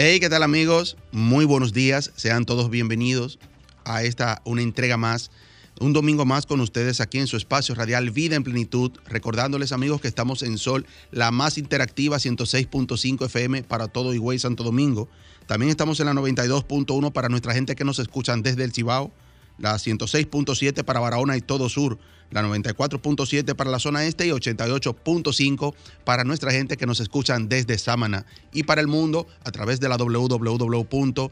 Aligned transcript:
Hey, 0.00 0.20
¿qué 0.20 0.28
tal 0.28 0.44
amigos? 0.44 0.96
Muy 1.10 1.44
buenos 1.44 1.72
días. 1.72 2.12
Sean 2.14 2.44
todos 2.44 2.70
bienvenidos 2.70 3.40
a 3.84 4.04
esta 4.04 4.42
una 4.44 4.62
entrega 4.62 4.96
más, 4.96 5.32
un 5.80 5.92
domingo 5.92 6.24
más 6.24 6.46
con 6.46 6.60
ustedes 6.60 7.00
aquí 7.00 7.18
en 7.18 7.26
su 7.26 7.36
espacio 7.36 7.74
radial 7.74 8.12
Vida 8.12 8.36
en 8.36 8.44
Plenitud. 8.44 8.92
Recordándoles 9.06 9.72
amigos 9.72 10.00
que 10.00 10.06
estamos 10.06 10.44
en 10.44 10.56
Sol, 10.56 10.86
la 11.10 11.32
más 11.32 11.58
interactiva 11.58 12.18
106.5 12.18 13.26
FM 13.26 13.64
para 13.64 13.88
todo 13.88 14.14
Higüey 14.14 14.38
Santo 14.38 14.62
Domingo. 14.62 15.08
También 15.48 15.68
estamos 15.68 15.98
en 15.98 16.06
la 16.06 16.12
92.1 16.12 17.10
para 17.10 17.28
nuestra 17.28 17.52
gente 17.52 17.74
que 17.74 17.84
nos 17.84 17.98
escuchan 17.98 18.44
desde 18.44 18.62
el 18.62 18.72
Cibao, 18.72 19.10
la 19.58 19.74
106.7 19.74 20.84
para 20.84 21.00
Barahona 21.00 21.36
y 21.36 21.40
todo 21.40 21.68
sur, 21.68 21.98
la 22.30 22.42
94.7 22.42 23.54
para 23.54 23.70
la 23.70 23.78
zona 23.78 24.04
este 24.04 24.26
y 24.26 24.30
88.5 24.30 25.74
para 26.04 26.24
nuestra 26.24 26.52
gente 26.52 26.76
que 26.76 26.86
nos 26.86 27.00
escuchan 27.00 27.48
desde 27.48 27.78
Sámana 27.78 28.26
y 28.52 28.64
para 28.64 28.80
el 28.80 28.86
mundo 28.86 29.26
a 29.44 29.50
través 29.50 29.80
de 29.80 29.88
la 29.88 29.96
www.solfm.com. 29.96 31.30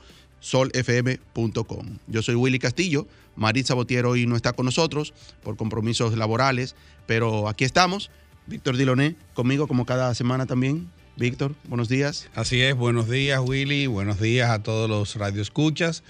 Yo 2.07 2.23
soy 2.23 2.35
Willy 2.35 2.59
Castillo, 2.59 3.07
Maritza 3.37 3.75
Botiero 3.75 4.11
hoy 4.11 4.27
no 4.27 4.37
está 4.37 4.53
con 4.55 4.67
nosotros 4.67 5.13
por 5.43 5.57
compromisos 5.57 6.17
laborales, 6.17 6.75
pero 7.07 7.49
aquí 7.49 7.65
estamos. 7.65 8.11
Víctor 8.47 8.77
Diloné 8.77 9.17
conmigo 9.35 9.67
como 9.67 9.87
cada 9.87 10.15
semana 10.15 10.47
también. 10.47 10.89
Víctor, 11.17 11.55
buenos 11.65 11.89
días. 11.89 12.29
Así 12.35 12.61
es, 12.61 12.77
buenos 12.77 13.09
días 13.09 13.41
Willy, 13.43 13.87
buenos 13.87 14.21
días 14.21 14.51
a 14.51 14.63
todos 14.63 14.89
los 14.89 15.17
radioescuchas 15.17 16.03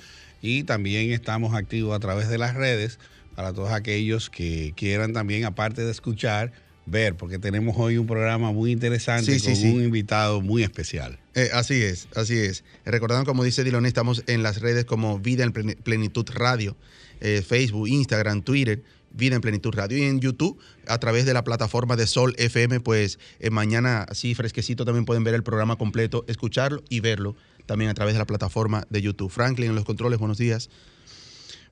y 0.43 0.65
también 0.65 1.12
estamos 1.12 1.55
activos 1.55 1.95
a 1.95 2.00
través 2.00 2.28
de 2.28 2.39
las 2.39 2.55
redes 2.55 2.98
para 3.37 3.53
todos 3.53 3.70
aquellos 3.70 4.31
que 4.31 4.73
quieran 4.77 5.12
también, 5.12 5.45
aparte 5.45 5.84
de 5.84 5.91
escuchar, 5.92 6.53
ver, 6.87 7.17
porque 7.17 7.39
tenemos 7.39 7.77
hoy 7.78 7.98
un 7.98 8.06
programa 8.06 8.51
muy 8.53 8.70
interesante 8.73 9.39
Sí, 9.39 9.45
con 9.45 9.56
sí. 9.56 9.70
un 9.70 9.83
invitado 9.84 10.41
muy 10.41 10.62
especial. 10.62 11.19
Eh, 11.34 11.51
así 11.53 11.75
es, 11.83 12.09
así 12.15 12.34
es. 12.39 12.65
Recordando, 12.84 13.25
como 13.27 13.45
dice 13.45 13.62
Diloné, 13.65 13.89
estamos 13.89 14.23
en 14.27 14.43
las 14.43 14.61
redes 14.61 14.84
como 14.84 15.19
Vida 15.19 15.45
en 15.45 15.53
Plen- 15.53 15.77
Plenitud 15.83 16.27
Radio, 16.33 16.77
eh, 17.20 17.43
Facebook, 17.47 17.89
Instagram, 17.89 18.43
Twitter, 18.43 18.83
Vida 19.11 19.34
en 19.34 19.41
Plenitud 19.41 19.75
Radio 19.75 19.97
y 19.98 20.03
en 20.03 20.21
YouTube 20.21 20.59
a 20.87 20.98
través 20.98 21.25
de 21.27 21.33
la 21.34 21.43
plataforma 21.43 21.97
de 21.97 22.06
Sol 22.06 22.34
FM, 22.39 22.81
pues 22.81 23.19
eh, 23.41 23.50
mañana 23.50 24.03
así 24.03 24.34
fresquecito 24.34 24.84
también 24.84 25.05
pueden 25.06 25.25
ver 25.25 25.34
el 25.34 25.43
programa 25.43 25.77
completo, 25.77 26.25
escucharlo 26.28 26.83
y 26.89 27.00
verlo 27.00 27.34
también 27.67 27.91
a 27.91 27.95
través 27.95 28.15
de 28.15 28.19
la 28.19 28.27
plataforma 28.27 28.87
de 28.91 29.03
YouTube. 29.03 29.31
Franklin 29.31 29.71
en 29.71 29.75
los 29.75 29.84
controles, 29.84 30.19
buenos 30.19 30.39
días. 30.39 30.69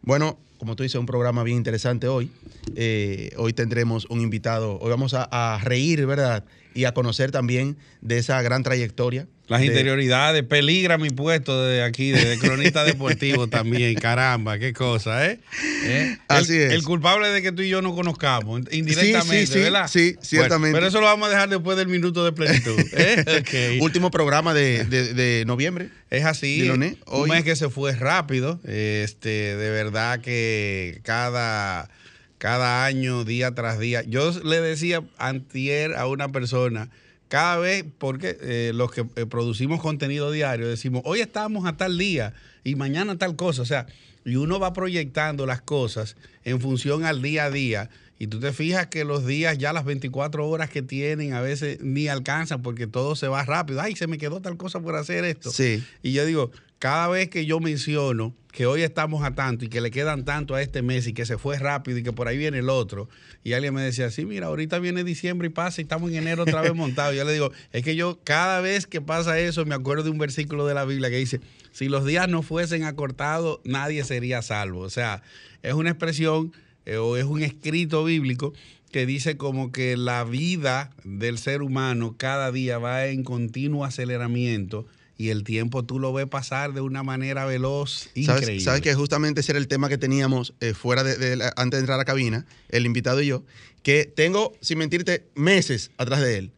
Bueno, 0.04 0.38
como 0.58 0.76
tú 0.76 0.82
dices, 0.82 1.00
un 1.00 1.06
programa 1.06 1.42
bien 1.42 1.56
interesante 1.56 2.08
hoy. 2.08 2.30
Eh, 2.76 3.30
hoy 3.38 3.54
tendremos 3.54 4.06
un 4.10 4.20
invitado, 4.20 4.78
hoy 4.78 4.90
vamos 4.90 5.14
a, 5.14 5.24
a 5.30 5.58
reír, 5.58 6.04
¿verdad? 6.06 6.44
Y 6.74 6.84
a 6.84 6.92
conocer 6.92 7.30
también 7.30 7.78
de 8.02 8.18
esa 8.18 8.40
gran 8.42 8.62
trayectoria. 8.62 9.26
Las 9.46 9.60
de- 9.60 9.66
interioridades, 9.66 10.42
peligra 10.42 10.96
mi 10.96 11.10
puesto 11.10 11.62
de 11.64 11.82
aquí, 11.82 12.10
de, 12.12 12.24
de 12.24 12.38
cronista 12.38 12.82
deportivo 12.84 13.46
también, 13.46 13.94
caramba, 13.96 14.58
qué 14.58 14.72
cosa, 14.72 15.26
¿eh? 15.26 15.38
¿Eh? 15.84 16.16
Así 16.28 16.54
el, 16.54 16.60
es. 16.62 16.72
El 16.72 16.82
culpable 16.82 17.28
de 17.28 17.42
que 17.42 17.52
tú 17.52 17.60
y 17.60 17.68
yo 17.68 17.82
no 17.82 17.94
conozcamos, 17.94 18.62
indirectamente, 18.70 19.46
Sí, 19.46 19.46
sí, 19.46 19.52
sí, 19.52 19.58
¿verdad? 19.60 19.88
sí, 19.88 20.12
Bueno, 20.12 20.22
ciertamente. 20.24 20.74
pero 20.76 20.86
eso 20.88 20.98
lo 21.00 21.06
vamos 21.06 21.26
a 21.28 21.30
dejar 21.30 21.48
después 21.50 21.76
del 21.76 21.88
minuto 21.88 22.24
de 22.24 22.32
plenitud. 22.32 22.80
¿eh? 22.92 23.78
Último 23.82 24.10
programa 24.10 24.54
de, 24.54 24.84
de- 24.84 25.44
noviembre. 25.44 25.90
Es 26.10 26.24
así. 26.24 26.66
Hoy- 26.70 27.22
Un 27.22 27.28
mes 27.28 27.44
que 27.44 27.54
se 27.56 27.68
fue 27.68 27.92
rápido. 27.94 28.60
Este, 28.66 29.56
de 29.56 29.70
verdad 29.70 30.20
que 30.20 31.00
cada, 31.02 31.90
cada 32.38 32.86
año, 32.86 33.24
día 33.24 33.50
tras 33.54 33.78
día. 33.78 34.02
Yo 34.06 34.30
le 34.42 34.60
decía 34.62 35.02
antier 35.18 35.94
a 35.96 36.06
una 36.06 36.30
persona, 36.30 36.88
cada 37.34 37.56
vez, 37.56 37.84
porque 37.98 38.38
eh, 38.42 38.70
los 38.76 38.92
que 38.92 39.04
eh, 39.16 39.26
producimos 39.26 39.82
contenido 39.82 40.30
diario 40.30 40.68
decimos, 40.68 41.02
hoy 41.04 41.18
estamos 41.18 41.66
a 41.66 41.76
tal 41.76 41.98
día 41.98 42.32
y 42.62 42.76
mañana 42.76 43.18
tal 43.18 43.34
cosa. 43.34 43.62
O 43.62 43.64
sea, 43.64 43.86
y 44.24 44.36
uno 44.36 44.60
va 44.60 44.72
proyectando 44.72 45.44
las 45.44 45.60
cosas 45.60 46.16
en 46.44 46.60
función 46.60 47.04
al 47.04 47.22
día 47.22 47.46
a 47.46 47.50
día. 47.50 47.90
Y 48.20 48.28
tú 48.28 48.38
te 48.38 48.52
fijas 48.52 48.86
que 48.86 49.02
los 49.02 49.26
días, 49.26 49.58
ya 49.58 49.72
las 49.72 49.84
24 49.84 50.48
horas 50.48 50.70
que 50.70 50.82
tienen, 50.82 51.32
a 51.32 51.40
veces 51.40 51.80
ni 51.80 52.06
alcanzan 52.06 52.62
porque 52.62 52.86
todo 52.86 53.16
se 53.16 53.26
va 53.26 53.44
rápido. 53.44 53.80
Ay, 53.80 53.96
se 53.96 54.06
me 54.06 54.16
quedó 54.16 54.40
tal 54.40 54.56
cosa 54.56 54.78
por 54.78 54.94
hacer 54.94 55.24
esto. 55.24 55.50
Sí. 55.50 55.82
Y 56.04 56.12
yo 56.12 56.24
digo, 56.24 56.52
cada 56.78 57.08
vez 57.08 57.28
que 57.28 57.46
yo 57.46 57.60
menciono 57.60 58.34
que 58.54 58.66
hoy 58.66 58.82
estamos 58.82 59.24
a 59.24 59.34
tanto 59.34 59.64
y 59.64 59.68
que 59.68 59.80
le 59.80 59.90
quedan 59.90 60.24
tanto 60.24 60.54
a 60.54 60.62
este 60.62 60.80
mes 60.80 61.08
y 61.08 61.12
que 61.12 61.26
se 61.26 61.38
fue 61.38 61.58
rápido 61.58 61.98
y 61.98 62.04
que 62.04 62.12
por 62.12 62.28
ahí 62.28 62.38
viene 62.38 62.60
el 62.60 62.68
otro, 62.68 63.08
y 63.42 63.52
alguien 63.52 63.74
me 63.74 63.82
decía, 63.82 64.10
sí, 64.10 64.24
mira, 64.24 64.46
ahorita 64.46 64.78
viene 64.78 65.02
diciembre 65.02 65.48
y 65.48 65.50
pasa 65.50 65.80
y 65.80 65.82
estamos 65.82 66.10
en 66.10 66.18
enero 66.18 66.44
otra 66.44 66.60
vez 66.60 66.72
montados. 66.76 67.16
Yo 67.16 67.24
le 67.24 67.32
digo, 67.32 67.50
es 67.72 67.82
que 67.82 67.96
yo 67.96 68.20
cada 68.22 68.60
vez 68.60 68.86
que 68.86 69.00
pasa 69.00 69.40
eso 69.40 69.66
me 69.66 69.74
acuerdo 69.74 70.04
de 70.04 70.10
un 70.10 70.18
versículo 70.18 70.66
de 70.66 70.74
la 70.74 70.84
Biblia 70.84 71.10
que 71.10 71.16
dice, 71.16 71.40
si 71.72 71.88
los 71.88 72.04
días 72.04 72.28
no 72.28 72.42
fuesen 72.42 72.84
acortados, 72.84 73.58
nadie 73.64 74.04
sería 74.04 74.40
salvo. 74.40 74.80
O 74.80 74.90
sea, 74.90 75.22
es 75.62 75.74
una 75.74 75.90
expresión 75.90 76.52
eh, 76.86 76.96
o 76.96 77.16
es 77.16 77.24
un 77.24 77.42
escrito 77.42 78.04
bíblico 78.04 78.52
que 78.92 79.06
dice 79.06 79.36
como 79.36 79.72
que 79.72 79.96
la 79.96 80.22
vida 80.22 80.92
del 81.02 81.38
ser 81.38 81.62
humano 81.62 82.14
cada 82.16 82.52
día 82.52 82.78
va 82.78 83.06
en 83.06 83.24
continuo 83.24 83.84
aceleramiento 83.84 84.86
y 85.16 85.28
el 85.28 85.44
tiempo 85.44 85.84
tú 85.84 85.98
lo 86.00 86.12
ves 86.12 86.26
pasar 86.26 86.72
de 86.72 86.80
una 86.80 87.02
manera 87.02 87.44
veloz, 87.44 88.08
increíble. 88.14 88.46
¿Sabes, 88.46 88.64
sabes 88.64 88.80
que 88.80 88.94
justamente 88.94 89.40
ese 89.42 89.52
era 89.52 89.58
el 89.58 89.68
tema 89.68 89.88
que 89.88 89.98
teníamos 89.98 90.54
eh, 90.60 90.74
fuera 90.74 91.04
de, 91.04 91.16
de 91.16 91.36
la- 91.36 91.52
antes 91.56 91.78
de 91.78 91.80
entrar 91.82 91.94
a 91.94 91.98
la 91.98 92.04
cabina, 92.04 92.46
el 92.68 92.84
invitado 92.86 93.22
y 93.22 93.26
yo, 93.26 93.44
que 93.82 94.10
tengo, 94.14 94.52
sin 94.60 94.78
mentirte, 94.78 95.26
meses 95.34 95.90
atrás 95.98 96.20
de 96.20 96.38
él. 96.38 96.52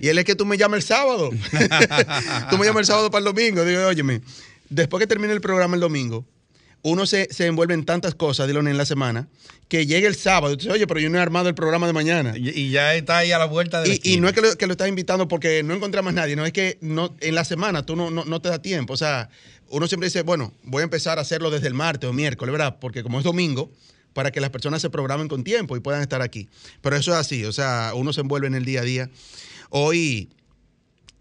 Y 0.00 0.08
él 0.08 0.18
es 0.18 0.24
que 0.24 0.34
tú 0.36 0.46
me 0.46 0.56
llamas 0.56 0.78
el 0.78 0.82
sábado. 0.84 1.30
tú 2.50 2.58
me 2.58 2.64
llamas 2.66 2.80
el 2.80 2.86
sábado 2.86 3.10
para 3.10 3.18
el 3.18 3.24
domingo. 3.24 3.64
Digo, 3.64 3.84
óyeme, 3.86 4.20
después 4.70 5.00
que 5.00 5.06
termine 5.06 5.32
el 5.32 5.40
programa 5.40 5.74
el 5.74 5.80
domingo, 5.80 6.24
uno 6.82 7.06
se, 7.06 7.28
se 7.30 7.46
envuelve 7.46 7.74
en 7.74 7.84
tantas 7.84 8.14
cosas, 8.14 8.46
Dylan, 8.46 8.68
en 8.68 8.78
la 8.78 8.86
semana, 8.86 9.28
que 9.68 9.86
llega 9.86 10.08
el 10.08 10.14
sábado 10.14 10.54
y 10.54 10.56
tú 10.56 10.62
dices, 10.62 10.74
oye, 10.74 10.86
pero 10.86 11.00
yo 11.00 11.10
no 11.10 11.18
he 11.18 11.20
armado 11.20 11.48
el 11.48 11.54
programa 11.54 11.86
de 11.86 11.92
mañana. 11.92 12.34
Y, 12.36 12.48
y 12.50 12.70
ya 12.70 12.94
está 12.94 13.18
ahí 13.18 13.32
a 13.32 13.38
la 13.38 13.46
vuelta 13.46 13.82
de 13.82 13.88
la 13.88 13.98
Y, 14.02 14.20
no 14.20 14.28
es 14.28 14.34
que 14.34 14.40
lo, 14.40 14.56
que 14.56 14.66
lo 14.66 14.72
estás 14.72 14.88
invitando 14.88 15.28
porque 15.28 15.62
no 15.62 15.74
encontré 15.74 16.00
más 16.02 16.14
nadie, 16.14 16.36
no 16.36 16.46
es 16.46 16.52
que 16.52 16.78
no, 16.80 17.16
en 17.20 17.34
la 17.34 17.44
semana 17.44 17.84
tú 17.84 17.96
no, 17.96 18.10
no, 18.10 18.24
no 18.24 18.40
te 18.40 18.48
da 18.48 18.62
tiempo. 18.62 18.94
O 18.94 18.96
sea, 18.96 19.28
uno 19.70 19.86
siempre 19.86 20.08
dice, 20.08 20.22
bueno, 20.22 20.52
voy 20.62 20.80
a 20.80 20.84
empezar 20.84 21.18
a 21.18 21.22
hacerlo 21.22 21.50
desde 21.50 21.66
el 21.66 21.74
martes 21.74 22.08
o 22.08 22.12
miércoles, 22.12 22.52
¿verdad? 22.52 22.78
Porque 22.80 23.02
como 23.02 23.18
es 23.18 23.24
domingo, 23.24 23.70
para 24.12 24.30
que 24.30 24.40
las 24.40 24.50
personas 24.50 24.82
se 24.82 24.90
programen 24.90 25.28
con 25.28 25.44
tiempo 25.44 25.76
y 25.76 25.80
puedan 25.80 26.02
estar 26.02 26.22
aquí. 26.22 26.48
Pero 26.80 26.96
eso 26.96 27.12
es 27.12 27.18
así, 27.18 27.44
o 27.44 27.52
sea, 27.52 27.92
uno 27.94 28.12
se 28.12 28.22
envuelve 28.22 28.46
en 28.46 28.54
el 28.54 28.64
día 28.64 28.80
a 28.80 28.84
día. 28.84 29.10
Hoy, 29.70 30.30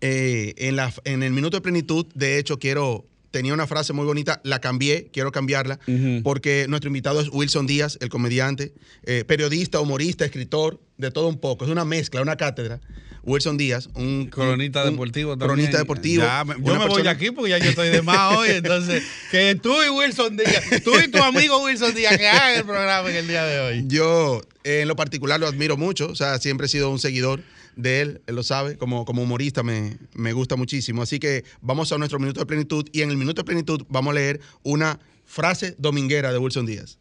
eh, 0.02 0.54
en, 0.58 0.76
la, 0.76 0.94
en 1.04 1.24
el 1.24 1.32
minuto 1.32 1.58
de 1.58 1.62
plenitud, 1.62 2.06
de 2.16 2.40
hecho, 2.40 2.60
quiero. 2.60 3.06
Tenía 3.38 3.54
una 3.54 3.68
frase 3.68 3.94
muy 3.94 4.04
bonita, 4.04 4.42
la 4.44 4.58
cambié, 4.60 5.10
quiero 5.14 5.32
cambiarla, 5.32 5.78
porque 6.24 6.66
nuestro 6.70 6.88
invitado 6.88 7.22
es 7.22 7.30
Wilson 7.32 7.68
Díaz, 7.68 8.00
el 8.02 8.10
comediante, 8.10 8.74
eh, 9.04 9.26
periodista, 9.28 9.80
humorista, 9.80 10.26
escritor, 10.26 10.82
de 10.98 11.12
todo 11.12 11.28
un 11.28 11.38
poco. 11.40 11.64
Es 11.66 11.70
una 11.70 11.86
mezcla, 11.86 12.20
una 12.24 12.36
cátedra. 12.36 12.80
Wilson 13.22 13.56
Díaz, 13.58 13.90
un 13.94 14.26
Cronista 14.32 14.84
un- 14.86 14.90
deportivo 14.92 15.38
también. 15.38 15.50
Cronista 15.50 15.78
deportivo. 15.78 16.24
Ya 16.24 16.44
me- 16.46 16.56
yo 16.56 16.80
me 16.80 16.88
voy 16.88 17.04
de 17.04 17.10
aquí 17.10 17.30
porque 17.30 17.52
ya 17.52 17.60
yo 17.60 17.70
estoy 17.70 17.90
de 17.90 18.02
más 18.02 18.34
hoy. 18.38 18.50
Entonces, 18.50 19.04
que 19.30 19.54
tú 19.62 19.76
y 19.84 19.90
Wilson 19.90 20.36
Díaz, 20.36 20.64
tú 20.84 20.98
y 20.98 21.12
tu 21.12 21.22
amigo 21.22 21.64
Wilson 21.64 21.94
Díaz, 21.94 22.18
que 22.18 22.28
hagan 22.28 22.56
el 22.58 22.64
programa 22.66 23.08
en 23.12 23.18
el 23.18 23.28
día 23.28 23.46
de 23.46 23.60
hoy. 23.60 23.84
Yo, 23.86 24.42
eh, 24.64 24.80
en 24.82 24.88
lo 24.88 24.96
particular, 24.96 25.40
lo 25.40 25.46
admiro 25.46 25.78
mucho. 25.78 26.08
O 26.08 26.16
sea, 26.16 26.40
siempre 26.40 26.66
he 26.66 26.70
sido 26.70 26.90
un 26.90 26.98
seguidor 26.98 27.44
de 27.78 28.02
él, 28.02 28.22
él 28.28 28.36
lo 28.36 28.44
sabe. 28.44 28.78
Como, 28.78 29.06
como 29.06 29.24
humorista 29.24 29.64
me, 29.64 29.98
me 30.14 30.34
gusta 30.34 30.56
muchísimo. 30.56 31.02
Así 31.02 31.20
que 31.20 31.44
vamos 31.62 31.92
a 31.92 31.98
nuestro 31.98 32.20
minuto 32.20 32.42
de 32.42 32.46
plenitud. 32.46 32.88
Y 32.92 33.02
en 33.02 33.10
el 33.12 33.18
minuto 33.18 33.42
de 33.42 33.46
plenitud 33.46 33.84
vamos 33.90 34.12
a 34.12 34.16
leer 34.16 34.40
una 34.64 35.00
frase 35.26 35.76
dominguera 35.78 36.32
de 36.32 36.40
Wilson 36.40 36.66
Díaz. 36.66 37.00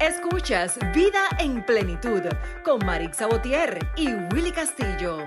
Escuchas 0.00 0.78
Vida 0.94 1.28
en 1.38 1.64
Plenitud 1.64 2.22
con 2.64 2.84
Marix 2.86 3.18
Sabotier 3.18 3.78
y 3.96 4.08
Willy 4.34 4.52
Castillo. 4.52 5.26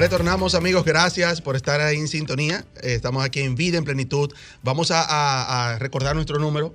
Retornamos 0.00 0.54
amigos, 0.54 0.86
gracias 0.86 1.42
por 1.42 1.56
estar 1.56 1.82
ahí 1.82 1.98
en 1.98 2.08
sintonía. 2.08 2.64
Eh, 2.82 2.94
estamos 2.94 3.22
aquí 3.22 3.40
en 3.40 3.54
Vida 3.54 3.76
en 3.76 3.84
Plenitud. 3.84 4.32
Vamos 4.62 4.90
a, 4.90 5.76
recordar 5.78 6.14
nuestro 6.14 6.38
número, 6.38 6.74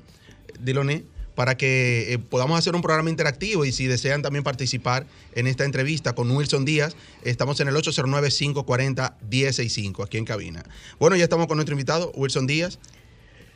Diloné, 0.60 1.06
para 1.34 1.58
que 1.58 2.14
eh, 2.14 2.20
podamos 2.20 2.60
hacer 2.60 2.76
un 2.76 2.84
programa 2.84 3.10
interactivo 3.10 3.66
y 3.66 3.72
si 3.72 3.88
desean 3.88 4.22
también 4.22 4.44
participar 4.44 5.08
en 5.34 5.48
esta 5.48 5.66
entrevista 5.66 6.14
con 6.14 6.30
Wilson 6.30 6.66
Díaz, 6.66 6.96
estamos 7.24 7.60
en 7.62 7.70
el 7.70 7.74
809-540-1065 7.74 10.06
aquí 10.06 10.20
en 10.20 10.26
cabina. 10.26 10.64
Bueno, 11.00 11.16
ya 11.16 11.24
estamos 11.24 11.48
con 11.48 11.58
nuestro 11.58 11.74
invitado, 11.74 12.12
Wilson 12.14 12.46
Díaz. 12.46 12.78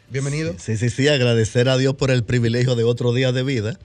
Bienvenido. 0.09 0.55
Sí, 0.57 0.77
sí, 0.77 0.89
sí, 0.89 1.07
agradecer 1.09 1.69
a 1.69 1.77
Dios 1.77 1.93
por 1.93 2.09
el 2.09 2.23
privilegio 2.23 2.73
de 2.73 2.85
otro 2.85 3.13
día 3.13 3.31
de 3.31 3.43
vida, 3.43 3.77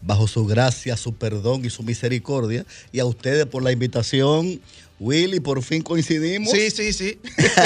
bajo 0.00 0.28
su 0.28 0.46
gracia, 0.46 0.96
su 0.96 1.16
perdón 1.16 1.64
y 1.64 1.70
su 1.70 1.82
misericordia, 1.82 2.64
y 2.92 3.00
a 3.00 3.04
ustedes 3.04 3.46
por 3.46 3.64
la 3.64 3.72
invitación. 3.72 4.60
Willy, 5.00 5.40
por 5.40 5.60
fin 5.62 5.82
coincidimos. 5.82 6.50
Sí, 6.52 6.70
sí, 6.70 6.92
sí. 6.92 7.18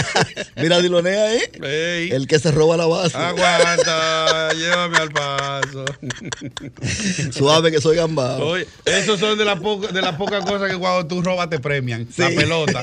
Mira, 0.57 0.81
Dilonea 0.81 1.25
ahí. 1.25 1.41
Ey. 1.63 2.11
El 2.11 2.27
que 2.27 2.39
se 2.39 2.51
roba 2.51 2.77
la 2.77 2.87
base. 2.87 3.17
Aguanta, 3.19 4.53
llévame 4.57 4.97
al 4.97 5.11
paso. 5.11 5.85
Suave 7.33 7.71
que 7.71 7.81
soy 7.81 7.97
gambado. 7.97 8.47
Oye, 8.47 8.67
esos 8.87 9.21
son 9.21 9.37
de 9.39 9.45
las 9.45 9.61
poca- 9.61 9.89
de 9.93 10.01
las 10.03 10.17
pocas 10.17 10.45
cosas 10.45 10.71
que 10.71 10.77
cuando 10.79 11.07
tú 11.07 11.23
robas 11.23 11.51
te 11.51 11.59
premian. 11.61 12.09
La 12.17 12.29
pelota. 12.31 12.83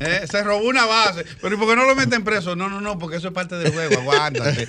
Eh, 0.00 0.26
se 0.30 0.42
robó 0.42 0.66
una 0.66 0.84
base. 0.84 1.24
Pero 1.40 1.54
¿y 1.54 1.58
por 1.58 1.68
qué 1.68 1.76
no 1.76 1.84
lo 1.86 1.94
meten 1.94 2.24
preso? 2.24 2.56
No, 2.56 2.68
no, 2.68 2.80
no, 2.80 2.98
porque 2.98 3.16
eso 3.18 3.28
es 3.28 3.34
parte 3.34 3.54
del 3.56 3.72
juego. 3.72 4.00
Aguántate. 4.00 4.66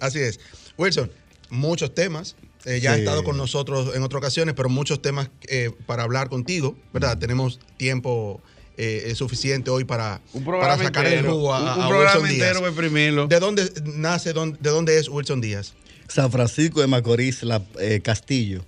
Así 0.00 0.18
es. 0.18 0.40
Wilson, 0.76 1.10
muchos 1.50 1.94
temas. 1.94 2.34
Eh, 2.66 2.80
ya 2.80 2.92
ha 2.92 2.98
estado 2.98 3.22
con 3.24 3.36
nosotros 3.36 3.94
en 3.94 4.02
otras 4.02 4.18
ocasiones, 4.18 4.54
pero 4.56 4.68
muchos 4.68 5.00
temas 5.00 5.30
eh, 5.48 5.70
para 5.86 6.02
hablar 6.02 6.28
contigo, 6.28 6.76
¿verdad? 6.92 7.16
Tenemos 7.16 7.60
tiempo 7.76 8.40
eh, 8.76 9.12
suficiente 9.16 9.70
hoy 9.70 9.84
para, 9.84 10.20
Un 10.32 10.44
para 10.44 10.58
programa 10.58 10.84
sacar 10.84 11.06
el 11.06 11.24
jugo 11.26 11.54
a, 11.54 11.58
un, 11.60 11.64
un 11.64 11.84
a 11.84 11.88
programa 11.88 12.12
Wilson 12.14 12.28
Díaz. 12.28 12.48
entero 12.48 12.66
exprimirlo. 12.66 13.26
¿De 13.28 13.38
dónde 13.40 13.72
nace, 13.94 14.32
dónde- 14.32 14.58
de 14.60 14.70
dónde 14.70 14.98
es 14.98 15.08
Wilson 15.08 15.40
Díaz? 15.40 15.74
San 16.08 16.30
Francisco 16.32 16.80
de 16.80 16.86
Macorís, 16.88 17.42
la, 17.44 17.62
eh, 17.80 18.00
Castillo. 18.02 18.64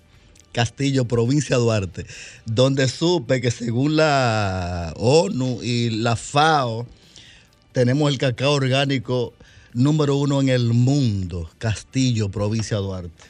Castillo, 0.53 1.05
provincia 1.05 1.56
de 1.56 1.62
Duarte, 1.62 2.06
donde 2.47 2.89
supe 2.89 3.41
que 3.41 3.50
según 3.50 3.97
la 3.97 4.95
ONU 4.97 5.61
y 5.62 5.91
la 5.91 6.17
FAO, 6.17 6.87
tenemos 7.73 8.11
el 8.11 8.19
cacao 8.19 8.53
orgánico 8.55 9.35
número 9.75 10.17
uno 10.17 10.41
en 10.41 10.49
el 10.49 10.73
mundo, 10.73 11.50
Castillo, 11.59 12.31
provincia 12.31 12.79
de 12.79 12.83
Duarte. 12.83 13.25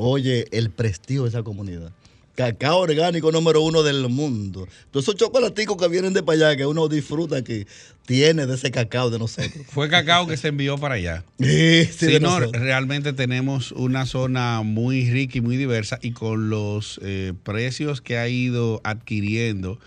Oye, 0.00 0.46
el 0.52 0.70
prestigio 0.70 1.24
de 1.24 1.30
esa 1.30 1.42
comunidad. 1.42 1.90
Cacao 2.36 2.78
orgánico 2.78 3.32
número 3.32 3.60
uno 3.62 3.82
del 3.82 4.08
mundo. 4.08 4.68
Todos 4.92 5.06
esos 5.06 5.16
chocolaticos 5.16 5.76
que 5.76 5.88
vienen 5.88 6.12
de 6.12 6.22
para 6.22 6.50
allá, 6.50 6.56
que 6.56 6.66
uno 6.66 6.86
disfruta 6.86 7.42
que 7.42 7.66
tiene 8.06 8.46
de 8.46 8.54
ese 8.54 8.70
cacao 8.70 9.10
de 9.10 9.18
nosotros. 9.18 9.52
Fue 9.70 9.88
cacao 9.88 10.28
que 10.28 10.36
se 10.36 10.46
envió 10.48 10.78
para 10.78 10.94
allá. 10.94 11.24
Sí, 11.40 11.84
sí, 11.86 11.92
Sí, 11.98 12.06
de 12.06 12.20
no, 12.20 12.38
nosotros. 12.38 12.62
realmente 12.62 13.12
tenemos 13.12 13.72
una 13.72 14.06
zona 14.06 14.62
muy 14.62 15.10
rica 15.10 15.38
y 15.38 15.40
muy 15.40 15.56
diversa 15.56 15.98
y 16.00 16.12
con 16.12 16.48
los 16.48 17.00
eh, 17.02 17.32
precios 17.42 18.00
que 18.00 18.18
ha 18.18 18.28
ido 18.28 18.80
adquiriendo 18.84 19.80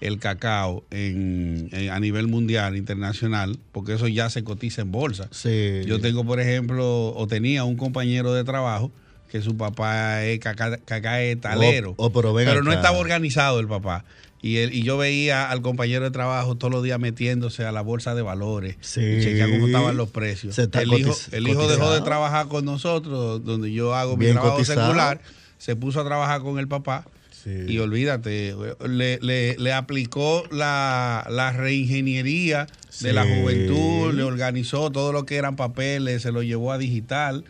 el 0.00 0.18
cacao 0.18 0.84
en- 0.90 1.68
en- 1.72 1.90
a 1.90 2.00
nivel 2.00 2.26
mundial, 2.26 2.74
internacional, 2.74 3.58
porque 3.72 3.92
eso 3.92 4.08
ya 4.08 4.30
se 4.30 4.42
cotiza 4.44 4.80
en 4.80 4.92
bolsa. 4.92 5.28
Sí. 5.30 5.80
Yo 5.84 6.00
tengo, 6.00 6.24
por 6.24 6.40
ejemplo, 6.40 7.08
o 7.14 7.26
tenía 7.26 7.64
un 7.64 7.76
compañero 7.76 8.32
de 8.32 8.44
trabajo 8.44 8.90
que 9.30 9.40
su 9.42 9.56
papá 9.56 10.24
es 10.24 10.38
caca, 10.40 10.78
cacaetalero. 10.78 11.94
Oh, 11.96 12.06
oh, 12.06 12.12
pero 12.12 12.62
no 12.62 12.72
estaba 12.72 12.98
organizado 12.98 13.60
el 13.60 13.68
papá. 13.68 14.04
Y, 14.40 14.58
él, 14.58 14.72
y 14.72 14.82
yo 14.84 14.96
veía 14.96 15.50
al 15.50 15.62
compañero 15.62 16.04
de 16.04 16.10
trabajo 16.12 16.54
todos 16.54 16.72
los 16.72 16.82
días 16.84 17.00
metiéndose 17.00 17.64
a 17.64 17.72
la 17.72 17.80
bolsa 17.80 18.14
de 18.14 18.22
valores. 18.22 18.76
Sí. 18.80 19.00
Y 19.00 19.40
cómo 19.40 19.66
estaban 19.66 19.96
los 19.96 20.10
precios. 20.10 20.54
Se 20.54 20.62
está 20.62 20.80
el 20.82 20.92
hijo, 20.92 21.10
cotiz- 21.10 21.32
el 21.32 21.48
hijo 21.48 21.66
dejó 21.68 21.90
de 21.92 22.00
trabajar 22.02 22.46
con 22.46 22.64
nosotros, 22.64 23.44
donde 23.44 23.72
yo 23.72 23.94
hago 23.96 24.16
mi 24.16 24.26
Bien 24.26 24.34
trabajo 24.36 24.56
cotizado. 24.56 24.82
secular. 24.86 25.20
Se 25.58 25.74
puso 25.74 26.00
a 26.00 26.04
trabajar 26.04 26.40
con 26.42 26.60
el 26.60 26.68
papá. 26.68 27.04
Sí. 27.42 27.50
Y 27.66 27.78
olvídate, 27.78 28.54
le, 28.88 29.18
le- 29.20 29.56
le 29.58 29.72
aplicó 29.72 30.44
la, 30.52 31.26
la 31.30 31.50
reingeniería 31.52 32.68
de 33.00 33.12
la 33.12 33.24
juventud, 33.24 34.12
le 34.14 34.22
organizó 34.22 34.90
todo 34.90 35.12
lo 35.12 35.24
que 35.26 35.36
eran 35.36 35.56
papeles, 35.56 36.22
se 36.22 36.30
lo 36.32 36.42
llevó 36.42 36.72
a 36.72 36.78
digital 36.78 37.44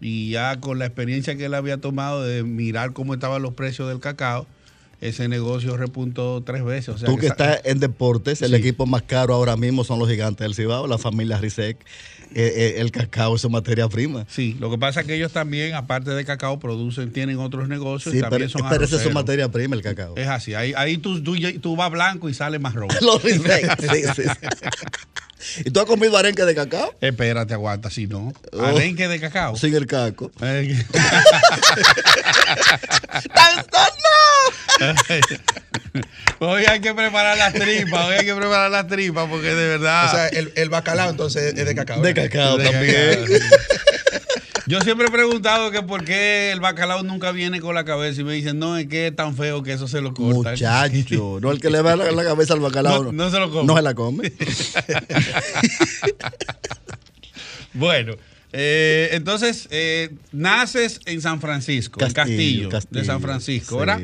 y 0.00 0.30
ya 0.30 0.60
con 0.60 0.78
la 0.78 0.86
experiencia 0.86 1.36
que 1.36 1.46
él 1.46 1.54
había 1.54 1.78
tomado 1.78 2.22
de 2.22 2.42
mirar 2.42 2.92
cómo 2.92 3.14
estaban 3.14 3.42
los 3.42 3.54
precios 3.54 3.88
del 3.88 4.00
cacao, 4.00 4.46
ese 5.00 5.28
negocio 5.28 5.76
repuntó 5.76 6.42
tres 6.44 6.64
veces. 6.64 6.88
O 6.90 6.98
sea 6.98 7.06
Tú 7.06 7.16
que 7.18 7.26
estás 7.26 7.60
en 7.64 7.80
deportes, 7.80 8.42
el 8.42 8.50
Sí. 8.50 8.56
equipo 8.56 8.86
más 8.86 9.02
caro 9.02 9.34
ahora 9.34 9.56
mismo 9.56 9.84
son 9.84 9.98
los 9.98 10.08
gigantes 10.08 10.44
del 10.44 10.54
Cibao, 10.54 10.86
la 10.86 10.98
familia 10.98 11.38
Rizek. 11.38 11.76
Eh, 12.34 12.52
eh, 12.56 12.74
el 12.78 12.90
cacao 12.90 13.36
es 13.36 13.42
su 13.42 13.50
materia 13.50 13.88
prima. 13.88 14.26
Sí, 14.28 14.56
lo 14.58 14.68
que 14.70 14.78
pasa 14.78 15.00
es 15.02 15.06
que 15.06 15.14
ellos 15.14 15.32
también, 15.32 15.74
aparte 15.74 16.10
de 16.10 16.24
cacao, 16.24 16.58
producen, 16.58 17.12
tienen 17.12 17.38
otros 17.38 17.68
negocios 17.68 18.12
Sí, 18.12 18.18
y 18.18 18.20
pero, 18.20 18.30
también 18.30 18.50
son 18.50 18.68
pero 18.68 18.84
esa 18.84 18.96
es 18.96 19.02
su 19.02 19.10
materia 19.10 19.48
prima, 19.50 19.76
el 19.76 19.82
cacao. 19.82 20.16
Es 20.16 20.26
así, 20.26 20.54
ahí, 20.54 20.72
ahí 20.76 20.98
tú, 20.98 21.22
tú, 21.22 21.36
tú 21.62 21.76
vas 21.76 21.90
blanco 21.90 22.28
y 22.28 22.34
sales 22.34 22.60
marrón. 22.60 22.88
los 23.00 23.22
Rizek, 23.22 23.80
sí, 23.80 24.02
sí, 24.16 24.22
sí. 24.22 24.28
¿Y 25.64 25.70
tú 25.70 25.78
has 25.80 25.86
comido 25.86 26.16
arenque 26.16 26.44
de 26.44 26.54
cacao? 26.56 26.92
Espérate, 27.00 27.54
aguanta, 27.54 27.90
si 27.90 28.06
no. 28.08 28.32
Oh. 28.52 28.60
Arenque 28.62 29.06
de 29.06 29.20
cacao. 29.20 29.54
Sin 29.56 29.74
el 29.74 29.86
caco. 29.86 30.32
Eh, 30.40 30.84
Hoy 36.38 36.64
hay 36.64 36.80
que 36.80 36.92
preparar 36.92 37.38
las 37.38 37.54
tripas, 37.54 38.06
hoy 38.06 38.14
hay 38.16 38.26
que 38.26 38.34
preparar 38.34 38.70
las 38.70 38.86
tripas 38.86 39.26
porque 39.30 39.54
de 39.54 39.68
verdad. 39.68 40.06
O 40.06 40.10
sea, 40.10 40.28
el, 40.28 40.52
el 40.54 40.68
bacalao 40.68 41.08
entonces 41.08 41.54
es 41.56 41.66
de 41.66 41.74
cacao. 41.74 42.02
De 42.02 42.12
cacao 42.12 42.58
de 42.58 42.70
también. 42.70 43.24
cacao. 43.24 43.38
Yo 44.66 44.80
siempre 44.80 45.06
he 45.06 45.10
preguntado 45.10 45.70
que 45.70 45.82
por 45.82 46.04
qué 46.04 46.50
el 46.50 46.60
bacalao 46.60 47.02
nunca 47.04 47.30
viene 47.32 47.60
con 47.60 47.74
la 47.74 47.84
cabeza 47.84 48.20
y 48.20 48.24
me 48.24 48.32
dicen, 48.34 48.58
no, 48.58 48.76
es 48.76 48.88
que 48.88 49.06
es 49.06 49.16
tan 49.16 49.36
feo 49.36 49.62
que 49.62 49.72
eso 49.72 49.86
se 49.88 50.00
lo 50.00 50.12
corta. 50.12 50.50
Muchacho, 50.50 51.38
no 51.40 51.52
el 51.52 51.60
que 51.60 51.70
le 51.70 51.80
va 51.80 51.94
la, 51.96 52.10
la 52.10 52.24
cabeza 52.24 52.54
al 52.54 52.60
bacalao. 52.60 53.04
No, 53.04 53.12
no 53.12 53.30
se 53.30 53.38
lo 53.38 53.50
come. 53.50 53.66
No 53.66 53.76
se 53.76 53.82
la 53.82 53.94
come. 53.94 54.32
Bueno, 57.78 58.14
eh, 58.52 59.10
entonces, 59.12 59.68
eh, 59.70 60.08
naces 60.32 61.00
en 61.04 61.20
San 61.20 61.42
Francisco, 61.42 62.02
en 62.02 62.12
Castillo, 62.12 62.70
Castillo, 62.70 63.00
de 63.00 63.04
San 63.04 63.20
Francisco, 63.20 63.74
sí. 63.74 63.78
¿verdad? 63.80 64.00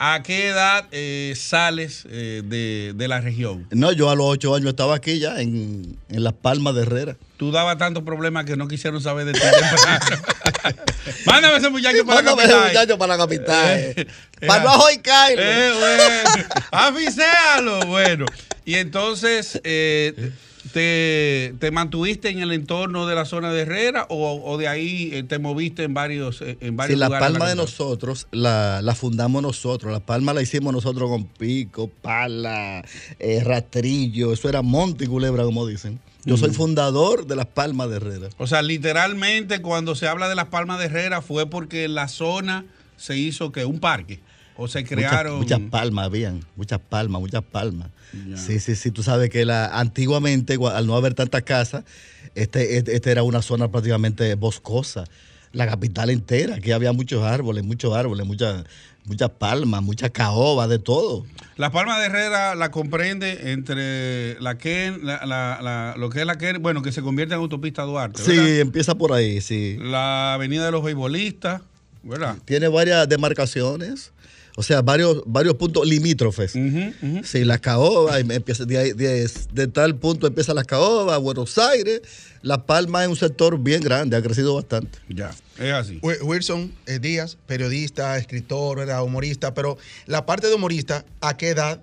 ¿A 0.00 0.22
qué 0.22 0.48
edad 0.48 0.86
eh, 0.92 1.34
sales 1.36 2.06
eh, 2.08 2.42
de, 2.44 2.92
de 2.94 3.08
la 3.08 3.20
región? 3.20 3.66
No, 3.70 3.90
yo 3.90 4.10
a 4.10 4.14
los 4.14 4.26
ocho 4.26 4.54
años 4.54 4.68
estaba 4.70 4.94
aquí 4.94 5.18
ya, 5.18 5.40
en, 5.40 5.98
en 6.08 6.24
Las 6.24 6.34
Palmas 6.34 6.74
de 6.76 6.82
Herrera. 6.82 7.16
Tú 7.36 7.50
dabas 7.50 7.78
tantos 7.78 8.04
problemas 8.04 8.44
que 8.44 8.56
no 8.56 8.68
quisieron 8.68 9.00
saber 9.00 9.26
de 9.26 9.32
ti. 9.32 9.40
Mándame 11.26 11.56
ese 11.58 11.70
muchacho 11.70 12.04
para 12.06 12.22
la 12.22 12.34
Mándame 12.34 12.42
ese 12.44 12.52
capital. 12.52 12.68
muchacho 12.68 12.98
para 12.98 13.16
la 13.16 13.22
capital. 13.22 13.78
Eh, 13.78 14.06
para 14.46 14.62
eh, 14.62 14.66
no 14.66 14.70
joicarlo. 14.72 15.42
Eh, 15.42 15.72
bueno. 15.78 16.04
Bueno, 17.86 18.26
y 18.64 18.74
entonces, 18.74 19.60
te, 20.72 21.54
te 21.58 21.70
mantuviste 21.70 22.28
en 22.30 22.40
el 22.40 22.52
entorno 22.52 23.06
de 23.06 23.14
la 23.14 23.24
zona 23.24 23.52
de 23.52 23.62
Herrera 23.62 24.06
o, 24.08 24.42
o 24.44 24.58
de 24.58 24.68
ahí 24.68 25.10
eh, 25.12 25.22
te 25.22 25.38
moviste 25.38 25.82
en 25.84 25.94
varios, 25.94 26.40
eh, 26.42 26.56
en 26.60 26.70
Sí, 26.70 26.76
varios 26.76 26.98
la 26.98 27.06
lugares? 27.06 27.28
palma 27.28 27.48
de 27.48 27.54
nosotros 27.56 28.26
la, 28.32 28.80
la 28.82 28.94
fundamos 28.94 29.42
nosotros. 29.42 29.92
La 29.92 30.00
palma 30.00 30.32
la 30.32 30.42
hicimos 30.42 30.72
nosotros 30.72 31.08
con 31.08 31.24
pico, 31.24 31.88
pala, 32.02 32.84
eh, 33.18 33.42
rastrillo. 33.44 34.32
Eso 34.32 34.48
era 34.48 34.62
monte 34.62 35.04
y 35.04 35.08
culebra, 35.08 35.44
como 35.44 35.66
dicen. 35.66 36.00
Yo 36.24 36.36
soy 36.36 36.50
fundador 36.50 37.26
de 37.26 37.36
las 37.36 37.46
palmas 37.46 37.88
de 37.88 37.96
Herrera. 37.96 38.28
O 38.38 38.46
sea, 38.46 38.60
literalmente 38.62 39.62
cuando 39.62 39.94
se 39.94 40.08
habla 40.08 40.28
de 40.28 40.34
las 40.34 40.46
palmas 40.46 40.78
de 40.78 40.86
Herrera 40.86 41.22
fue 41.22 41.46
porque 41.48 41.88
la 41.88 42.08
zona 42.08 42.66
se 42.96 43.16
hizo 43.16 43.50
que 43.52 43.64
un 43.64 43.78
parque 43.80 44.20
o 44.56 44.68
se 44.68 44.80
Muchas, 44.80 44.88
crearon 44.96 45.38
muchas 45.38 45.60
palmas 45.70 46.04
habían, 46.06 46.44
muchas 46.56 46.80
palmas, 46.80 47.20
muchas 47.20 47.44
palmas. 47.44 47.88
Sí, 48.36 48.58
sí, 48.60 48.74
sí. 48.76 48.90
Tú 48.90 49.02
sabes 49.02 49.30
que 49.30 49.44
la, 49.44 49.66
antiguamente, 49.66 50.56
gua- 50.58 50.74
al 50.74 50.86
no 50.86 50.96
haber 50.96 51.14
tantas 51.14 51.42
casas, 51.42 51.84
este, 52.34 52.76
este, 52.78 52.94
este 52.94 53.10
era 53.10 53.22
una 53.22 53.42
zona 53.42 53.70
prácticamente 53.70 54.34
boscosa. 54.34 55.04
La 55.52 55.66
capital 55.66 56.10
entera, 56.10 56.56
aquí 56.56 56.72
había 56.72 56.92
muchos 56.92 57.22
árboles, 57.24 57.64
muchos 57.64 57.94
árboles, 57.96 58.26
muchas, 58.26 58.64
muchas 59.06 59.30
palmas, 59.30 59.82
muchas 59.82 60.10
caobas, 60.10 60.68
de 60.68 60.78
todo. 60.78 61.24
Las 61.56 61.70
Palmas 61.70 61.98
de 62.00 62.06
Herrera 62.06 62.54
la 62.54 62.70
comprende 62.70 63.50
entre 63.52 64.38
la 64.40 64.58
que 64.58 64.96
la, 65.02 65.24
la- 65.26 65.58
la- 65.62 65.94
lo 65.96 66.10
que 66.10 66.20
es 66.20 66.26
la 66.26 66.36
que 66.36 66.52
bueno 66.58 66.82
que 66.82 66.92
se 66.92 67.00
convierte 67.02 67.34
en 67.34 67.40
autopista 67.40 67.82
Duarte, 67.82 68.22
Sí, 68.22 68.60
empieza 68.60 68.94
por 68.94 69.12
ahí, 69.14 69.40
sí. 69.40 69.76
la 69.80 70.34
Avenida 70.34 70.66
de 70.66 70.70
los 70.72 70.84
Beisbolistas, 70.84 71.62
¿verdad? 72.02 72.36
Tiene 72.44 72.68
varias 72.68 73.08
demarcaciones, 73.08 74.12
o 74.58 74.62
sea, 74.64 74.82
varios, 74.82 75.22
varios 75.24 75.54
puntos 75.54 75.86
limítrofes. 75.86 76.56
Ujú, 76.56 76.92
ujú. 77.00 77.20
Sí, 77.24 77.44
las 77.44 77.60
caobas, 77.60 78.20
y 78.20 78.24
me 78.24 78.34
empieza 78.34 78.64
de, 78.64 78.76
ahí- 78.76 78.92
de- 78.92 79.30
de 79.52 79.68
tal 79.68 79.94
punto 79.94 80.26
empieza 80.26 80.52
las 80.52 80.64
caobas, 80.64 81.16
Buenos 81.20 81.56
Aires. 81.58 82.02
La 82.42 82.66
Palma 82.66 83.04
es 83.04 83.08
un 83.08 83.14
sector 83.16 83.56
bien 83.60 83.80
grande, 83.82 84.16
ha 84.16 84.22
crecido 84.22 84.56
bastante. 84.56 84.98
Ya, 85.08 85.30
es 85.60 85.72
así. 85.72 86.00
Wi- 86.02 86.20
Wilson 86.22 86.72
eh, 86.86 86.98
Díaz, 86.98 87.36
periodista, 87.46 88.18
escritor, 88.18 88.80
humorista, 89.04 89.54
pero 89.54 89.78
la 90.06 90.26
parte 90.26 90.48
de 90.48 90.54
humorista, 90.54 91.04
¿a 91.20 91.36
qué 91.36 91.50
edad 91.50 91.80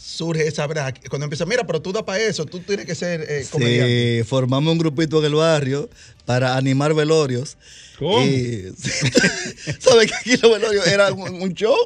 surge 0.00 0.46
esa 0.46 0.66
verdad. 0.66 0.94
Cuando 1.10 1.24
empieza, 1.24 1.44
mira, 1.46 1.66
pero 1.66 1.82
tú 1.82 1.92
da 1.92 2.04
para 2.04 2.20
eso, 2.22 2.44
tú 2.46 2.60
tienes 2.60 2.86
que 2.86 2.94
ser 2.94 3.22
eh, 3.28 3.46
comediante. 3.50 4.18
Sí, 4.22 4.24
formamos 4.28 4.72
un 4.72 4.78
grupito 4.78 5.18
en 5.18 5.24
el 5.26 5.34
barrio 5.34 5.88
para 6.24 6.56
animar 6.56 6.94
velorios. 6.94 7.56
¿Cómo? 7.98 8.20
Y- 8.24 8.72
¿Sabes 9.80 10.08
que 10.10 10.14
aquí 10.14 10.36
los 10.36 10.52
velorios 10.52 10.86
era 10.86 11.12
un, 11.12 11.42
un 11.42 11.54
show? 11.54 11.76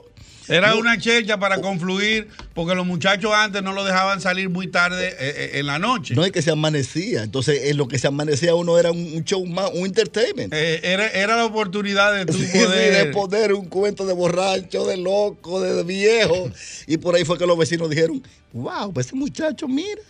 Era 0.52 0.74
una 0.76 0.98
checha 0.98 1.38
para 1.38 1.60
confluir, 1.60 2.28
porque 2.54 2.74
los 2.74 2.86
muchachos 2.86 3.32
antes 3.34 3.62
no 3.62 3.72
lo 3.72 3.84
dejaban 3.84 4.20
salir 4.20 4.50
muy 4.50 4.66
tarde 4.66 5.08
eh, 5.08 5.14
eh, 5.18 5.50
en 5.54 5.66
la 5.66 5.78
noche. 5.78 6.14
No 6.14 6.24
es 6.24 6.32
que 6.32 6.42
se 6.42 6.50
amanecía. 6.50 7.22
Entonces, 7.22 7.70
en 7.70 7.76
lo 7.76 7.88
que 7.88 7.98
se 7.98 8.06
amanecía 8.06 8.54
uno 8.54 8.78
era 8.78 8.90
un, 8.90 9.24
show 9.24 9.44
más, 9.46 9.70
un 9.72 9.86
entertainment. 9.86 10.52
Eh, 10.52 10.80
era, 10.82 11.08
era 11.08 11.36
la 11.36 11.46
oportunidad 11.46 12.14
de 12.14 12.26
tu 12.26 12.32
Sí, 12.42 12.46
sí, 12.46 12.58
poder. 12.58 13.06
de 13.06 13.12
poner 13.12 13.52
un 13.54 13.66
cuento 13.66 14.04
de 14.04 14.12
borracho, 14.12 14.84
de 14.84 14.96
loco, 14.96 15.60
de 15.60 15.82
viejo. 15.84 16.50
Y 16.86 16.98
por 16.98 17.14
ahí 17.14 17.24
fue 17.24 17.38
que 17.38 17.46
los 17.46 17.56
vecinos 17.56 17.88
dijeron, 17.88 18.22
wow, 18.52 18.92
pues 18.92 19.06
ese 19.06 19.16
muchacho, 19.16 19.68
mira. 19.68 20.02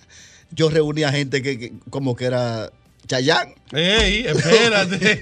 Yo 0.51 0.69
reunía 0.69 1.11
gente 1.11 1.41
que, 1.41 1.59
que 1.59 1.73
como 1.89 2.15
que 2.15 2.27
era 2.27 2.71
Chayán. 3.07 3.55
Ey, 3.73 4.27
espérate. 4.27 5.21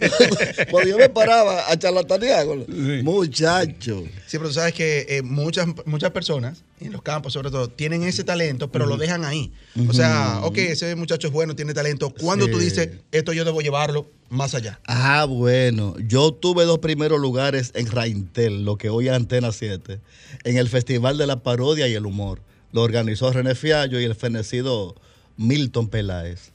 Cuando 0.71 0.91
yo 0.91 0.99
me 0.99 1.09
paraba 1.09 1.71
a 1.71 1.79
charlatanear, 1.79 2.47
con 2.47 2.59
los- 2.61 2.67
Sí. 2.67 3.03
muchacho. 3.03 4.03
Sí, 4.27 4.39
pero 4.39 4.49
tú 4.49 4.55
sabes 4.55 4.75
que 4.75 5.07
eh, 5.09 5.23
muchas, 5.23 5.67
muchas 5.87 6.11
personas, 6.11 6.63
en 6.81 6.93
los 6.93 7.03
campos 7.03 7.33
sobre 7.33 7.51
todo, 7.51 7.69
tienen 7.69 8.03
ese 8.03 8.23
talento, 8.25 8.71
pero 8.71 8.87
lo 8.87 8.97
dejan 8.97 9.25
ahí. 9.25 9.53
O 9.89 9.93
sea, 9.93 10.41
ok, 10.43 10.59
ese 10.59 10.95
muchacho 10.97 11.29
es 11.29 11.33
bueno, 11.33 11.57
tiene 11.57 11.75
talento. 11.75 12.11
Cuando 12.11 12.49
tú 12.49 12.59
Sí. 12.59 12.65
dices, 12.67 12.89
esto 13.13 13.33
yo 13.33 13.45
debo 13.45 13.61
llevarlo 13.61 14.11
más 14.29 14.55
allá? 14.55 14.81
Ah, 14.87 15.25
bueno. 15.29 15.95
Yo 16.07 16.33
tuve 16.33 16.65
dos 16.65 16.79
primeros 16.81 17.21
lugares 17.21 17.73
en 17.75 17.87
Raintel, 17.91 18.65
lo 18.65 18.77
que 18.77 18.91
hoy 18.91 19.09
es 19.09 19.15
Antena 19.15 19.53
7, 19.53 20.01
en 20.45 20.57
el 20.57 20.69
Festival 20.69 21.19
de 21.19 21.27
la 21.27 21.43
Parodia 21.43 21.89
y 21.89 21.95
el 21.95 22.07
Humor. 22.07 22.41
Lo 22.73 22.83
organizó 22.83 23.33
René 23.33 23.55
Fiallo 23.55 23.99
y 24.01 24.05
el 24.05 24.15
fenecido 24.15 24.95
Milton 25.37 25.89
Peláez. 25.89 26.50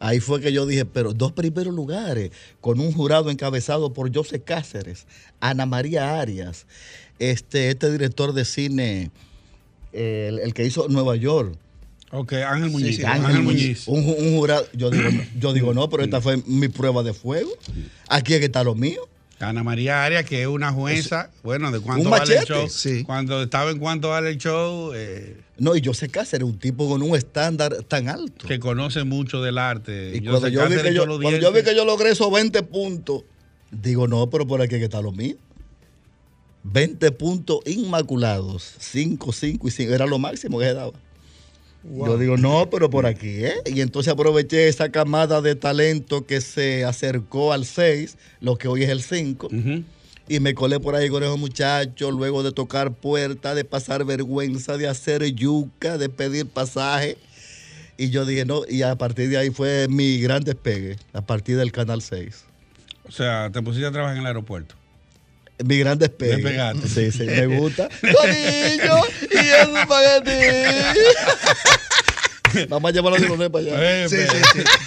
Ahí 0.00 0.18
fue 0.18 0.40
que 0.40 0.50
yo 0.52 0.64
dije, 0.66 0.84
pero 0.86 1.12
dos 1.12 1.32
primeros 1.32 1.74
lugares, 1.74 2.30
con 2.60 2.80
un 2.80 2.90
jurado 2.92 3.30
encabezado 3.30 3.92
por 3.92 4.12
José 4.12 4.40
Cáceres, 4.40 5.06
Ana 5.40 5.66
María 5.66 6.18
Arias, 6.18 6.66
este, 7.18 7.68
este 7.68 7.92
director 7.92 8.32
de 8.32 8.44
cine, 8.46 9.10
el, 9.92 10.38
el 10.38 10.54
que 10.54 10.64
hizo 10.64 10.88
Nueva 10.88 11.16
York. 11.16 11.54
ok, 12.12 12.32
Ángel 12.32 12.70
Muñiz. 12.70 12.96
sí, 12.96 13.02
Ángel, 13.04 13.26
Ángel 13.26 13.42
Muñiz. 13.42 13.86
Un, 13.88 14.02
ju- 14.06 14.16
un 14.18 14.36
jurado, 14.38 14.66
yo 14.72 14.88
digo, 14.90 15.08
yo 15.38 15.52
digo 15.52 15.74
no, 15.74 15.88
pero 15.90 16.02
esta 16.02 16.20
fue 16.22 16.38
mi 16.46 16.68
prueba 16.68 17.02
de 17.02 17.12
fuego. 17.12 17.50
Aquí 18.08 18.32
es 18.32 18.40
que 18.40 18.46
está 18.46 18.64
lo 18.64 18.74
mío. 18.74 19.06
Ana 19.40 19.64
María 19.64 20.04
Arias, 20.04 20.24
que 20.24 20.42
es 20.42 20.46
una 20.46 20.70
jueza, 20.70 21.30
bueno, 21.42 21.70
de 21.70 21.80
cuánto 21.80 22.10
vale 22.10 22.36
el 22.36 22.44
show. 22.44 22.68
Sí. 22.68 23.04
Cuando 23.04 23.42
estaba 23.42 23.70
en 23.70 23.78
cuánto 23.78 24.10
vale 24.10 24.30
el 24.30 24.38
show, 24.38 24.92
eh, 24.94 25.40
No, 25.58 25.74
y 25.74 25.84
José 25.84 26.08
Cáceres, 26.08 26.46
un 26.46 26.58
tipo 26.58 26.88
con 26.88 27.02
un 27.02 27.16
estándar 27.16 27.82
tan 27.84 28.08
alto. 28.08 28.46
que 28.46 28.58
conoce 28.58 29.04
mucho 29.04 29.42
del 29.42 29.56
arte. 29.58 30.12
Y 30.14 30.20
cuando 30.20 30.48
yo, 30.48 30.66
vi 30.68 30.76
que 30.76 30.82
yo, 30.82 30.88
echó 30.90 31.06
los 31.06 31.20
cuando 31.20 31.38
yo 31.38 31.48
vi 31.48 31.54
dientes. 31.54 31.64
que 31.64 31.76
yo 31.76 31.84
logré 31.84 32.10
esos 32.10 32.30
20 32.30 32.62
puntos, 32.64 33.24
digo, 33.70 34.06
no, 34.06 34.28
pero 34.28 34.46
por 34.46 34.60
aquí 34.60 34.78
que 34.78 34.84
está 34.84 35.00
lo 35.00 35.12
mío. 35.12 35.36
20 36.62 37.10
puntos 37.12 37.60
inmaculados, 37.64 38.74
5, 38.78 39.32
5 39.32 39.68
y 39.68 39.70
5, 39.70 39.92
era 39.94 40.06
lo 40.06 40.18
máximo 40.18 40.58
que 40.58 40.66
se 40.66 40.74
daba. 40.74 40.92
Yo 41.82 42.18
digo, 42.18 42.36
no, 42.36 42.68
pero 42.70 42.90
por 42.90 43.06
aquí, 43.06 43.44
¿eh? 43.44 43.54
Y 43.64 43.80
entonces 43.80 44.12
aproveché 44.12 44.68
esa 44.68 44.90
camada 44.90 45.40
de 45.40 45.54
talento 45.54 46.26
que 46.26 46.40
se 46.40 46.84
acercó 46.84 47.52
al 47.52 47.64
6, 47.64 48.18
lo 48.40 48.56
que 48.56 48.68
hoy 48.68 48.82
es 48.82 48.90
el 48.90 49.02
5. 49.02 49.46
Ujú. 49.46 49.84
Y 50.28 50.40
me 50.40 50.54
colé 50.54 50.78
por 50.78 50.94
ahí 50.94 51.08
con 51.08 51.22
esos 51.22 51.38
muchachos, 51.38 52.12
luego 52.12 52.42
de 52.42 52.52
tocar 52.52 52.92
puerta, 52.92 53.54
de 53.54 53.64
pasar 53.64 54.04
vergüenza, 54.04 54.76
de 54.76 54.88
hacer 54.88 55.24
yuca, 55.34 55.98
de 55.98 56.08
pedir 56.08 56.46
pasaje. 56.46 57.16
Y 57.96 58.10
yo 58.10 58.24
dije, 58.24 58.44
no, 58.44 58.62
y 58.68 58.82
a 58.82 58.96
partir 58.96 59.28
de 59.28 59.38
ahí 59.38 59.50
fue 59.50 59.88
mi 59.88 60.20
gran 60.20 60.44
despegue, 60.44 60.96
a 61.12 61.22
partir 61.22 61.56
del 61.56 61.72
Canal 61.72 62.00
6. 62.00 62.44
O 63.08 63.12
sea, 63.12 63.50
te 63.50 63.60
pusiste 63.60 63.86
a 63.86 63.90
trabajar 63.90 64.16
en 64.16 64.20
el 64.20 64.26
aeropuerto. 64.26 64.74
Mi 65.64 65.78
gran 65.78 65.98
despegue. 65.98 66.36
Despegaste. 66.36 66.88
Sí, 66.88 67.12
sí, 67.12 67.24
me 67.24 67.46
gusta. 67.46 67.88
Codillo 68.00 68.98
y 69.30 69.36
el 69.38 69.76
espagueti. 69.76 70.30
Vamos 72.68 72.88
a 72.90 72.92
llevarlo 72.92 73.16
de 73.16 73.26
Leonel 73.28 73.48
para 73.50 73.64
allá. 73.64 74.04
Eh, 74.04 74.08
Sí, 74.08 74.16
pero- 74.18 74.32
sí, 74.32 74.40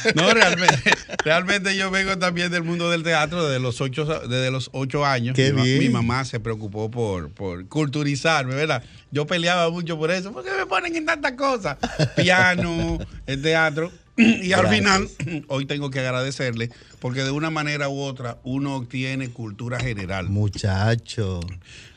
sí. 0.04 0.10
No, 0.16 0.34
realmente, 0.34 0.92
realmente 1.24 1.78
yo 1.78 1.90
vengo 1.92 2.18
también 2.18 2.52
del 2.52 2.64
mundo 2.64 2.90
del 2.92 3.04
teatro 3.04 3.48
desde 3.48 3.62
los 3.62 3.80
ocho, 3.80 4.04
desde 4.06 4.52
los 4.52 4.70
ocho 4.74 5.06
años. 5.06 5.34
Qué 5.34 5.54
mi, 5.54 5.62
bien. 5.64 5.80
mi 5.80 5.90
mamá 5.90 6.26
se 6.26 6.42
preocupó 6.42 6.92
por, 6.92 7.32
por 7.32 7.66
culturizarme, 7.70 8.54
¿verdad? 8.56 8.84
Yo 9.12 9.26
peleaba 9.28 9.70
mucho 9.70 9.98
por 9.98 10.12
eso. 10.12 10.34
¿Por 10.34 10.44
qué 10.44 10.52
me 10.52 10.66
ponen 10.66 10.94
en 10.96 11.06
tantas 11.06 11.34
cosas? 11.34 11.78
Piano, 12.18 12.98
el 13.28 13.42
teatro. 13.42 13.92
Y 14.16 14.54
al 14.54 14.68
final, 14.68 15.10
hoy 15.48 15.66
tengo 15.66 15.90
que 15.90 16.00
agradecerle, 16.00 16.70
porque 17.00 17.24
de 17.24 17.32
una 17.32 17.50
manera 17.50 17.90
u 17.90 18.00
otra 18.00 18.38
uno 18.44 18.76
obtiene 18.76 19.30
cultura 19.30 19.80
general. 19.80 20.30
Muchacho. 20.30 21.40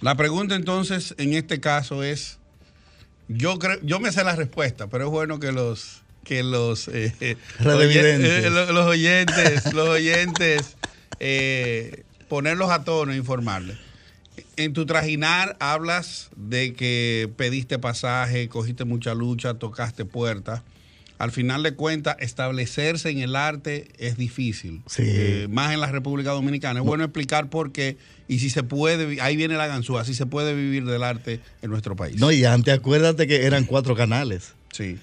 La 0.01 0.17
pregunta 0.17 0.55
entonces 0.55 1.15
en 1.19 1.35
este 1.35 1.61
caso 1.61 2.03
es, 2.03 2.39
yo 3.29 3.59
creo, 3.59 3.79
yo 3.83 4.01
me 4.01 4.13
sé 4.13 4.25
la 4.25 4.37
respuesta, 4.37 4.87
pero 4.87 5.05
es 5.05 5.11
bueno 5.11 5.39
que 5.41 5.53
los 5.53 6.03
que 6.25 6.43
los 6.43 6.89
eh, 6.89 7.15
eh, 7.21 7.37
eh, 7.61 8.51
los 8.73 8.87
oyentes, 8.87 9.73
los 9.75 9.89
oyentes, 9.89 10.77
eh, 11.21 12.05
ponerlos 12.29 12.71
a 12.71 12.85
tono 12.85 13.13
e 13.13 13.17
informarles. 13.17 13.79
En 14.57 14.73
tu 14.73 14.87
trajinar 14.87 15.57
hablas 15.61 16.31
de 16.35 16.73
que 16.73 17.31
pediste 17.37 17.79
pasaje, 17.79 18.49
cogiste 18.49 18.85
mucha 18.85 19.15
lucha, 19.15 19.55
tocaste 19.55 20.05
puertas. 20.05 20.63
Al 21.19 21.33
final 21.33 21.63
de 21.63 21.75
cuentas, 21.75 22.17
establecerse 22.21 23.11
en 23.11 23.19
el 23.19 23.37
arte 23.37 23.89
es 23.99 24.17
difícil. 24.17 24.83
Sí. 24.87 25.03
Eh, 25.07 25.47
más 25.51 25.73
en 25.73 25.81
la 25.81 25.91
República 25.91 26.31
Dominicana. 26.33 26.81
Es 26.81 26.87
bueno 26.87 27.05
explicar 27.05 27.49
por 27.49 27.73
qué 27.73 27.97
y 28.29 28.39
si 28.41 28.51
se 28.51 28.63
puede, 28.63 29.21
ahí 29.23 29.37
viene 29.37 29.57
la 29.57 29.67
ganzúa, 29.67 30.05
si 30.05 30.15
se 30.15 30.27
puede 30.27 30.55
vivir 30.55 30.85
del 30.85 31.03
arte 31.03 31.41
en 31.63 31.71
nuestro 31.71 31.97
país. 31.97 32.17
No, 32.19 32.31
y 32.33 32.45
antes 32.45 32.75
acuérdate 32.75 33.27
que 33.27 33.47
eran 33.47 33.65
cuatro 33.65 33.95
canales. 33.97 34.55
Sí. 34.73 34.99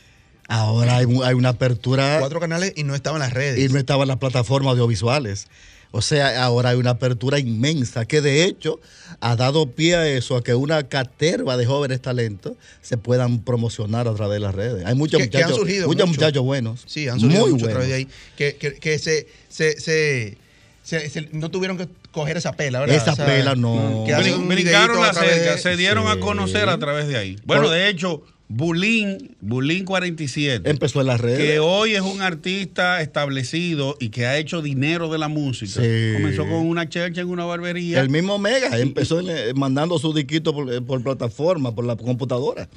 Ahora 0.50 0.98
hay, 0.98 1.06
hay 1.24 1.34
una 1.34 1.50
apertura 1.50 2.18
Cuatro 2.20 2.40
canales 2.40 2.74
y 2.76 2.84
no 2.84 2.96
estaban 2.96 3.20
las 3.20 3.34
redes. 3.34 3.58
y 3.60 3.72
no 3.72 3.80
estaban 3.80 4.08
las 4.08 4.18
plataformas 4.18 4.72
audiovisuales. 4.74 5.48
O 5.96 6.02
sea, 6.02 6.44
ahora 6.44 6.70
hay 6.70 6.78
una 6.78 6.90
apertura 6.90 7.38
inmensa 7.38 8.06
que 8.08 8.20
de 8.20 8.46
hecho 8.46 8.80
ha 9.22 9.36
dado 9.36 9.68
pie 9.70 9.96
a 9.96 10.08
eso, 10.10 10.36
a 10.36 10.44
que 10.44 10.56
una 10.56 10.82
caterva 10.90 11.56
de 11.56 11.68
jóvenes 11.68 12.02
talentos 12.02 12.54
se 12.82 12.98
puedan 12.98 13.44
promocionar 13.44 14.08
a 14.08 14.14
través 14.16 14.38
de 14.38 14.40
las 14.40 14.56
redes. 14.56 14.86
Hay 14.88 14.96
muchos 14.96 15.22
Que- 15.22 15.30
que 15.30 15.38
han 15.38 15.44
muchachos, 15.44 15.60
surgido 15.60 15.88
muchos 15.88 16.08
mucho. 16.08 16.20
muchachos 16.20 16.44
buenos. 16.44 16.82
Sí, 16.88 17.08
han 17.08 17.20
surgido 17.20 17.42
muy 17.44 17.52
mucho 17.52 17.66
a 17.66 17.68
buenos. 17.68 17.84
través 17.84 17.90
de 17.90 17.96
ahí. 17.96 18.08
Que, 18.36 18.56
que, 18.56 18.74
que 18.80 18.98
se, 18.98 19.28
se, 19.50 19.80
se, 19.80 20.38
se- 20.84 21.10
se- 21.12 21.30
no 21.32 21.52
tuvieron 21.52 21.78
que 21.78 21.88
coger 22.12 22.38
esa 22.38 22.54
pela, 22.54 22.80
¿verdad? 22.80 22.96
Esa 22.96 23.16
pela 23.16 23.54
no. 23.56 24.04
Que 24.08 24.16
brincaron 24.48 25.00
la 25.00 25.14
cerca, 25.14 25.52
de- 25.54 25.58
se 25.60 25.78
dieron 25.78 26.08
a 26.08 26.20
conocer 26.20 26.70
a 26.70 26.80
través 26.80 27.08
de 27.08 27.18
ahí. 27.18 27.38
Bueno, 27.46 27.64
Por- 27.66 27.72
de 27.72 27.88
hecho, 27.90 28.24
Bulín, 28.50 29.36
Bulín 29.42 29.84
47, 29.86 30.70
Empezó 30.70 31.02
en 31.02 31.08
las 31.08 31.20
redes. 31.20 31.40
que 31.40 31.60
hoy 31.60 31.96
es 31.96 32.02
un 32.02 32.22
artista 32.22 33.02
establecido 33.02 33.96
y 34.00 34.10
que 34.10 34.26
ha 34.28 34.38
hecho 34.38 34.62
dinero 34.62 35.10
de 35.10 35.18
la 35.18 35.28
música. 35.28 35.82
Sí. 35.82 36.14
Comenzó 36.14 36.44
con 36.44 36.68
una 36.68 36.88
chercha 36.88 37.22
en 37.22 37.30
una 37.30 37.46
barbería. 37.46 38.00
El 38.02 38.10
mismo 38.10 38.38
Mega 38.38 38.78
empezó 38.80 39.20
en- 39.22 39.30
eh, 39.30 39.54
mandando 39.56 39.98
su 39.98 40.14
disquito 40.14 40.54
por, 40.54 40.72
eh, 40.72 40.82
por 40.82 41.02
plataforma, 41.02 41.74
por 41.74 41.86
la 41.86 41.96
computadora. 41.96 42.70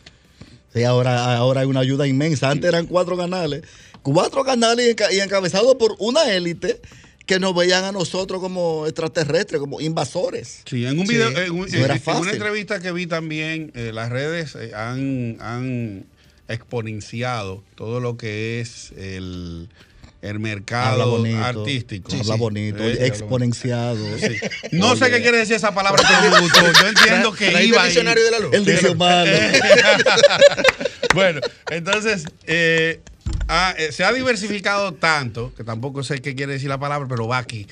Sí, 0.72 0.82
ahora, 0.84 1.36
ahora 1.36 1.62
hay 1.62 1.66
una 1.66 1.80
ayuda 1.80 2.06
inmensa. 2.06 2.50
Antes 2.50 2.68
eran 2.68 2.86
cuatro 2.86 3.16
canales. 3.16 3.62
Cuatro 4.02 4.44
canales 4.44 4.94
y, 5.12 5.16
y 5.16 5.20
encabezados 5.20 5.74
por 5.74 5.96
una 5.98 6.30
élite 6.32 6.80
que 7.26 7.40
nos 7.40 7.54
veían 7.54 7.84
a 7.84 7.92
nosotros 7.92 8.40
como 8.40 8.86
extraterrestres, 8.86 9.60
como 9.60 9.80
invasores. 9.80 10.60
Sí, 10.64 10.86
en 10.86 10.98
un 11.00 11.06
Sí, 11.06 11.14
video, 11.14 11.28
en, 11.30 11.50
un- 11.50 11.58
no 11.70 11.84
era 11.84 11.94
en- 11.96 12.02
en 12.06 12.16
una 12.16 12.30
entrevista 12.32 12.80
que 12.80 12.92
vi 12.92 13.06
también, 13.06 13.72
eh, 13.74 13.90
las 13.92 14.10
redes 14.10 14.54
eh, 14.54 14.72
han, 14.74 15.36
han 15.40 16.06
exponenciado 16.48 17.64
todo 17.74 17.98
lo 18.00 18.16
que 18.16 18.60
es 18.60 18.92
el, 18.96 19.68
el 20.22 20.28
Habla 20.30 20.38
mercado 20.38 21.10
bonito. 21.10 21.44
artístico. 21.44 22.12
habla 22.12 22.34
sí. 22.34 22.38
bonito. 22.40 22.82
Eh, 22.84 22.92
habla 22.92 23.06
exponenciado. 23.06 24.18
Sí. 24.18 24.28
No 24.72 24.94
sé 24.96 25.10
qué 25.10 25.20
quiere 25.22 25.38
decir 25.38 25.56
esa 25.56 25.74
palabra, 25.74 26.02
pero 26.06 26.32
me 26.34 26.40
gustó. 26.40 26.60
Yo 26.80 26.88
entiendo 26.88 27.32
que 27.32 27.46
¿Trajiste 27.50 27.66
iba 27.66 27.76
el 27.78 27.82
ahí. 27.82 27.88
diccionario 27.88 28.24
de 28.24 28.30
la 28.30 28.38
luz? 28.38 28.54
El 28.54 28.96
malo. 28.96 29.32
bueno, 31.14 31.40
entonces, 31.70 32.24
eh, 32.46 33.00
ah, 33.48 33.74
eh, 33.78 33.92
se 33.92 34.04
ha 34.04 34.12
diversificado 34.12 34.94
tanto, 34.94 35.54
que 35.54 35.64
tampoco 35.64 36.02
sé 36.02 36.20
qué 36.20 36.34
quiere 36.34 36.54
decir 36.54 36.68
la 36.68 36.78
palabra, 36.78 37.08
pero 37.08 37.26
va 37.28 37.38
aquí. 37.38 37.66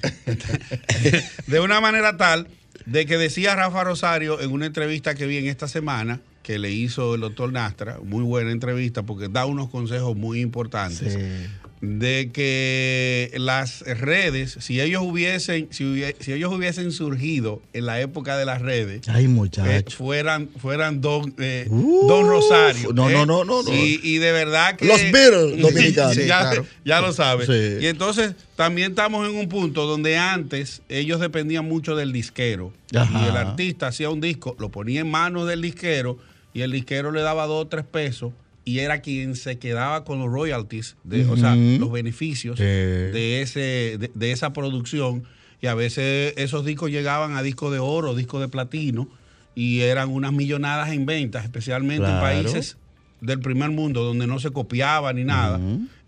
de 1.46 1.60
una 1.60 1.80
manera 1.80 2.16
tal 2.16 2.48
de 2.86 3.06
que 3.06 3.16
decía 3.16 3.54
Rafa 3.54 3.84
Rosario 3.84 4.40
en 4.40 4.52
una 4.52 4.66
entrevista 4.66 5.14
que 5.14 5.26
vi 5.26 5.38
en 5.38 5.46
esta 5.46 5.68
semana, 5.68 6.20
que 6.42 6.58
le 6.58 6.70
hizo 6.70 7.14
el 7.14 7.22
doctor 7.22 7.52
Nastra, 7.52 7.98
muy 8.02 8.22
buena 8.22 8.50
entrevista 8.50 9.02
porque 9.02 9.28
da 9.28 9.46
unos 9.46 9.70
consejos 9.70 10.16
muy 10.16 10.40
importantes. 10.40 11.14
Sí. 11.14 11.46
De 11.84 12.30
que 12.32 13.32
las 13.36 13.80
redes, 13.82 14.56
si 14.60 14.80
ellos 14.80 15.02
hubiesen, 15.04 15.68
si, 15.70 16.02
si 16.20 16.32
ellos 16.32 16.52
hubiesen 16.52 16.92
surgido 16.92 17.62
en 17.72 17.86
la 17.86 18.00
época 18.00 18.36
de 18.36 18.44
las 18.44 18.62
redes, 18.62 19.08
Ay, 19.08 19.26
eh, 19.26 19.84
fueran, 19.88 20.48
fueran 20.56 21.00
don, 21.00 21.34
eh, 21.38 21.66
don 21.68 22.28
Rosario. 22.28 22.92
no, 22.92 23.10
¿eh? 23.10 23.12
no, 23.12 23.26
no, 23.26 23.44
no, 23.44 23.62
no. 23.62 23.74
Y, 23.74 24.00
y 24.02 24.18
de 24.18 24.32
verdad 24.32 24.76
que. 24.76 24.86
Los 24.86 25.00
Beatles 25.12 25.58
dominicanos. 25.60 26.14
Sí, 26.14 26.26
ya, 26.26 26.40
claro. 26.40 26.66
ya 26.84 27.00
lo 27.00 27.12
sabes. 27.12 27.46
Sí. 27.46 27.84
Y 27.84 27.86
entonces 27.86 28.34
también 28.56 28.90
estamos 28.90 29.28
en 29.28 29.36
un 29.36 29.48
punto 29.48 29.86
donde 29.86 30.16
antes 30.16 30.82
ellos 30.88 31.20
dependían 31.20 31.66
mucho 31.66 31.96
del 31.96 32.12
disquero. 32.12 32.72
Ajá. 32.94 33.24
Y 33.24 33.28
el 33.28 33.36
artista 33.36 33.88
hacía 33.88 34.10
un 34.10 34.20
disco, 34.20 34.56
lo 34.58 34.70
ponía 34.70 35.00
en 35.00 35.10
manos 35.10 35.46
del 35.48 35.60
disquero 35.60 36.18
y 36.52 36.62
el 36.62 36.70
disquero 36.70 37.10
le 37.10 37.20
daba 37.20 37.46
dos 37.46 37.64
o 37.64 37.68
tres 37.68 37.84
pesos 37.84 38.32
y 38.64 38.78
era 38.80 39.00
quien 39.00 39.36
se 39.36 39.58
quedaba 39.58 40.04
con 40.04 40.18
los 40.18 40.30
royalties, 40.30 40.96
de, 41.04 41.26
o 41.26 41.36
sea, 41.36 41.54
los 41.54 41.90
beneficios 41.92 42.58
de, 42.58 43.42
ese, 43.42 43.60
de, 43.98 44.10
de 44.14 44.32
esa 44.32 44.52
producción. 44.52 45.24
Y 45.60 45.66
a 45.66 45.74
veces 45.74 46.34
esos 46.36 46.64
discos 46.64 46.90
llegaban 46.90 47.36
a 47.36 47.42
discos 47.42 47.72
de 47.72 47.78
oro, 47.78 48.14
discos 48.14 48.40
de 48.40 48.48
platino, 48.48 49.08
y 49.54 49.80
eran 49.80 50.10
unas 50.10 50.32
millonadas 50.32 50.90
en 50.92 51.06
ventas, 51.06 51.44
especialmente 51.44 52.06
Claro. 52.06 52.16
en 52.36 52.42
países 52.44 52.76
del 53.20 53.40
primer 53.40 53.70
mundo, 53.70 54.02
donde 54.02 54.26
no 54.26 54.38
se 54.40 54.50
copiaba 54.50 55.12
ni 55.12 55.24
nada. 55.24 55.58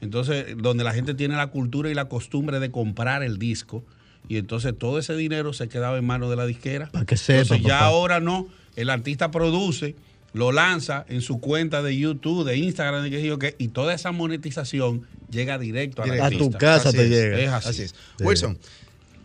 Entonces, 0.00 0.56
donde 0.58 0.84
la 0.84 0.92
gente 0.92 1.14
tiene 1.14 1.36
la 1.36 1.46
cultura 1.48 1.90
y 1.90 1.94
la 1.94 2.06
costumbre 2.06 2.58
de 2.60 2.70
comprar 2.70 3.22
el 3.22 3.38
disco. 3.38 3.82
Y 4.28 4.36
entonces 4.38 4.75
todo 4.76 4.98
ese 4.98 5.14
dinero 5.16 5.52
se 5.52 5.68
quedaba 5.68 5.96
en 5.96 6.04
manos 6.04 6.28
de 6.30 6.36
la 6.36 6.44
disquera. 6.46 6.88
Para 6.90 7.06
que 7.06 7.16
sepa, 7.16 7.42
Entonces 7.42 7.66
ya 7.66 7.75
papá. 7.78 7.86
ahora 7.86 8.20
no, 8.20 8.48
el 8.75 8.90
artista 8.90 9.30
produce, 9.30 9.94
lo 10.33 10.52
lanza 10.52 11.04
en 11.09 11.23
su 11.23 11.40
cuenta 11.40 11.83
de 11.83 11.97
YouTube, 11.97 12.45
de 12.45 12.56
Instagram, 12.56 13.02
de 13.04 13.11
qué 13.11 13.21
sé 13.21 13.26
yo 13.26 13.38
qué, 13.38 13.54
y 13.59 13.68
toda 13.68 13.95
esa 13.95 14.12
monetización 14.12 15.06
llega 15.30 15.59
directo 15.59 16.02
al 16.02 16.11
Directo. 16.11 16.26
A 16.26 16.38
tu 16.38 16.50
casa 16.52 16.88
Así 16.90 16.99
te 16.99 17.04
es, 17.04 17.11
llega. 17.11 17.38
Es 17.40 17.50
así. 17.50 17.68
Así 17.68 17.83
es. 17.83 17.95
Sí. 18.18 18.25
Wilson, 18.25 18.59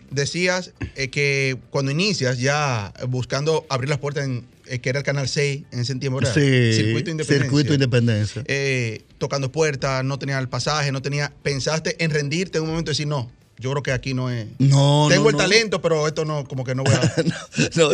decías 0.10 0.74
eh, 0.96 1.10
que 1.10 1.58
cuando 1.70 1.91
inicias 1.91 2.39
ya 2.39 2.93
buscando 3.08 3.65
abrir 3.70 3.89
las 3.89 4.00
puertas 4.00 4.25
en 4.25 4.46
eh, 4.72 4.79
que 4.79 4.89
era 4.89 5.00
el 5.00 5.05
canal 5.05 5.27
6 5.27 5.63
en 5.72 5.79
ese 5.79 5.96
tiempo, 5.96 6.20
¿verdad? 6.20 6.34
Sí, 6.34 6.74
Circuito 6.74 7.12
Independencia. 7.12 7.43
Circuito 7.43 7.74
Independencia. 7.74 8.43
Eh, 8.46 9.01
tocando 9.17 9.51
puertas, 9.51 10.05
no 10.05 10.17
tenía 10.17 10.39
el 10.39 10.48
pasaje, 10.48 10.93
no 10.93 11.01
tenía. 11.01 11.34
¿Pensaste 11.43 12.01
en 12.01 12.10
rendirte 12.12 12.58
en 12.58 12.63
un 12.63 12.70
momento 12.70 12.91
y 12.91 12.93
decir, 12.93 13.08
no, 13.08 13.29
yo 13.62 13.72
creo 13.72 13.84
que 13.84 13.91
aquí 13.91 14.13
no 14.13 14.30
es. 14.30 14.48
No, 14.60 15.08
Tengo 15.10 15.24
no, 15.25 15.30
el 15.30 15.36
no. 15.36 15.38
talento, 15.38 15.82
pero 15.82 16.08
esto 16.08 16.25
no, 16.25 16.44
como 16.46 16.63
que 16.63 16.75
no 16.75 16.84
voy 16.84 16.94
a. 16.94 17.00
No, 17.75 17.89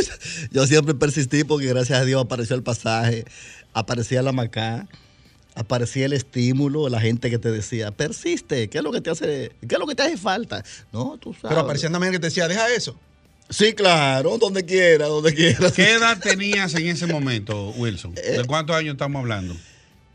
yo 0.51 0.65
siempre 0.65 0.95
persistí 0.95 1.43
porque 1.43 1.67
gracias 1.67 1.99
a 1.99 2.05
Dios 2.05 2.23
apareció 2.23 2.55
el 2.55 2.63
pasaje, 2.63 3.25
aparecía 3.73 4.21
la 4.21 4.31
macá, 4.31 4.87
aparecía 5.55 6.05
el 6.05 6.13
estímulo, 6.13 6.87
la 6.89 7.01
gente 7.01 7.29
que 7.29 7.37
te 7.37 7.51
decía, 7.51 7.91
persiste, 7.91 8.69
¿qué 8.69 8.77
es 8.79 8.83
lo 8.83 8.91
que 8.91 9.01
te 9.01 9.09
hace, 9.09 9.51
qué 9.67 9.75
es 9.75 9.79
lo 9.79 9.85
que 9.85 9.95
te 9.95 10.03
hace 10.03 10.17
falta? 10.17 10.63
No, 10.91 11.17
tú 11.19 11.33
sabes. 11.33 11.49
pero 11.49 11.61
aparecían 11.61 11.91
también 11.91 12.13
que 12.13 12.19
te 12.19 12.27
decía, 12.27 12.47
deja 12.47 12.73
eso. 12.73 12.95
Sí, 13.49 13.73
claro, 13.73 14.37
donde 14.37 14.65
quiera, 14.65 15.07
donde 15.07 15.33
quiera. 15.33 15.71
¿Qué 15.71 15.93
edad 15.93 16.19
tenías 16.19 16.73
en 16.75 16.87
ese 16.87 17.07
momento, 17.07 17.71
Wilson? 17.71 18.13
¿De 18.15 18.43
cuántos 18.45 18.75
años 18.75 18.93
estamos 18.93 19.19
hablando? 19.19 19.55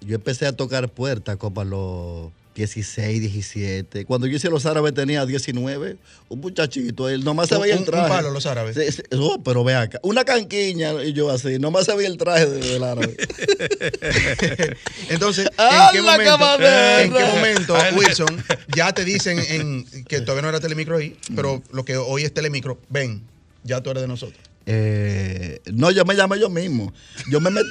Yo 0.00 0.16
empecé 0.16 0.46
a 0.46 0.52
tocar 0.52 0.88
puertas 0.88 1.36
como 1.36 1.60
a 1.60 1.64
los 1.64 2.30
16, 2.54 3.20
17. 3.20 4.04
Cuando 4.04 4.26
yo 4.26 4.36
hice 4.36 4.50
los 4.50 4.66
árabes 4.66 4.92
tenía 4.94 5.24
19. 5.24 5.96
Un 6.28 6.40
muchachito, 6.40 7.08
él 7.08 7.24
nomás 7.24 7.48
se 7.48 7.56
Un- 7.56 7.62
veía 7.62 7.74
un- 7.76 7.82
el 7.82 7.88
un 7.88 7.90
traje. 7.90 8.08
palo, 8.08 8.30
los 8.30 8.44
árabes. 8.46 8.76
Sí, 8.76 8.92
sí. 8.92 9.02
Oh, 9.18 9.42
pero 9.42 9.64
ve 9.64 9.74
acá. 9.74 9.98
Una 10.02 10.24
canquiña 10.24 11.02
y 11.02 11.12
yo 11.14 11.30
así. 11.30 11.58
Nomás 11.58 11.86
se 11.86 11.94
veía 11.94 12.08
el 12.08 12.16
traje 12.18 12.46
de- 12.46 12.60
del 12.72 12.84
árabe. 12.84 13.16
Entonces, 15.08 15.46
¿en 15.46 15.52
¡Ah, 15.58 15.90
qué, 15.92 16.02
momento! 16.02 16.58
¿en 17.00 17.12
qué 17.12 17.24
momento, 17.24 17.74
Wilson, 17.96 18.44
ya 18.74 18.92
te 18.92 19.04
dicen 19.04 19.38
en, 19.38 19.84
que 20.04 20.20
todavía 20.20 20.42
no 20.42 20.48
era 20.50 20.60
Telemicro 20.60 20.96
ahí, 20.96 21.16
pero 21.34 21.62
lo 21.72 21.84
que 21.84 21.96
hoy 21.96 22.24
es 22.24 22.32
Telemicro, 22.34 22.78
ven, 22.88 23.22
ya 23.64 23.80
tú 23.82 23.90
eres 23.90 24.02
de 24.02 24.08
nosotros. 24.08 24.40
Eh, 24.66 25.60
no, 25.72 25.90
yo 25.90 26.04
me 26.04 26.14
llamé 26.14 26.38
yo 26.38 26.48
mismo. 26.48 26.92
Yo 27.30 27.40
me 27.40 27.50
metí. 27.50 27.70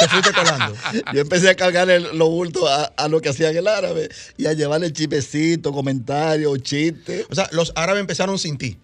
Te 0.00 0.08
fuiste 0.08 0.32
colando. 0.32 0.74
yo 1.14 1.20
empecé 1.20 1.48
a 1.50 1.54
cargar 1.54 1.88
el- 1.90 2.16
los 2.16 2.28
bultos 2.28 2.68
a, 2.70 2.84
a 2.96 3.08
lo 3.08 3.20
que 3.20 3.28
hacían 3.30 3.56
el 3.56 3.66
árabe 3.66 4.08
y 4.36 4.46
a 4.46 4.52
llevarle 4.52 4.92
chipecito, 4.92 5.72
comentarios, 5.72 6.62
chistes. 6.62 7.26
O 7.30 7.34
sea, 7.34 7.48
los 7.52 7.72
árabes 7.76 8.00
empezaron 8.00 8.38
sin 8.38 8.58
ti. 8.58 8.76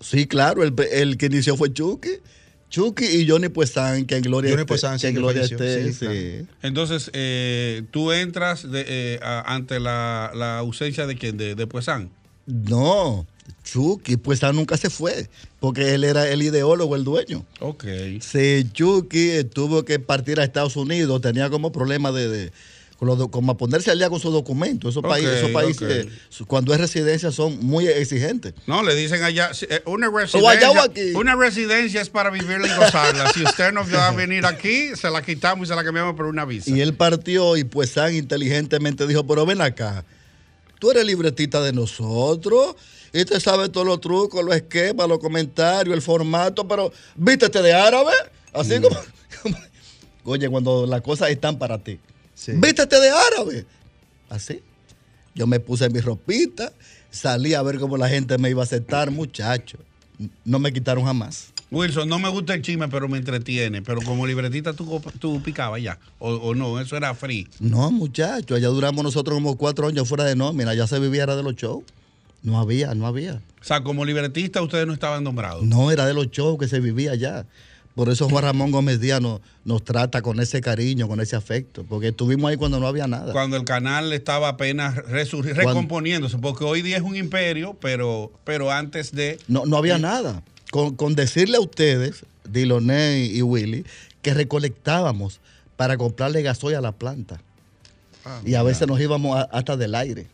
Sí, 0.00 0.26
claro, 0.26 0.62
el, 0.62 0.74
el 0.92 1.16
que 1.18 1.26
inició 1.26 1.56
fue 1.56 1.72
Chucky. 1.72 2.10
Chucky 2.70 3.04
y 3.06 3.26
Johnny 3.28 3.48
Puesan, 3.48 4.04
que 4.04 4.16
en 4.16 4.22
gloria 4.22 4.50
Johnny 4.50 4.60
esté. 4.60 4.68
Puesan, 4.68 4.98
que 4.98 5.08
en 5.08 5.14
gloria 5.14 5.42
esté, 5.42 5.90
sí, 5.90 5.92
sí. 5.94 6.46
Entonces, 6.62 7.10
eh, 7.14 7.82
tú 7.90 8.12
entras 8.12 8.70
de, 8.70 8.84
eh, 8.86 9.20
a- 9.22 9.54
ante 9.54 9.80
la, 9.80 10.30
la 10.34 10.58
ausencia 10.58 11.06
de 11.06 11.16
quién, 11.16 11.36
de, 11.38 11.54
de 11.54 11.66
Puesan. 11.66 12.10
No, 12.46 13.26
Chucky, 13.64 14.16
Puesan 14.16 14.56
nunca 14.56 14.76
se 14.76 14.90
fue, 14.90 15.28
porque 15.60 15.94
él 15.94 16.04
era 16.04 16.28
el 16.28 16.42
ideólogo, 16.42 16.96
el 16.96 17.04
dueño. 17.04 17.44
Ok. 17.60 17.84
Sí, 18.20 18.66
Chucky 18.72 19.44
tuvo 19.44 19.84
que 19.84 19.98
partir 19.98 20.40
a 20.40 20.44
Estados 20.44 20.76
Unidos, 20.76 21.20
tenía 21.20 21.50
como 21.50 21.70
problema 21.72 22.12
de, 22.12 22.28
de- 22.28 22.52
como 23.30 23.52
a 23.52 23.56
ponerse 23.56 23.92
al 23.92 23.98
día 23.98 24.10
con 24.10 24.18
sus 24.18 24.32
documentos. 24.32 24.90
Esos 24.90 25.02
países, 25.04 25.36
esos 25.36 25.50
países 25.52 26.08
cuando 26.48 26.74
es 26.74 26.80
residencia, 26.80 27.30
son 27.30 27.64
muy 27.64 27.86
exigentes. 27.86 28.54
No, 28.66 28.82
le 28.82 28.94
dicen 28.96 29.22
allá, 29.22 29.52
eh, 29.68 29.82
una 29.86 30.08
allá 30.08 30.16
residencia, 30.18 30.70
o 30.70 30.80
aquí. 30.80 31.12
una 31.14 31.36
residencia 31.36 32.00
es 32.00 32.08
para 32.08 32.30
vivirla 32.30 32.66
y 32.66 32.76
gozarla. 32.76 33.30
si 33.32 33.44
usted 33.44 33.72
no 33.72 33.84
va 33.88 34.08
a 34.08 34.12
venir 34.12 34.44
aquí, 34.46 34.96
se 34.96 35.10
la 35.10 35.22
quitamos 35.22 35.66
y 35.66 35.68
se 35.68 35.76
la 35.76 35.84
cambiamos 35.84 36.16
por 36.16 36.26
una 36.26 36.44
visa. 36.44 36.70
Y 36.70 36.80
él 36.80 36.94
partió 36.94 37.56
y 37.56 37.62
pues 37.62 37.90
San 37.90 38.16
inteligentemente 38.16 39.06
dijo, 39.06 39.24
pero 39.26 39.46
ven 39.46 39.60
acá, 39.60 40.04
tú 40.80 40.90
eres 40.90 41.04
libretista 41.04 41.62
de 41.62 41.72
nosotros 41.72 42.74
y 43.12 43.24
te 43.24 43.40
sabes 43.40 43.70
todos 43.72 43.86
los 43.86 44.00
trucos, 44.00 44.44
los 44.44 44.54
esquemas, 44.54 45.08
los 45.08 45.18
comentarios, 45.18 45.94
el 45.94 46.02
formato, 46.02 46.66
pero 46.66 46.92
vístete 47.16 47.62
de 47.62 47.72
árabe, 47.72 48.12
así 48.52 48.80
como, 48.80 48.96
como- 49.42 49.56
Oye, 50.24 50.48
cuando 50.50 50.86
las 50.86 51.00
cosas 51.00 51.30
están 51.30 51.58
para 51.58 51.78
ti, 51.78 51.98
Sí. 52.34 52.52
vístete 52.54 53.00
de 53.00 53.10
árabe, 53.10 53.66
así. 54.28 54.60
Yo 55.34 55.46
me 55.46 55.58
puse 55.60 55.88
mi 55.90 56.00
ropita, 56.00 56.72
salí 57.10 57.54
a 57.54 57.62
ver 57.62 57.78
cómo 57.78 57.96
la 57.96 58.08
gente 58.08 58.36
me 58.38 58.50
iba 58.50 58.62
a 58.62 58.64
aceptar, 58.64 59.10
muchacho. 59.10 59.78
No 60.44 60.58
me 60.58 60.72
quitaron 60.72 61.04
jamás. 61.04 61.48
Wilson, 61.70 62.08
no 62.08 62.18
me 62.18 62.28
gusta 62.28 62.54
el 62.54 62.62
chisme, 62.62 62.88
pero 62.88 63.08
me 63.08 63.18
entretiene. 63.18 63.82
Pero 63.82 64.00
como 64.02 64.26
libretista 64.26 64.72
tú, 64.72 65.00
tú 65.20 65.40
picabas 65.42 65.80
ya. 65.82 65.98
O, 66.18 66.30
o 66.32 66.54
no, 66.54 66.80
eso 66.80 66.96
era 66.96 67.14
free. 67.14 67.46
No, 67.60 67.90
muchacho, 67.90 68.54
allá 68.54 68.68
duramos 68.68 69.04
nosotros 69.04 69.34
como 69.36 69.56
cuatro 69.56 69.86
años 69.86 70.08
fuera 70.08 70.24
de 70.24 70.34
nómina, 70.34 70.74
ya 70.74 70.86
se 70.86 70.98
vivía 70.98 71.22
era 71.24 71.36
de 71.36 71.42
los 71.42 71.54
shows. 71.54 71.84
No 72.42 72.58
había, 72.60 72.94
no 72.94 73.06
había. 73.06 73.40
O 73.60 73.64
sea, 73.64 73.82
como 73.82 74.04
libretista 74.04 74.62
ustedes 74.62 74.86
no 74.86 74.92
estaban 74.92 75.24
nombrados. 75.24 75.64
No, 75.64 75.90
era 75.90 76.06
de 76.06 76.14
los 76.14 76.30
shows 76.30 76.58
que 76.58 76.68
se 76.68 76.80
vivía 76.80 77.12
allá. 77.12 77.46
Por 77.94 78.08
eso 78.10 78.28
Juan 78.28 78.44
Ramón 78.44 78.70
Gómez 78.70 79.00
Díaz 79.00 79.20
nos, 79.20 79.40
nos 79.64 79.82
trata 79.82 80.22
con 80.22 80.38
ese 80.38 80.60
cariño, 80.60 81.08
con 81.08 81.20
ese 81.20 81.34
afecto, 81.34 81.84
porque 81.88 82.08
estuvimos 82.08 82.48
ahí 82.48 82.56
cuando 82.56 82.78
no 82.78 82.86
había 82.86 83.08
nada. 83.08 83.32
Cuando 83.32 83.56
el 83.56 83.64
canal 83.64 84.12
estaba 84.12 84.50
apenas 84.50 84.94
recomponiéndose, 85.04 86.38
porque 86.38 86.62
hoy 86.64 86.82
día 86.82 86.96
es 86.96 87.02
un 87.02 87.16
imperio, 87.16 87.76
pero, 87.80 88.30
pero 88.44 88.70
antes 88.70 89.10
de... 89.12 89.38
No, 89.48 89.66
no 89.66 89.76
había 89.76 89.98
nada. 89.98 90.42
Con, 90.70 90.94
con 90.94 91.16
decirle 91.16 91.56
a 91.56 91.60
ustedes, 91.60 92.24
Diloné 92.48 93.24
y 93.24 93.42
Willy, 93.42 93.84
que 94.22 94.32
recolectábamos 94.32 95.40
para 95.76 95.96
comprarle 95.96 96.42
gasoil 96.42 96.76
a 96.76 96.80
la 96.80 96.92
planta. 96.92 97.40
y 98.44 98.54
a 98.54 98.62
veces 98.62 98.86
nos 98.86 99.00
íbamos 99.00 99.36
a- 99.38 99.42
hasta 99.50 99.76
del 99.76 99.94
aire. 99.96 100.26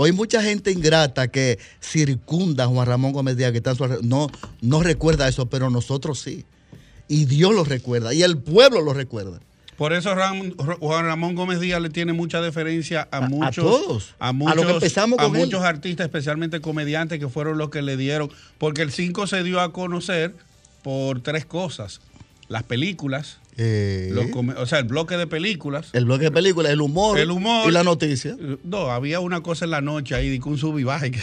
Hoy 0.00 0.12
mucha 0.12 0.40
gente 0.40 0.70
ingrata 0.70 1.26
que 1.26 1.58
circunda 1.80 2.62
a 2.64 2.66
Juan 2.68 2.86
Ramón 2.86 3.10
Gómez 3.12 3.36
Díaz, 3.36 3.50
que 3.50 3.56
está 3.58 3.72
a 3.72 3.74
su 3.74 3.84
no, 4.02 4.28
no 4.60 4.80
recuerda 4.84 5.26
eso, 5.26 5.46
pero 5.46 5.70
nosotros 5.70 6.20
sí. 6.20 6.44
Y 7.08 7.24
Dios 7.24 7.52
lo 7.52 7.64
recuerda, 7.64 8.14
y 8.14 8.22
el 8.22 8.38
pueblo 8.38 8.80
lo 8.80 8.94
recuerda. 8.94 9.40
Por 9.76 9.92
eso 9.92 10.14
Ram- 10.14 10.54
Juan 10.78 11.04
Ramón 11.04 11.34
Gómez 11.34 11.58
Díaz 11.58 11.82
le 11.82 11.90
tiene 11.90 12.12
mucha 12.12 12.40
deferencia 12.40 13.08
a, 13.10 13.16
A- 13.16 13.24
a 13.24 13.28
muchos, 13.28 13.64
todos. 13.64 14.14
a 14.20 14.28
A 14.28 14.32
muchos, 14.32 14.54
lo 14.56 14.66
que 14.66 14.72
empezamos 14.74 15.18
a 15.18 15.26
muchos 15.26 15.62
artistas, 15.64 16.04
especialmente 16.04 16.60
comediantes, 16.60 17.18
que 17.18 17.28
fueron 17.28 17.58
los 17.58 17.70
que 17.70 17.82
le 17.82 17.96
dieron, 17.96 18.30
porque 18.58 18.82
el 18.82 18.92
5 18.92 19.26
se 19.26 19.42
dio 19.42 19.60
a 19.60 19.72
conocer 19.72 20.32
por 20.84 21.20
tres 21.22 21.44
cosas: 21.44 22.00
las 22.46 22.62
películas, 22.62 23.38
Eh, 23.60 24.10
los 24.12 24.26
come- 24.28 24.54
o 24.54 24.66
sea, 24.66 24.78
el 24.78 24.84
bloque 24.84 25.16
de 25.16 25.26
películas. 25.26 25.88
el 25.92 26.04
bloque 26.04 26.24
de 26.24 26.30
películas, 26.30 26.70
el 26.72 26.80
humor, 26.80 27.18
El 27.18 27.30
humor. 27.32 27.68
y 27.68 27.72
la 27.72 27.82
noticia. 27.82 28.36
No, 28.62 28.90
había 28.92 29.18
una 29.20 29.42
cosa 29.42 29.64
en 29.64 29.72
la 29.72 29.80
noche 29.80 30.14
ahí, 30.14 30.28
de 30.30 30.38
que 30.38 30.48
un 30.48 30.56
sub 30.58 30.78
y 30.78 30.84
baja 30.84 31.08
y 31.08 31.10
que- 31.10 31.20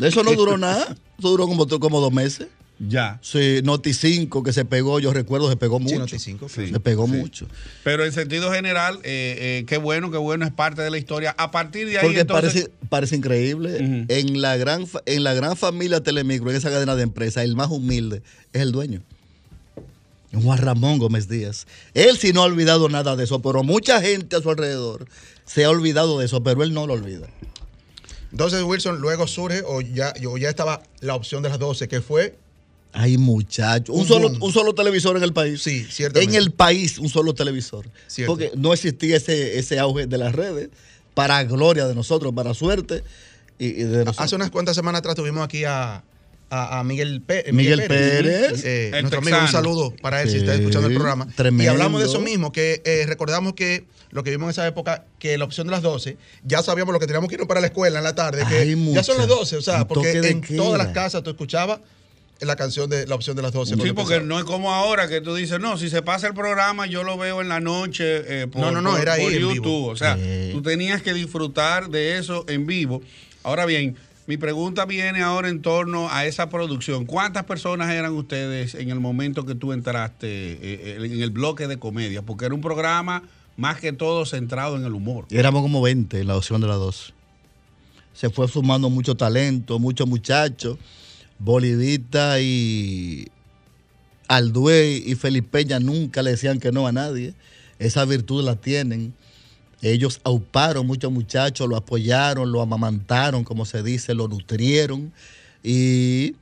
Eso 0.00 0.22
no 0.22 0.32
duró 0.34 0.56
nada. 0.58 0.96
Eso 1.18 1.28
duró 1.30 1.46
como, 1.48 1.66
como 1.66 2.00
dos 2.00 2.12
meses. 2.12 2.46
ya. 2.78 3.18
Sí, 3.22 3.60
Noti 3.64 3.92
5 3.94 4.42
que 4.44 4.52
se 4.52 4.64
pegó, 4.64 5.00
yo 5.00 5.12
recuerdo, 5.12 5.48
se 5.48 5.56
pegó 5.56 5.80
mucho. 5.80 5.94
Sí, 5.94 5.98
Noti 5.98 6.18
5, 6.18 6.48
Sí. 6.48 6.68
Se 6.70 6.78
pegó 6.78 7.06
Sí. 7.06 7.12
mucho. 7.12 7.46
Pero 7.84 8.04
en 8.04 8.12
sentido 8.12 8.52
general, 8.52 8.96
eh, 9.02 9.60
eh, 9.62 9.64
qué 9.66 9.78
bueno, 9.78 10.10
qué 10.12 10.18
bueno, 10.18 10.44
es 10.44 10.52
parte 10.52 10.82
de 10.82 10.90
la 10.90 10.98
historia. 10.98 11.34
A 11.38 11.50
partir 11.50 11.88
de 11.88 11.98
ahí, 11.98 12.04
Porque 12.06 12.20
entonces, 12.20 12.52
parece, 12.52 12.70
parece 12.88 13.16
increíble. 13.16 13.74
Ujú. 13.82 14.04
en, 14.08 14.40
la 14.42 14.56
gran, 14.58 14.86
fa- 14.86 15.02
en 15.06 15.24
la 15.24 15.32
gran 15.34 15.56
familia 15.56 16.02
Telemicro, 16.02 16.50
en 16.50 16.56
esa 16.56 16.70
cadena 16.70 16.94
de 16.94 17.02
empresas, 17.02 17.42
el 17.44 17.56
más 17.56 17.70
humilde 17.70 18.22
es 18.52 18.60
el 18.62 18.70
dueño. 18.72 19.02
Juan 20.32 20.58
Ramón 20.58 20.98
Gómez 20.98 21.28
Díaz. 21.28 21.66
Él 21.94 22.18
sí 22.18 22.32
no 22.32 22.42
ha 22.42 22.46
olvidado 22.46 22.88
nada 22.88 23.16
de 23.16 23.24
eso, 23.24 23.40
pero 23.40 23.62
mucha 23.62 24.00
gente 24.00 24.36
a 24.36 24.40
su 24.40 24.50
alrededor 24.50 25.06
se 25.46 25.64
ha 25.64 25.70
olvidado 25.70 26.18
de 26.18 26.26
eso, 26.26 26.42
pero 26.42 26.62
él 26.62 26.74
no 26.74 26.86
lo 26.86 26.94
olvida. 26.94 27.28
Entonces, 28.30 28.62
Wilson, 28.62 29.00
luego 29.00 29.26
surge, 29.26 29.62
o 29.66 29.80
ya, 29.80 30.12
o 30.28 30.36
ya 30.36 30.50
estaba 30.50 30.82
la 31.00 31.14
opción 31.14 31.42
de 31.42 31.48
las 31.48 31.58
12, 31.58 31.88
que 31.88 32.02
fue 32.02 32.36
Ay, 32.92 33.18
muchacho. 33.18 33.92
Un, 33.92 34.00
Un 34.00 34.06
solo, 34.06 34.28
un 34.40 34.52
solo 34.52 34.74
televisor 34.74 35.16
en 35.16 35.22
el 35.22 35.32
país. 35.32 35.62
Sí, 35.62 35.84
ciertamente. 35.90 36.34
En 36.34 36.42
el 36.42 36.52
país, 36.52 36.98
un 36.98 37.08
solo 37.08 37.34
televisor. 37.34 37.88
Cierto. 38.06 38.32
Porque 38.32 38.50
no 38.56 38.72
existía 38.72 39.16
ese, 39.16 39.58
ese 39.58 39.78
auge 39.78 40.06
de 40.06 40.18
las 40.18 40.34
redes, 40.34 40.70
para 41.14 41.42
gloria 41.44 41.86
de 41.86 41.94
nosotros, 41.94 42.32
para 42.34 42.54
suerte. 42.54 43.04
Y, 43.58 43.66
y 43.66 43.84
de 43.84 44.04
nosotros. 44.04 44.20
Hace 44.20 44.36
unas 44.36 44.50
cuantas 44.50 44.74
semanas 44.74 45.00
atrás 45.00 45.16
tuvimos 45.16 45.44
aquí 45.44 45.64
a, 45.64 46.02
a- 46.50 46.78
a 46.80 46.84
Miguel, 46.84 47.20
Pe- 47.20 47.52
Miguel 47.52 47.82
Pérez. 47.86 48.64
Eh, 48.64 48.90
El 48.94 49.02
nuestro 49.02 49.20
amigo, 49.20 49.38
un 49.38 49.48
saludo 49.48 49.94
para 50.00 50.22
él 50.22 50.30
si 50.30 50.38
está 50.38 50.54
escuchando 50.54 50.88
el 50.88 50.94
programa. 50.94 51.26
Y 51.30 51.34
tremendo. 51.34 51.72
hablamos 51.72 52.00
de 52.00 52.06
eso 52.06 52.20
mismo, 52.20 52.52
que 52.52 52.80
eh, 52.84 53.04
recordamos 53.06 53.52
que 53.54 53.84
lo 54.10 54.22
que 54.24 54.30
vimos 54.30 54.46
en 54.46 54.50
esa 54.50 54.66
época, 54.66 55.04
que 55.18 55.36
la 55.36 55.44
opción 55.44 55.66
de 55.66 55.72
las 55.72 55.82
12, 55.82 56.16
ya 56.44 56.62
sabíamos 56.62 56.94
lo 56.94 57.00
que 57.00 57.06
teníamos 57.06 57.28
que 57.28 57.34
irnos 57.34 57.48
para 57.48 57.60
la 57.60 57.66
escuela 57.66 57.98
en 57.98 58.04
la 58.04 58.14
tarde, 58.14 58.44
que 58.48 58.56
Ay, 58.56 58.92
ya 58.94 59.02
son 59.02 59.18
las 59.18 59.28
12, 59.28 59.56
o 59.56 59.62
sea, 59.62 59.86
porque 59.86 60.12
en 60.12 60.40
queda. 60.40 60.56
todas 60.56 60.78
las 60.78 60.94
casas 60.94 61.22
tú 61.22 61.28
escuchabas 61.30 61.80
la 62.40 62.54
canción 62.56 62.88
de 62.88 63.06
la 63.06 63.16
opción 63.16 63.34
de 63.36 63.42
las 63.42 63.52
12. 63.52 63.74
Sí, 63.74 63.92
porque 63.92 64.20
no 64.20 64.38
es 64.38 64.44
como 64.44 64.72
ahora 64.72 65.08
que 65.08 65.20
tú 65.20 65.34
dices, 65.34 65.58
no, 65.60 65.76
si 65.76 65.90
se 65.90 66.00
pasa 66.02 66.28
el 66.28 66.34
programa, 66.34 66.86
yo 66.86 67.02
lo 67.04 67.18
veo 67.18 67.42
en 67.42 67.48
la 67.50 67.60
noche 67.60 68.42
eh, 68.42 68.46
por, 68.46 68.62
No, 68.62 68.70
no, 68.70 68.80
no, 68.80 68.92
por- 68.92 69.00
era 69.00 69.14
ahí 69.14 69.24
por 69.24 69.32
en 69.34 69.40
YouTube. 69.40 69.54
vivo. 69.64 69.86
O 69.88 69.96
sea, 69.96 70.16
tú 70.52 70.62
tenías 70.62 71.02
que 71.02 71.12
disfrutar 71.12 71.90
de 71.90 72.16
eso 72.16 72.46
en 72.48 72.64
vivo. 72.66 73.02
Ahora 73.42 73.66
bien, 73.66 73.96
mi 74.28 74.36
pregunta 74.36 74.84
viene 74.84 75.22
ahora 75.22 75.48
en 75.48 75.62
torno 75.62 76.10
a 76.10 76.26
esa 76.26 76.50
producción. 76.50 77.06
¿Cuántas 77.06 77.44
personas 77.44 77.90
eran 77.90 78.12
ustedes 78.12 78.74
en 78.74 78.90
el 78.90 79.00
momento 79.00 79.46
que 79.46 79.54
tú 79.54 79.72
entraste 79.72 80.26
eh, 80.28 80.58
eh, 80.62 80.98
en 81.00 81.22
el 81.22 81.30
bloque 81.30 81.66
de 81.66 81.78
comedia? 81.78 82.20
Porque 82.20 82.44
era 82.44 82.54
un 82.54 82.60
programa 82.60 83.22
más 83.56 83.80
que 83.80 83.90
todo 83.94 84.26
centrado 84.26 84.76
en 84.76 84.84
el 84.84 84.92
humor. 84.92 85.24
Éramos 85.30 85.62
como 85.62 85.80
20 85.80 86.20
en 86.20 86.26
la 86.26 86.36
opción 86.36 86.60
de 86.60 86.66
las 86.66 86.76
dos. 86.76 87.14
Se 88.12 88.28
fue 88.28 88.46
sumando 88.48 88.90
mucho 88.90 89.14
talento, 89.14 89.78
muchos 89.78 90.06
muchachos. 90.06 90.76
Bolivita 91.38 92.38
y 92.38 93.28
Alduey 94.28 95.04
y 95.06 95.14
Felipeña 95.14 95.80
nunca 95.80 96.22
le 96.22 96.32
decían 96.32 96.60
que 96.60 96.70
no 96.70 96.86
a 96.86 96.92
nadie. 96.92 97.32
Esa 97.78 98.04
virtud 98.04 98.44
la 98.44 98.56
tienen. 98.56 99.14
Ellos 99.82 100.20
auparon 100.24 100.86
muchos 100.86 101.12
muchachos, 101.12 101.68
lo 101.68 101.76
apoyaron, 101.76 102.50
lo 102.50 102.60
amamantaron, 102.60 103.44
como 103.44 103.64
se 103.64 103.82
dice, 103.82 104.14
lo 104.14 104.26
nutrieron 104.28 105.12
y 105.62 106.34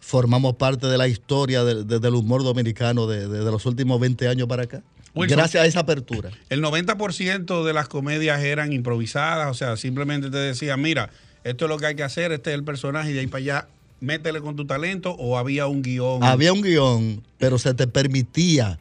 formamos 0.00 0.56
parte 0.56 0.86
de 0.86 0.98
la 0.98 1.06
historia 1.08 1.62
de- 1.64 1.84
de- 1.84 2.00
del 2.00 2.14
humor 2.14 2.42
dominicano 2.42 3.06
de, 3.06 3.26
los 3.28 3.64
últimos 3.66 4.00
20 4.00 4.26
años 4.28 4.48
para 4.48 4.64
acá. 4.64 4.82
Wilson. 5.14 5.36
Gracias 5.38 5.62
a 5.62 5.66
esa 5.66 5.80
apertura. 5.80 6.30
El 6.48 6.62
90% 6.62 7.64
de 7.64 7.72
las 7.72 7.88
comedias 7.88 8.42
eran 8.42 8.72
improvisadas, 8.72 9.50
o 9.50 9.54
sea, 9.54 9.76
simplemente 9.76 10.30
te 10.30 10.38
decían, 10.38 10.80
mira, 10.80 11.10
esto 11.44 11.64
es 11.66 11.68
lo 11.68 11.78
que 11.78 11.86
hay 11.86 11.94
que 11.96 12.02
hacer, 12.04 12.32
este 12.32 12.50
es 12.50 12.54
el 12.54 12.64
personaje 12.64 13.10
y 13.10 13.12
de 13.14 13.20
ahí 13.20 13.26
para 13.26 13.38
allá, 13.42 13.68
métele 14.00 14.40
con 14.40 14.56
tu 14.56 14.66
talento 14.66 15.10
o 15.12 15.36
había 15.36 15.66
un 15.66 15.82
guion. 15.82 16.22
Había 16.24 16.52
un 16.52 16.62
guion, 16.62 17.22
pero 17.38 17.58
se 17.58 17.74
te 17.74 17.86
permitía 17.86 18.78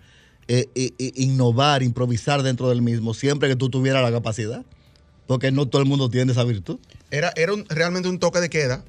eh, 0.50 0.68
eh, 0.76 0.92
eh, 1.00 1.12
innovar, 1.16 1.82
improvisar 1.84 2.44
dentro 2.44 2.68
del 2.68 2.82
mismo, 2.82 3.14
siempre 3.14 3.48
que 3.48 3.56
tú 3.56 3.70
tuvieras 3.70 4.04
la 4.04 4.12
capacidad. 4.12 4.66
Porque 5.28 5.52
no 5.52 5.68
todo 5.68 5.82
el 5.82 5.88
mundo 5.88 6.10
tiene 6.10 6.32
esa 6.32 6.44
virtud. 6.44 6.80
Era, 7.12 7.32
era 7.38 7.54
un- 7.54 7.66
realmente 7.70 8.10
un 8.10 8.18
toque 8.20 8.40
de 8.42 8.50
queda, 8.50 8.84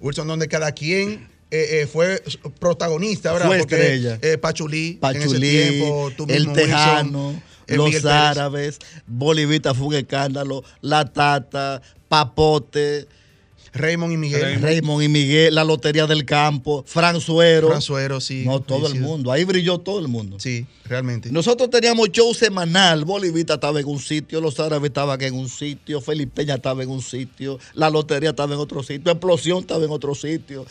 Wilson, 0.00 0.26
donde 0.26 0.48
cada 0.48 0.72
quien 0.72 1.28
eh, 1.52 1.82
eh, 1.82 1.86
fue 1.86 2.20
protagonista, 2.58 3.32
¿verdad? 3.32 3.46
Fue 3.46 3.58
Porque, 3.58 3.76
estrella. 3.94 4.18
eh, 4.22 4.38
Pachulí, 4.38 4.98
en 5.02 5.16
ese 5.16 5.26
Pachulí, 5.28 5.50
tiempo, 5.50 6.10
tú 6.16 6.26
el 6.28 6.52
Tejano, 6.52 7.28
Wilson, 7.28 7.42
los 7.68 7.86
Miguel 7.86 8.08
árabes, 8.08 8.78
Bolivita 9.06 9.72
fue 9.72 9.86
un 9.86 9.94
escándalo, 9.94 10.64
La 10.80 11.04
Tata, 11.12 11.80
Papote, 12.08 13.06
Raymond 13.74 14.12
y 14.12 14.16
Miguel. 14.16 14.40
Raymond. 14.42 14.64
Raymond 14.64 15.02
y 15.02 15.08
Miguel, 15.08 15.54
La 15.54 15.64
Lotería 15.64 16.06
del 16.06 16.24
Campo, 16.24 16.84
Fran 16.86 17.20
Suero. 17.20 17.68
Fran 17.68 17.82
Suero, 17.82 18.20
sí. 18.20 18.44
No, 18.46 18.60
todo 18.60 18.86
Sí, 18.86 18.92
el 18.92 18.92
sí. 18.92 18.98
mundo. 19.00 19.32
Ahí 19.32 19.44
brilló 19.44 19.78
todo 19.78 19.98
el 19.98 20.08
mundo. 20.08 20.38
Sí, 20.38 20.64
realmente. 20.84 21.30
Nosotros 21.32 21.68
teníamos 21.70 22.10
show 22.10 22.32
semanal. 22.34 23.04
Bolivita 23.04 23.54
estaba 23.54 23.80
en 23.80 23.86
un 23.86 23.98
sitio, 23.98 24.40
Los 24.40 24.58
Árabes 24.60 24.88
estaban 24.90 25.20
en 25.20 25.34
un 25.34 25.48
sitio, 25.48 26.00
Felipeña 26.00 26.54
estaba 26.54 26.82
en 26.82 26.90
un 26.90 27.02
sitio, 27.02 27.58
La 27.74 27.90
Lotería 27.90 28.30
estaba 28.30 28.54
en 28.54 28.60
otro 28.60 28.82
sitio, 28.82 29.10
Explosión 29.12 29.58
estaba 29.60 29.84
en 29.84 29.90
otro 29.90 30.14
sitio. 30.14 30.64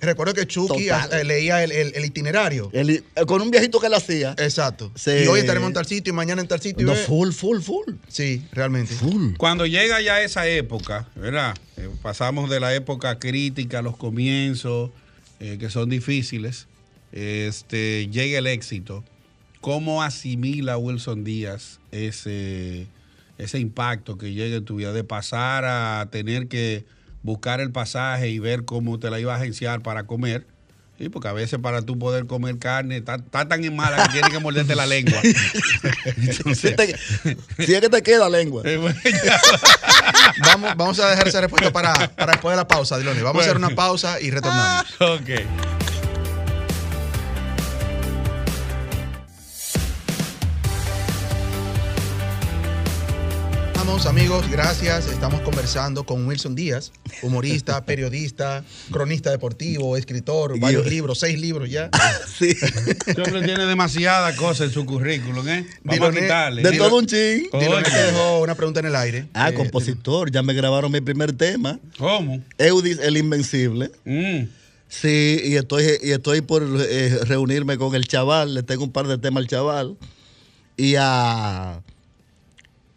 Recuerdo 0.00 0.34
que 0.34 0.46
Chucky 0.46 0.88
Total. 0.88 1.12
eh, 1.20 1.24
leía 1.24 1.62
el, 1.64 1.72
el- 1.72 1.92
el 1.94 2.04
itinerario. 2.04 2.70
el- 2.72 2.90
eh, 2.90 3.04
con 3.26 3.42
un 3.42 3.50
viejito 3.50 3.80
que 3.80 3.88
él 3.88 3.94
hacía. 3.94 4.34
Exacto. 4.38 4.90
Sí. 4.94 5.10
Y 5.24 5.26
hoy 5.26 5.40
estaremos 5.40 5.68
en 5.68 5.74
tal 5.74 5.86
sitio 5.86 6.12
y 6.12 6.16
mañana 6.16 6.40
en 6.42 6.48
tal 6.48 6.60
sitio. 6.60 6.86
No, 6.86 6.92
ve- 6.92 6.98
full, 7.04 7.32
full, 7.32 7.60
full. 7.60 7.94
Sí, 8.08 8.42
realmente. 8.52 8.94
Full. 8.94 9.34
Cuando 9.36 9.66
llega 9.66 10.00
ya 10.00 10.22
esa 10.22 10.46
época, 10.48 11.08
¿verdad? 11.16 11.54
Eh, 11.76 11.88
pasamos 12.02 12.48
de 12.50 12.60
la 12.60 12.74
época 12.74 13.18
crítica, 13.18 13.82
los 13.82 13.96
comienzos, 13.96 14.90
eh, 15.40 15.56
que 15.58 15.70
son 15.70 15.88
difíciles, 15.90 16.66
este, 17.12 18.08
llega 18.08 18.38
el 18.38 18.46
éxito. 18.46 19.04
¿Cómo 19.60 20.02
asimila 20.02 20.78
Wilson 20.78 21.22
Díaz 21.24 21.80
ese, 21.92 22.86
ese 23.36 23.58
impacto 23.58 24.16
que 24.16 24.32
llega 24.32 24.56
en 24.56 24.64
tu 24.64 24.76
vida 24.76 24.92
de 24.92 25.04
pasar 25.04 25.64
a 25.66 26.08
tener 26.10 26.46
que 26.48 26.84
buscar 27.22 27.60
el 27.60 27.70
pasaje 27.70 28.28
y 28.28 28.38
ver 28.38 28.64
cómo 28.64 28.98
te 28.98 29.10
la 29.10 29.18
ibas 29.20 29.38
a 29.38 29.42
agenciar 29.42 29.82
para 29.82 30.04
comer? 30.04 30.46
Sí, 30.98 31.08
porque 31.08 31.28
a 31.28 31.32
veces 31.32 31.58
para 31.58 31.80
tú 31.80 31.98
poder 31.98 32.26
comer 32.26 32.58
carne 32.58 32.98
está, 32.98 33.14
está 33.14 33.48
tan 33.48 33.64
en 33.64 33.74
mala 33.74 34.02
que 34.06 34.12
tienes 34.12 34.30
que 34.30 34.38
morderte 34.38 34.74
la 34.76 34.84
lengua. 34.84 35.18
Entonces, 36.16 36.74
Si, 37.58 37.72
es 37.74 37.80
que 37.80 37.88
te 37.88 38.02
queda 38.02 38.28
lengua. 38.28 38.62
eh, 38.66 38.78
Vamos, 40.44 40.76
vamos 40.76 41.00
a 41.00 41.08
dejar 41.10 41.28
esa 41.28 41.40
respuesta 41.40 41.72
para, 41.72 41.94
para 42.14 42.32
después 42.32 42.52
de 42.52 42.56
la 42.58 42.68
pausa, 42.68 42.98
Diloni. 42.98 43.20
Vamos 43.22 43.40
a 43.42 43.44
hacer 43.46 43.56
una 43.56 43.70
pausa 43.70 44.20
y 44.20 44.30
retornamos. 44.30 44.84
ok. 45.00 45.79
Amigos, 54.06 54.50
gracias. 54.50 55.06
Estamos 55.06 55.40
conversando 55.42 56.04
con 56.04 56.26
Wilson 56.26 56.54
Díaz, 56.54 56.90
humorista, 57.22 57.84
periodista, 57.86 58.64
cronista 58.90 59.30
deportivo, 59.30 59.96
escritor, 59.96 60.58
varios 60.58 60.86
libros, 60.86 61.20
seis 61.20 61.38
libros 61.38 61.70
ya. 61.70 61.90
Sí. 62.38 62.56
Hombre 63.18 63.42
tiene 63.44 63.66
demasiadas 63.66 64.34
cosas 64.36 64.68
en 64.68 64.72
su 64.72 64.86
currículum, 64.86 65.46
¿eh? 65.48 65.66
Vamos 65.84 65.94
Diloné, 65.94 66.18
a 66.18 66.22
quitarle. 66.22 66.62
De 66.62 66.78
todo 66.78 66.96
un 66.96 67.06
ching. 67.06 67.48
Oye. 67.52 67.66
Diloni 67.66 67.84
te 67.84 68.02
dejó 68.02 68.40
una 68.40 68.54
pregunta 68.54 68.80
en 68.80 68.86
el 68.86 68.96
aire. 68.96 69.28
Ah, 69.34 69.50
Eh, 69.50 69.54
compositor. 69.54 70.30
Ya 70.30 70.42
me 70.42 70.54
grabaron 70.54 70.90
mi 70.90 71.02
primer 71.02 71.32
tema. 71.34 71.78
¿Cómo? 71.98 72.42
Eudis 72.56 72.98
el 73.00 73.18
Invencible. 73.18 73.90
Mm. 74.06 74.44
Sí, 74.88 75.40
y 75.44 75.56
estoy, 75.56 75.84
y 76.02 76.12
estoy 76.12 76.40
por 76.40 76.62
eh, 76.80 77.18
reunirme 77.26 77.76
con 77.76 77.94
el 77.94 78.08
chaval. 78.08 78.54
Le 78.54 78.62
tengo 78.62 78.84
un 78.84 78.92
par 78.92 79.06
de 79.06 79.18
temas 79.18 79.42
al 79.42 79.46
chaval. 79.48 79.96
Y 80.78 80.94
a. 80.98 81.82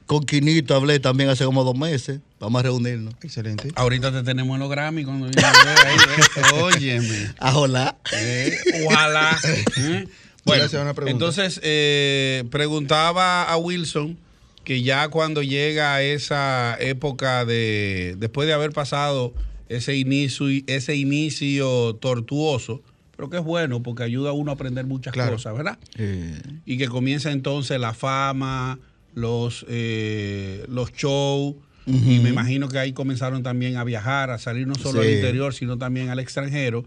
Con 0.05 0.23
Quinito 0.25 0.75
hablé 0.75 0.99
también 0.99 1.29
hace 1.29 1.45
como 1.45 1.63
dos 1.63 1.77
meses. 1.77 2.19
Vamos 2.39 2.59
a 2.59 2.63
reunirnos. 2.63 3.13
Excelente. 3.23 3.69
Ahorita 3.75 4.11
te 4.11 4.21
tenemos 4.23 4.53
en 4.55 4.59
los 4.59 4.69
Grammy 4.69 5.05
cuando 5.05 5.27
viene 5.29 5.41
a 5.47 5.51
ver 5.51 5.77
ahí. 5.87 5.97
eh. 5.97 6.61
Óyeme. 6.61 7.33
Hola. 7.53 7.97
Eh, 8.11 8.57
ojalá. 8.85 9.37
¿eh? 9.77 10.07
Bueno, 10.45 10.65
hacer 10.65 10.81
una 10.81 10.93
pregunta. 10.93 11.11
entonces 11.13 11.59
eh, 11.63 12.43
preguntaba 12.51 13.43
a 13.43 13.55
Wilson 13.57 14.17
que 14.65 14.81
ya 14.81 15.07
cuando 15.09 15.41
llega 15.41 15.95
a 15.95 16.01
esa 16.01 16.77
época 16.79 17.45
de, 17.45 18.15
después 18.17 18.47
de 18.47 18.53
haber 18.53 18.71
pasado 18.71 19.33
ese 19.69 19.95
inicio, 19.95 20.47
ese 20.67 20.95
inicio 20.95 21.95
tortuoso, 21.95 22.81
pero 23.15 23.29
que 23.29 23.37
es 23.37 23.43
bueno 23.43 23.81
porque 23.83 24.03
ayuda 24.03 24.29
a 24.29 24.33
uno 24.33 24.51
a 24.51 24.55
aprender 24.55 24.85
muchas 24.85 25.13
Claro. 25.13 25.33
cosas, 25.33 25.55
¿verdad? 25.55 25.77
Eh, 25.97 26.39
Y 26.65 26.77
que 26.77 26.87
comienza 26.87 27.31
entonces 27.31 27.79
la 27.79 27.93
fama, 27.93 28.79
los, 29.13 29.65
eh, 29.69 30.65
los 30.67 30.91
shows. 30.91 31.55
Y 31.85 32.19
me 32.19 32.29
imagino 32.29 32.69
que 32.69 32.79
ahí 32.79 32.93
comenzaron 32.93 33.43
también 33.43 33.75
a 33.75 33.83
viajar, 33.83 34.29
a 34.29 34.37
salir 34.37 34.65
no 34.65 34.75
solo 34.75 35.01
al 35.01 35.09
interior, 35.09 35.53
sino 35.53 35.77
también 35.77 36.09
al 36.09 36.19
extranjero. 36.19 36.85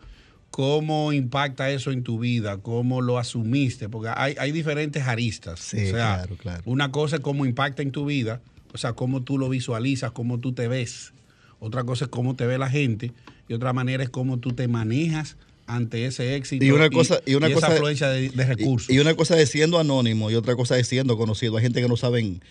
¿Cómo 0.50 1.12
impacta 1.12 1.70
eso 1.70 1.90
en 1.90 2.02
tu 2.02 2.18
vida? 2.18 2.56
¿Cómo 2.58 3.02
lo 3.02 3.18
asumiste? 3.18 3.90
Porque 3.90 4.08
hay, 4.16 4.36
hay 4.38 4.52
diferentes 4.52 5.02
aristas. 5.02 5.60
Sí, 5.60 5.76
o 5.76 5.90
sea, 5.90 5.90
claro, 5.90 6.36
claro. 6.36 6.62
Una 6.64 6.90
cosa 6.92 7.16
es 7.16 7.22
cómo 7.22 7.44
impacta 7.44 7.82
en 7.82 7.90
tu 7.90 8.06
vida, 8.06 8.40
o 8.72 8.78
sea, 8.78 8.94
cómo 8.94 9.22
tú 9.22 9.36
lo 9.36 9.50
visualizas, 9.50 10.12
cómo 10.12 10.38
tú 10.38 10.54
te 10.54 10.66
ves. 10.66 11.12
Otra 11.58 11.84
cosa 11.84 12.06
es 12.06 12.10
cómo 12.10 12.34
te 12.34 12.46
ve 12.46 12.56
la 12.56 12.70
gente. 12.70 13.12
Y 13.48 13.54
otra 13.54 13.74
manera 13.74 14.02
es 14.02 14.08
cómo 14.08 14.38
tú 14.38 14.52
te 14.52 14.66
manejas 14.66 15.36
ante 15.66 16.07
ese 16.07 16.37
éxito 16.37 16.64
Y 16.64 16.70
una 16.70 16.88
cosa- 16.90 17.20
y 17.26 17.35
una 17.35 17.46
esa 17.48 17.55
cosa- 17.55 17.66
afluencia 17.68 18.09
de, 18.09 18.29
de 18.31 18.44
recursos. 18.46 18.88
y, 18.90 18.94
y 18.94 18.98
una 19.00 19.14
cosa 19.14 19.38
es 19.40 19.50
siendo 19.50 19.79
anónimo 19.79 20.31
y 20.31 20.35
otra 20.35 20.55
cosa 20.57 20.79
es 20.79 20.87
siendo 20.87 21.16
conocido. 21.16 21.57
Hay 21.57 21.62
gente 21.62 21.81
que 21.83 21.88
no 21.88 21.96
saben 21.96 22.42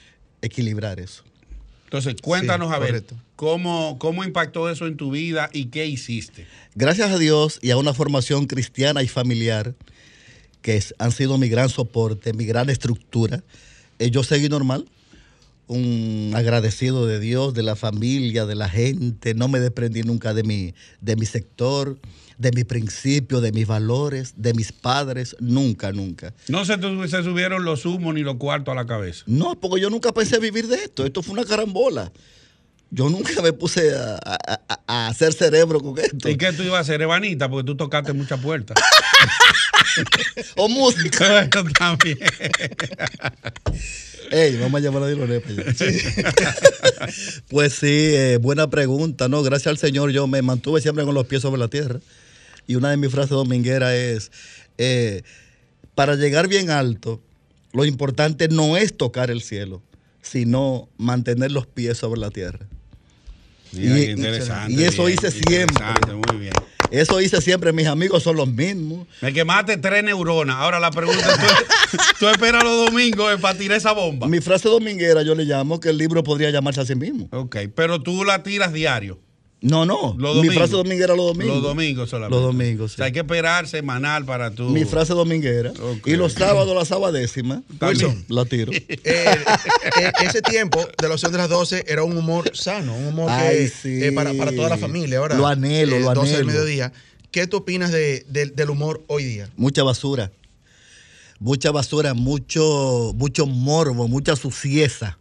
equilibrar 0.41 0.99
eso. 0.99 1.23
Entonces, 1.86 2.15
cuéntanos 2.21 2.69
Sí, 2.69 2.75
a 2.75 2.80
ver 2.80 3.04
cómo, 3.36 3.97
cómo 3.99 4.23
impactó 4.23 4.69
eso 4.69 4.86
en 4.88 4.97
tu 4.97 5.12
vida 5.12 5.49
y 5.54 5.65
qué 5.65 5.86
hiciste. 5.86 6.45
Gracias 6.73 7.12
a 7.12 7.17
Dios 7.17 7.60
y 7.62 7.71
a 7.71 7.78
una 7.78 7.93
formación 7.93 8.47
cristiana 8.47 9.01
y 9.04 9.08
familiar 9.08 9.75
que 10.62 10.75
es- 10.78 10.93
han 10.97 11.12
sido 11.12 11.38
mi 11.38 11.47
gran 11.47 11.69
soporte, 11.69 12.34
mi 12.34 12.45
gran 12.45 12.69
estructura. 12.69 13.43
Eh, 13.99 14.10
yo 14.10 14.23
seguí 14.23 14.49
normal, 14.49 14.86
un 15.67 16.32
agradecido 16.36 17.06
de 17.08 17.19
Dios, 17.19 17.54
de 17.54 17.63
la 17.63 17.75
familia, 17.75 18.45
de 18.45 18.56
la 18.56 18.67
gente. 18.69 19.34
No 19.34 19.47
me 19.47 19.60
desprendí 19.60 20.04
nunca 20.04 20.34
de 20.34 20.43
mi, 20.43 20.73
de 21.01 21.15
mi 21.15 21.25
sector, 21.25 21.97
de 22.38 22.52
mis 22.52 22.65
principios, 22.65 23.41
de 23.41 23.52
mis 23.52 23.65
valores, 23.67 24.34
de 24.38 24.54
mis 24.54 24.71
padres. 24.71 25.36
Nunca, 25.39 25.91
nunca. 25.91 26.34
No 26.48 26.63
se, 26.65 26.76
se 27.08 27.24
subieron 27.24 27.65
los 27.65 27.86
humos 27.86 28.13
ni 28.13 28.21
los 28.21 28.36
cuartos 28.38 28.71
a 28.71 28.76
la 28.76 28.86
cabeza. 28.86 29.24
No, 29.28 29.60
porque 29.60 29.82
yo 29.82 29.89
nunca 29.89 30.13
pensé 30.13 30.39
vivir 30.39 30.67
de 30.67 30.76
esto. 30.76 31.06
Esto 31.06 31.21
fue 31.24 31.34
una 31.34 31.45
carambola. 31.45 32.12
Yo 32.91 33.10
nunca 33.10 33.41
me 33.41 33.52
puse 33.52 33.93
a, 33.95 34.15
a- 34.24 34.38
a- 34.67 34.80
a 34.88 35.08
hacer 35.08 35.34
cerebro 35.34 35.82
con 35.82 35.98
esto. 35.98 36.30
¿Y 36.30 36.38
qué 36.38 36.54
tú 36.54 36.62
ibas 36.63 36.78
a 36.78 36.82
hacer, 36.82 37.02
Evanita? 37.02 37.50
Porque 37.50 37.65
tú 37.65 37.76
tocaste 37.76 38.13
muchas 38.13 38.39
puertas. 38.39 38.78
O 40.58 40.67
música. 40.67 41.50
También. 41.50 42.19
Ey, 44.32 44.58
vamos 44.58 44.80
a 44.80 44.84
llamar 44.84 45.04
a 45.04 45.08
Diloné 45.08 45.39
para 45.39 45.54
allá. 45.54 45.74
pues 47.48 47.74
sí, 47.74 47.88
eh, 47.88 48.38
buena 48.41 48.69
pregunta, 48.69 49.30
¿no? 49.30 49.43
Gracias 49.43 49.67
al 49.67 49.78
Señor 49.78 50.10
yo 50.12 50.26
me 50.28 50.41
mantuve 50.41 50.82
siempre 50.82 51.06
con 51.06 51.13
los 51.13 51.28
pies 51.28 51.41
sobre 51.43 51.60
la 51.60 51.67
tierra. 51.67 52.00
Y 52.67 52.75
una 52.75 52.89
de 52.89 52.97
mis 52.97 53.12
frases 53.12 53.30
domingueras 53.32 53.93
es, 53.93 54.32
eh, 54.78 55.21
para 55.93 56.15
llegar 56.15 56.47
bien 56.47 56.69
alto, 56.69 57.21
lo 57.73 57.86
importante 57.86 58.47
no 58.47 58.78
es 58.78 58.95
tocar 58.97 59.30
el 59.32 59.41
cielo, 59.41 59.82
sino 60.21 60.89
mantener 60.97 61.51
los 61.51 61.67
pies 61.67 61.97
sobre 61.97 62.19
la 62.19 62.32
tierra. 62.32 62.65
Mira, 63.73 63.99
Y- 63.99 64.06
qué 64.06 64.12
interesante. 64.12 64.73
y 64.73 64.84
eso 64.84 65.06
bien, 65.06 65.17
hice 65.19 65.32
siempre. 65.32 65.86
Muy 66.32 66.39
bien. 66.39 66.54
Eso 66.91 67.19
hice 67.19 67.41
siempre, 67.41 67.73
mis 67.73 67.88
amigos 67.88 68.23
son 68.23 68.36
los 68.36 68.47
mismos. 68.47 69.08
Me 69.21 69.34
quemaste 69.34 69.75
tres 69.78 70.04
neuronas. 70.04 70.56
Ahora 70.58 70.80
la 70.80 70.91
pregunta 70.91 71.19
es, 71.19 71.38
¿tú, 71.91 71.97
tú 72.19 72.28
esperas 72.30 72.63
los 72.63 72.86
domingos 72.86 73.34
eh, 73.34 73.38
para 73.39 73.58
tirar 73.58 73.78
esa 73.78 73.91
bomba? 73.91 74.28
Mi 74.28 74.39
frase 74.39 74.69
dominguera 74.69 75.23
yo 75.23 75.34
le 75.36 75.45
llamo 75.45 75.80
que 75.80 75.89
el 75.89 75.97
libro 75.97 76.23
podría 76.23 76.51
llamarse 76.51 76.82
a 76.82 76.86
sí 76.86 76.95
mismo. 76.95 77.28
Ok, 77.32 77.58
pero 77.75 78.01
tú 78.01 78.23
la 78.23 78.43
tiras 78.43 78.71
diario. 78.71 79.19
No, 79.67 79.86
no. 79.86 80.15
Los 80.17 80.38
Mi 80.43 80.49
frase 80.49 80.73
dominguera 80.73 81.15
los 81.15 81.25
domingos. 81.28 81.56
Los 81.56 81.63
domingos 81.63 82.10
solamente. 82.10 82.36
Los 82.36 82.43
domingos, 82.45 82.86
O 82.86 82.88
sí. 82.89 82.95
sea, 82.97 83.06
hay 83.06 83.12
que 83.12 83.19
esperar 83.19 83.67
semanal 83.67 84.23
para 84.25 84.51
tú. 84.51 84.69
Mi 84.69 84.86
frase 84.86 85.13
dominguera. 85.13 85.73
Y 86.06 86.15
los 86.15 86.34
sábados, 86.34 86.75
la 86.75 86.86
sabadécima. 86.86 87.63
Wilson. 87.82 88.25
La 88.30 88.45
tiro. 88.45 88.71
Eh, 88.88 88.97
eh, 89.04 90.12
ese 90.23 90.41
tiempo 90.41 90.80
de 91.01 91.08
la 91.08 91.13
opción 91.15 91.32
de 91.32 91.38
las 91.38 91.49
12 91.49 91.86
era 91.88 92.04
un 92.04 92.15
humor 92.17 92.51
sano, 92.56 92.95
un 92.95 93.08
humor 93.08 93.30
Ay, 93.32 93.58
que, 93.58 93.67
sí. 93.69 94.04
eh, 94.04 94.12
para, 94.12 94.34
para 94.34 94.51
toda 94.56 94.69
la 94.69 94.78
familia. 94.78 95.17
Ahora, 95.19 95.36
Lo 95.36 95.47
anhelo, 95.47 95.95
eh, 95.95 95.99
lo 96.01 96.13
12 96.13 96.19
del 96.32 96.36
anhelo. 96.41 96.47
mediodía. 96.51 96.93
¿Qué 97.32 97.47
tú 97.47 97.58
opinas 97.58 97.91
de- 97.91 98.25
de- 98.30 98.47
del 98.47 98.69
humor 98.69 99.04
hoy 99.08 99.23
día? 99.25 99.49
Mucha 99.58 99.84
basura. 99.84 100.32
Mucha 101.39 101.71
basura, 101.71 102.13
mucho, 102.13 103.13
mucho 103.15 103.45
morbo, 103.45 104.08
mucha 104.08 104.36
sucieza. 104.36 105.17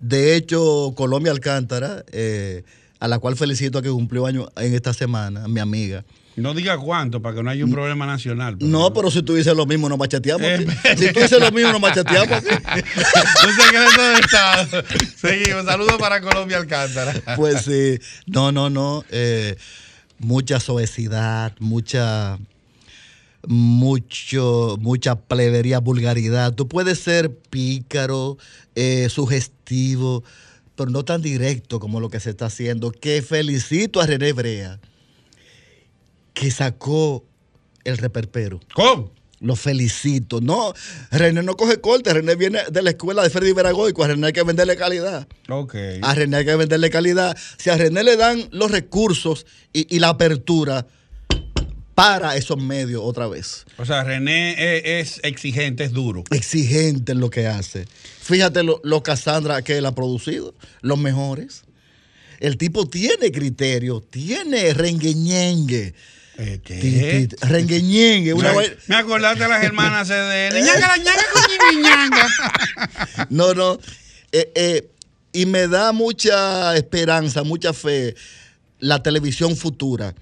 De 0.00 0.36
hecho, 0.36 0.92
Colombia 0.96 1.32
Alcántara, 1.32 2.04
eh, 2.12 2.62
a 3.04 3.08
la 3.08 3.18
cual 3.18 3.36
felicito 3.36 3.78
a 3.78 3.82
que 3.82 3.90
cumplió 3.90 4.24
año 4.24 4.48
en 4.56 4.72
esta 4.74 4.94
semana, 4.94 5.46
mi 5.46 5.60
amiga. 5.60 6.04
No 6.36 6.54
diga 6.54 6.78
cuánto 6.78 7.20
para 7.20 7.36
que 7.36 7.42
no 7.42 7.50
haya 7.50 7.62
un 7.64 7.70
problema 7.70 8.06
nacional. 8.06 8.56
pero- 8.58 8.70
No, 8.70 8.92
pero 8.94 9.10
si 9.10 9.22
tú 9.22 9.34
dices 9.34 9.54
lo 9.54 9.66
mismo, 9.66 9.90
nos 9.90 9.98
macheteamos. 9.98 10.46
Eh, 10.46 10.66
si 10.96 11.12
tú 11.12 11.20
dices 11.20 11.38
lo 11.38 11.52
mismo, 11.52 11.70
nos 11.70 11.80
macheteamos. 11.82 12.42
Un 12.42 13.54
secreto 13.62 14.02
de 14.02 14.18
Estado. 14.20 14.82
Seguimos. 15.16 15.64
Saludos 15.66 15.96
para 15.98 16.20
Colombia 16.22 16.56
Alcántara. 16.56 17.12
Pues 17.36 17.60
sí, 17.62 17.98
no, 18.26 18.50
no, 18.52 18.70
no. 18.70 19.04
eh, 19.10 19.54
mucha 20.18 20.58
soecidad, 20.60 21.52
mucha, 21.60 22.38
mucho, 23.46 24.76
mucha 24.80 25.16
plebería, 25.16 25.78
vulgaridad. 25.78 26.54
Tú 26.54 26.66
puedes 26.68 26.98
ser 27.00 27.30
pícaro, 27.50 28.38
eh, 28.74 29.08
sugestivo, 29.10 30.24
pero 30.76 30.90
no 30.90 31.04
tan 31.04 31.22
directo 31.22 31.80
como 31.80 32.00
lo 32.00 32.10
que 32.10 32.20
se 32.20 32.30
está 32.30 32.46
haciendo. 32.46 32.90
Que 32.90 33.22
felicito 33.22 34.00
a 34.00 34.06
René 34.06 34.32
Brea, 34.32 34.80
que 36.32 36.50
sacó 36.50 37.24
el 37.84 37.98
reperpero. 37.98 38.60
¿Cómo? 38.74 39.12
Lo 39.40 39.56
felicito. 39.56 40.40
No, 40.40 40.72
René 41.10 41.42
no 41.42 41.56
coge 41.56 41.80
corte. 41.80 42.12
René 42.12 42.34
viene 42.34 42.60
de 42.70 42.82
la 42.82 42.90
escuela 42.90 43.22
de 43.22 43.30
Freddy 43.30 43.52
Veragoico. 43.52 44.02
A 44.02 44.08
René 44.08 44.28
hay 44.28 44.32
que 44.32 44.42
venderle 44.42 44.76
calidad. 44.76 45.28
Ok. 45.48 45.74
A 46.02 46.14
René 46.14 46.38
hay 46.38 46.44
que 46.44 46.56
venderle 46.56 46.88
calidad. 46.88 47.36
Si 47.58 47.68
a 47.68 47.76
René 47.76 48.02
le 48.02 48.16
dan 48.16 48.48
los 48.52 48.70
recursos 48.70 49.46
y, 49.72 49.94
y 49.94 49.98
la 49.98 50.08
apertura 50.08 50.86
para 51.94 52.36
esos 52.36 52.58
medios 52.60 53.02
otra 53.04 53.28
vez. 53.28 53.64
O 53.78 53.84
sea, 53.84 54.02
René 54.04 54.54
es, 54.98 55.16
es 55.16 55.20
exigente, 55.24 55.84
es 55.84 55.92
duro. 55.92 56.24
Exigente 56.30 57.12
en 57.12 57.20
lo 57.20 57.30
que 57.30 57.46
hace. 57.46 57.86
Fíjate 58.20 58.62
lo, 58.62 58.80
lo 58.84 59.02
Cassandra 59.02 59.62
que 59.62 59.76
él 59.78 59.86
ha 59.86 59.94
producido, 59.94 60.54
los 60.80 60.98
mejores. 60.98 61.62
El 62.40 62.56
tipo 62.58 62.88
tiene 62.88 63.30
criterio, 63.30 64.00
tiene 64.00 64.74
rengueñengue. 64.74 65.94
Eh, 66.36 67.28
Rengueñengue. 67.42 68.34
Una 68.34 68.48
Me- 68.50 68.54
vaina- 68.56 68.74
Me 68.88 68.96
acordaste 68.96 69.44
de 69.44 69.48
las 69.48 69.62
hermanas 69.62 70.08
ñanga 70.08 70.88
la 70.88 70.96
ñanga 70.96 71.22
ñanga. 71.80 73.26
No, 73.30 73.54
no. 73.54 73.78
Eh, 74.32 74.50
eh, 74.56 74.88
y 75.32 75.46
me 75.46 75.68
da 75.68 75.92
mucha 75.92 76.76
esperanza, 76.76 77.44
mucha 77.44 77.72
fe 77.72 78.16
la 78.80 79.00
televisión 79.02 79.56
futura. 79.56 80.14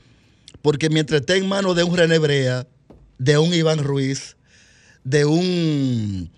Porque 0.63 0.89
mientras 0.89 1.21
esté 1.21 1.37
en 1.37 1.49
manos 1.49 1.77
de 1.77 1.85
un 1.85 1.97
René 1.97 2.19
Brea, 2.19 2.67
de 3.19 3.39
un 3.39 3.53
Iván 3.53 3.81
Ruiz, 3.81 4.37
de 5.05 5.25
un. 5.25 6.31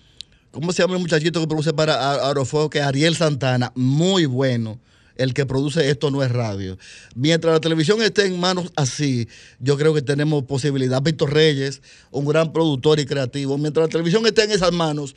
¿Cómo 0.51 0.73
se 0.73 0.83
llama 0.83 0.95
el 0.95 1.01
muchachito 1.01 1.41
que 1.41 1.47
produce 1.47 1.73
para 1.73 2.29
Aerofuego? 2.29 2.71
Que 2.71 2.79
es 2.79 2.85
Ariel 2.85 3.17
Santana, 3.17 3.73
muy 3.75 4.27
bueno. 4.27 4.81
El 5.17 5.33
que 5.33 5.47
produce 5.47 5.91
esto 5.91 6.11
no 6.11 6.25
es 6.25 6.33
radio. 6.33 6.77
Mientras 7.15 7.53
la 7.53 7.61
televisión 7.61 8.03
esté 8.03 8.27
en 8.27 8.41
manos 8.41 8.73
así, 8.75 9.29
yo 9.61 9.77
creo 9.77 9.95
que 9.95 10.03
tenemos 10.03 10.43
posibilidad. 10.45 11.01
Víctor 11.03 11.33
Reyes, 11.33 11.83
un 12.11 12.27
gran 12.27 12.53
productor 12.53 12.99
y 12.99 13.07
creativo. 13.07 13.57
Mientras 13.57 13.87
la 13.87 13.91
televisión 13.91 14.27
esté 14.27 14.43
en 14.43 14.51
esas 14.51 14.73
manos, 14.73 15.15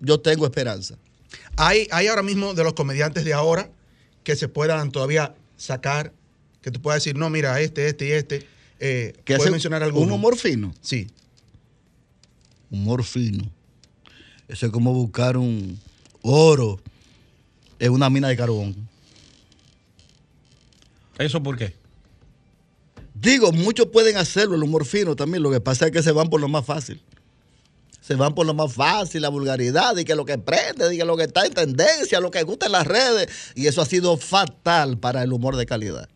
yo 0.00 0.18
tengo 0.18 0.44
esperanza. 0.44 0.96
Hay, 1.56 1.86
hay 1.92 2.08
ahora 2.08 2.22
mismo 2.22 2.54
de 2.54 2.64
los 2.64 2.74
comediantes 2.74 3.24
de 3.24 3.32
ahora 3.32 3.70
que 4.24 4.34
se 4.34 4.48
puedan 4.48 4.90
todavía 4.90 5.34
sacar, 5.56 6.12
que 6.68 6.72
tú 6.72 6.82
puedas 6.82 7.02
decir, 7.02 7.16
no, 7.16 7.30
mira, 7.30 7.60
este, 7.60 7.88
este 7.88 8.08
y 8.08 8.12
este. 8.12 8.46
Eh, 8.78 9.14
que 9.24 9.34
¿Puedes 9.34 9.42
hace 9.42 9.50
mencionar 9.50 9.82
alguno? 9.82 10.04
un 10.04 10.12
humor 10.12 10.36
fino. 10.36 10.74
Sí. 10.82 11.08
Humor 12.70 13.02
fino. 13.04 13.50
Eso 14.46 14.66
es 14.66 14.72
como 14.72 14.92
buscar 14.92 15.36
un 15.36 15.80
oro 16.22 16.78
en 17.78 17.92
una 17.92 18.10
mina 18.10 18.28
de 18.28 18.36
carbón. 18.36 18.76
¿Eso 21.18 21.42
por 21.42 21.56
qué? 21.56 21.74
Digo, 23.14 23.50
muchos 23.50 23.86
pueden 23.86 24.16
hacerlo, 24.16 24.54
el 24.54 24.62
humor 24.62 24.84
fino 24.84 25.16
también. 25.16 25.42
Lo 25.42 25.50
que 25.50 25.60
pasa 25.60 25.86
es 25.86 25.92
que 25.92 26.02
se 26.02 26.12
van 26.12 26.28
por 26.28 26.40
lo 26.40 26.48
más 26.48 26.64
fácil. 26.64 27.02
Se 28.00 28.14
van 28.14 28.34
por 28.34 28.46
lo 28.46 28.54
más 28.54 28.72
fácil, 28.72 29.22
la 29.22 29.28
vulgaridad, 29.28 29.96
y 29.96 30.04
que 30.04 30.14
lo 30.14 30.24
que 30.24 30.38
prende, 30.38 30.94
y 30.94 30.98
que 30.98 31.04
lo 31.04 31.16
que 31.16 31.24
está 31.24 31.44
en 31.44 31.52
tendencia, 31.52 32.20
lo 32.20 32.30
que 32.30 32.42
gusta 32.42 32.66
en 32.66 32.72
las 32.72 32.86
redes. 32.86 33.28
Y 33.54 33.66
eso 33.66 33.82
ha 33.82 33.86
sido 33.86 34.16
fatal 34.16 34.98
para 34.98 35.22
el 35.22 35.32
humor 35.32 35.56
de 35.56 35.66
calidad. 35.66 36.08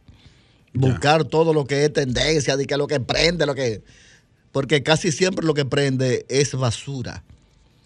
Buscar 0.75 1.25
todo 1.25 1.53
lo 1.53 1.67
que 1.67 1.85
es 1.85 1.93
tendencia, 1.93 2.57
de 2.57 2.67
que 2.67 2.77
lo 2.77 2.87
que 2.87 2.99
prende, 3.01 3.45
lo 3.47 3.55
que. 3.55 3.83
Porque 4.53 4.83
casi 4.83 5.13
siempre 5.13 5.45
lo 5.47 5.55
que 5.55 5.65
prende 5.65 6.25
es 6.29 6.55
basura 6.55 7.25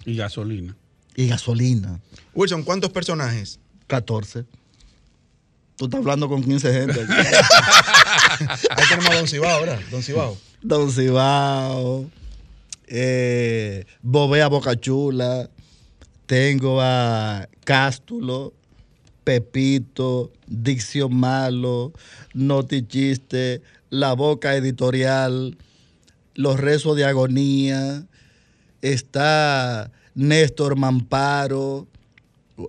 Y 0.04 0.16
gasolina. 0.16 0.76
y 1.14 1.28
gasolina. 1.28 2.00
Wilson, 2.34 2.62
¿cuántos 2.64 2.90
personajes? 2.90 3.58
14. 3.86 4.44
Tú 5.76 5.84
estás 5.84 5.98
hablando 6.00 6.28
con 6.28 6.42
15 6.42 6.72
gente. 6.72 7.00
Ahí 8.70 8.84
tenemos 8.88 9.10
a 9.10 9.14
Don 9.16 9.28
Cibao 9.28 9.50
ahora, 9.50 9.80
Don 9.90 10.02
Cibao. 10.02 10.36
Don 10.62 10.90
Cibao, 10.90 12.10
eh, 12.86 13.84
Bobea 14.02 14.48
Bocachula, 14.48 15.50
tengo 16.26 16.80
a 16.80 17.48
Cástulo, 17.64 18.54
Pepito, 19.26 20.30
Dicción 20.46 21.16
Malo, 21.16 21.92
Noti 22.32 22.86
Chiste, 22.86 23.60
La 23.90 24.12
Boca 24.12 24.54
Editorial, 24.54 25.58
Los 26.36 26.60
Rezos 26.60 26.96
de 26.96 27.06
Agonía, 27.06 28.06
está 28.82 29.90
Néstor 30.14 30.76
Mamparo, 30.76 31.88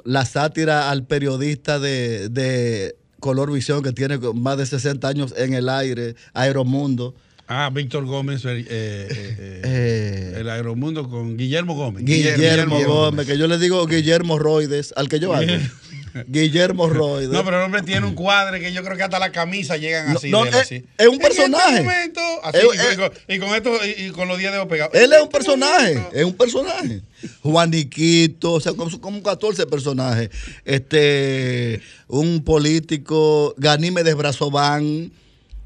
la 0.04 0.26
sátira 0.26 0.90
al 0.90 1.06
periodista 1.06 1.78
de, 1.78 2.28
de 2.30 2.96
Color 3.20 3.52
Visión 3.54 3.84
que 3.84 3.92
tiene 3.92 4.18
más 4.18 4.58
de 4.58 4.66
60 4.66 5.08
años 5.08 5.36
en 5.38 5.54
el 5.54 5.70
aire, 5.70 6.16
Aeromundo. 6.34 7.14
Ah, 7.48 7.70
Víctor 7.72 8.06
Gómez, 8.06 8.44
eh, 8.46 8.66
eh, 8.68 8.68
eh, 8.68 9.62
Eh, 9.64 10.34
el 10.38 10.50
Aeromundo 10.50 11.08
con 11.08 11.38
Guillermo 11.38 11.76
Gómez. 11.76 12.04
Guillermo, 12.04 12.38
Guillermo 12.38 12.76
Gómez, 12.78 12.88
Gómez. 12.88 13.28
que 13.28 13.38
yo 13.38 13.48
le 13.48 13.60
digo 13.60 13.86
Guillermo 13.86 14.40
Roides, 14.40 14.92
al 14.98 15.08
que 15.08 15.20
yo 15.20 15.36
hago. 15.36 15.46
Guillermo 16.28 16.90
Roy. 16.90 17.28
No, 17.28 17.44
pero 17.46 17.58
el 17.58 17.64
hombre 17.64 17.82
tiene 17.84 18.06
un 18.08 18.14
cuadre 18.16 18.60
que 18.60 18.72
yo 18.74 18.84
creo 18.84 18.98
que 18.98 19.04
hasta 19.04 19.20
la 19.20 19.32
camisa 19.32 19.78
llegan 19.78 20.16
así. 20.16 20.30
no, 20.30 20.44
de 20.44 20.50
él, 20.50 20.56
es- 20.56 20.62
así. 20.62 20.76
es 20.98 21.08
un 21.08 21.16
En 21.16 21.22
este 21.22 21.28
personaje. 21.36 21.84
momento, 21.84 22.22
así, 22.44 22.58
Es- 22.58 22.94
y, 22.94 22.98
con, 22.98 23.12
y 23.28 23.40
con 23.40 23.50
esto 23.56 23.72
y, 23.86 24.06
y 24.06 24.10
con 24.12 24.28
los 24.28 24.38
10 24.38 24.52
dedos 24.52 24.68
pegados. 24.68 24.94
Él 24.96 25.12
es 25.14 25.20
un 25.20 25.26
este 25.26 25.38
personaje, 25.38 26.04
es 26.14 26.24
un 26.26 26.34
personaje. 26.34 27.02
Juaniquito, 27.42 28.54
o 28.54 28.60
sea, 28.60 28.74
como, 28.74 29.00
como 29.02 29.24
14 29.24 29.66
personajes. 29.68 30.30
Este, 30.66 31.82
un 32.08 32.44
político, 32.44 33.54
Ganímedes 33.58 34.16
Brazován, 34.16 35.12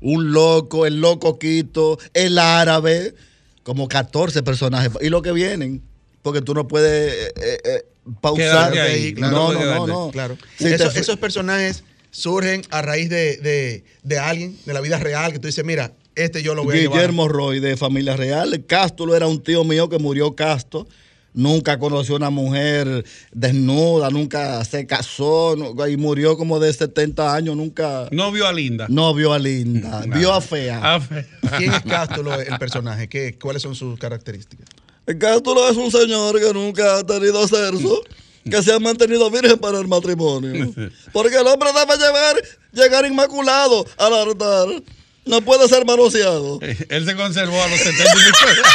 un 0.01 0.31
loco, 0.31 0.85
el 0.85 1.01
loco 1.01 1.37
Quito, 1.37 1.99
el 2.13 2.37
árabe, 2.39 3.13
como 3.63 3.87
14 3.87 4.41
personajes. 4.41 4.91
Y 5.01 5.09
lo 5.09 5.21
que 5.21 5.31
vienen, 5.31 5.81
porque 6.21 6.41
tú 6.41 6.53
no 6.53 6.67
puedes 6.67 7.13
eh, 7.13 7.33
eh, 7.35 7.57
eh, 7.63 7.85
pausar. 8.21 8.77
Ahí, 8.77 9.13
claro, 9.13 9.35
no, 9.37 9.53
no 9.53 9.75
no, 9.75 9.87
no. 9.87 10.11
Claro. 10.11 10.37
Eso- 10.59 10.91
esos 10.91 11.17
personajes 11.17 11.83
surgen 12.11 12.61
a 12.71 12.81
raíz 12.81 13.09
de, 13.09 13.37
de- 13.37 13.83
de 14.03 14.19
alguien, 14.19 14.57
de 14.65 14.73
la 14.73 14.81
vida 14.81 14.97
real, 14.99 15.31
que 15.31 15.39
tú 15.39 15.47
dices, 15.47 15.63
mira, 15.63 15.93
este 16.15 16.43
yo 16.43 16.55
lo 16.55 16.63
voy 16.63 16.77
a 16.77 16.81
llevar. 16.81 16.97
Guillermo 16.97 17.27
Roy 17.29 17.59
de 17.59 17.77
familia 17.77 18.17
real. 18.17 18.65
Cástulo 18.67 19.15
era 19.15 19.27
un 19.27 19.41
tío 19.41 19.63
mío 19.63 19.87
que 19.89 19.97
murió 19.97 20.35
casto. 20.35 20.87
Nunca 21.33 21.79
conoció 21.79 22.17
una 22.17 22.29
mujer 22.29 23.05
desnuda, 23.31 24.09
nunca 24.09 24.65
se 24.65 24.85
casó 24.85 25.55
no- 25.55 25.87
y 25.87 25.95
murió 25.95 26.35
como 26.37 26.59
de 26.59 26.73
70 26.73 27.33
años, 27.33 27.55
nunca 27.55 28.09
No 28.11 28.33
vio 28.33 28.45
a 28.45 28.51
Linda. 28.51 28.87
no 28.89 29.13
vio 29.13 29.31
a 29.31 29.39
Linda, 29.39 30.01
vio 30.13 30.33
a 30.33 30.41
Fea. 30.41 30.81
Ah, 30.83 30.99
fe- 30.99 31.25
¿Quién 31.57 31.71
es 31.71 31.81
Cástulo, 31.83 32.37
el 32.37 32.59
personaje? 32.59 33.07
¿Qué, 33.07 33.37
¿Cuáles 33.39 33.61
son 33.61 33.75
sus 33.75 33.97
características? 33.97 34.67
Cástulo 35.17 35.69
es 35.69 35.77
un 35.77 35.91
señor 35.91 36.39
que 36.39 36.53
nunca 36.53 36.97
ha 36.97 37.03
tenido 37.05 37.47
sexo, 37.47 38.01
que 38.49 38.61
se 38.63 38.73
ha 38.73 38.79
mantenido 38.79 39.29
virgen 39.29 39.57
para 39.57 39.79
el 39.79 39.87
matrimonio. 39.87 40.73
Porque 41.13 41.37
el 41.37 41.47
hombre 41.47 41.69
debe 41.73 41.97
llegar, 41.97 42.35
llegar 42.73 43.05
inmaculado 43.05 43.85
al 43.97 44.13
altar. 44.13 44.67
No 45.23 45.39
puede 45.41 45.67
ser 45.69 45.85
manoseado. 45.85 46.59
Él 46.61 47.05
se 47.05 47.15
conservó 47.15 47.61
a 47.61 47.67
los 47.67 47.79
70 47.79 48.03
y 48.03 48.25
pico 48.25 48.45
de 48.45 48.51
años. 48.51 48.67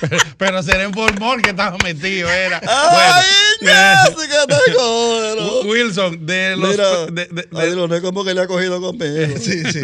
pero, 0.00 0.16
pero 0.38 0.62
será 0.62 0.84
en 0.84 0.94
formol 0.94 1.42
que 1.42 1.50
estaba 1.50 1.76
metido, 1.84 2.30
era. 2.30 2.62
¡Ay, 2.66 3.26
Bueno, 3.60 3.76
Jessica, 4.16 4.46
te 4.46 4.72
cogero! 4.74 5.60
Wilson, 5.64 6.24
de 6.24 6.56
los. 6.56 6.70
Mira, 6.70 7.06
de- 7.06 7.26
de- 7.26 7.42
de- 7.42 7.60
a 7.60 7.64
Diloné 7.66 8.00
como 8.00 8.24
que 8.24 8.32
le 8.32 8.40
ha 8.40 8.46
cogido 8.46 8.80
conmigo. 8.80 9.34
Sí, 9.38 9.62
sí. 9.70 9.80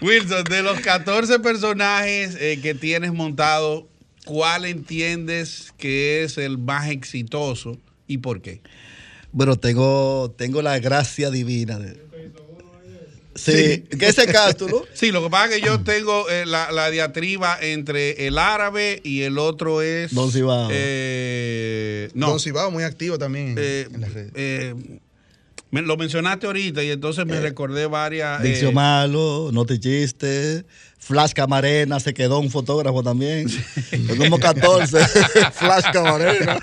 Wilson, 0.00 0.44
de 0.44 0.62
los 0.62 0.80
14 0.80 1.38
personajes 1.40 2.36
eh, 2.40 2.60
que 2.62 2.74
tienes 2.74 3.12
montado, 3.12 3.88
¿cuál 4.24 4.64
entiendes 4.64 5.72
que 5.76 6.22
es 6.22 6.38
el 6.38 6.58
más 6.58 6.88
exitoso 6.88 7.78
y 8.06 8.18
por 8.18 8.40
qué? 8.40 8.60
Bueno, 9.32 9.56
tengo, 9.56 10.34
tengo 10.36 10.62
la 10.62 10.78
gracia 10.78 11.30
divina. 11.30 11.78
de- 11.78 12.08
Sí, 13.34 13.84
que 13.96 14.08
ese 14.08 14.26
cástulo. 14.26 14.84
Sí, 14.94 15.12
lo 15.12 15.22
que 15.22 15.30
pasa 15.30 15.54
es 15.54 15.60
que 15.60 15.66
yo 15.66 15.80
tengo 15.84 16.28
eh, 16.28 16.44
la, 16.44 16.72
la 16.72 16.90
diatriba 16.90 17.56
entre 17.60 18.26
el 18.26 18.36
árabe 18.36 19.00
y 19.04 19.22
el 19.22 19.38
otro 19.38 19.80
es. 19.80 20.12
Don 20.12 20.32
Cibao. 20.32 20.68
eh, 20.72 22.08
no. 22.14 22.30
Don 22.30 22.40
Cibao, 22.40 22.72
muy 22.72 22.82
activo 22.82 23.16
también 23.16 23.50
en, 23.50 23.56
eh, 23.58 23.86
en 23.94 24.00
las 24.00 24.12
redes. 24.12 24.32
Eh, 25.68 25.70
me- 25.70 25.82
lo 25.82 25.96
mencionaste 25.96 26.46
ahorita 26.46 26.82
y 26.82 26.90
entonces 26.90 27.26
me 27.26 27.40
recordé 27.40 27.86
varias. 27.86 28.40
eh, 28.44 28.48
Diccio 28.48 28.72
Malo, 28.72 29.50
No 29.52 29.64
Te 29.66 29.78
Chiste. 29.78 30.64
Flash 31.00 31.32
Camarena, 31.32 32.00
se 32.00 32.12
quedó 32.12 32.38
un 32.40 32.50
fotógrafo 32.50 33.02
también. 33.02 33.46
Como 34.18 34.38
14. 34.38 34.98
Flash 35.52 35.84
Camarena. 35.92 36.58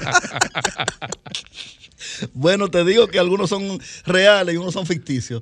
bueno, 2.34 2.70
te 2.70 2.84
digo 2.84 3.08
que 3.08 3.20
algunos 3.20 3.50
son 3.50 3.80
reales 4.06 4.54
y 4.56 4.58
unos 4.58 4.74
son 4.74 4.86
ficticios. 4.86 5.42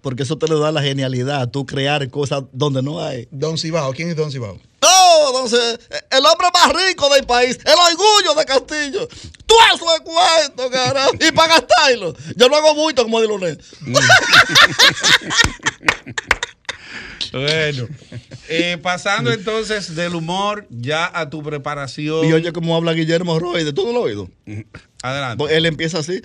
Porque 0.00 0.22
eso 0.22 0.38
te 0.38 0.46
le 0.46 0.58
da 0.58 0.70
la 0.70 0.80
genialidad, 0.80 1.50
tú 1.50 1.66
crear 1.66 2.08
cosas 2.08 2.44
donde 2.52 2.82
no 2.82 3.02
hay. 3.02 3.26
Don 3.32 3.58
Cibao, 3.58 3.92
¿quién 3.92 4.08
es 4.10 4.16
Don 4.16 4.30
Cibao? 4.30 4.60
Entonces, 5.28 5.78
el 6.10 6.26
hombre 6.26 6.48
más 6.52 6.86
rico 6.86 7.12
del 7.14 7.26
país, 7.26 7.58
el 7.64 7.74
orgullo 7.74 8.34
de 8.34 8.44
Castillo. 8.44 9.08
Tú 9.46 9.54
eso 9.74 9.86
es 9.94 10.00
cuento, 10.00 10.70
carajo. 10.70 11.12
Y 11.20 11.32
para 11.32 11.54
gastarlo. 11.54 12.14
Yo 12.36 12.48
no 12.48 12.56
hago 12.56 12.74
mucho 12.74 13.02
como 13.02 13.20
Diloné. 13.20 13.56
Bueno, 17.32 17.88
eh, 18.48 18.78
pasando 18.82 19.30
entonces 19.30 19.94
del 19.94 20.14
humor 20.14 20.66
ya 20.70 21.10
a 21.12 21.28
tu 21.28 21.42
preparación. 21.42 22.24
Y 22.24 22.32
oye 22.32 22.52
cómo 22.52 22.74
habla 22.74 22.92
Guillermo 22.92 23.38
Roy, 23.38 23.64
¿de 23.64 23.72
todo 23.72 23.92
lo 23.92 24.02
oído? 24.02 24.30
Adelante. 25.02 25.36
Pues 25.36 25.52
Él 25.52 25.66
empieza 25.66 25.98
así. 25.98 26.22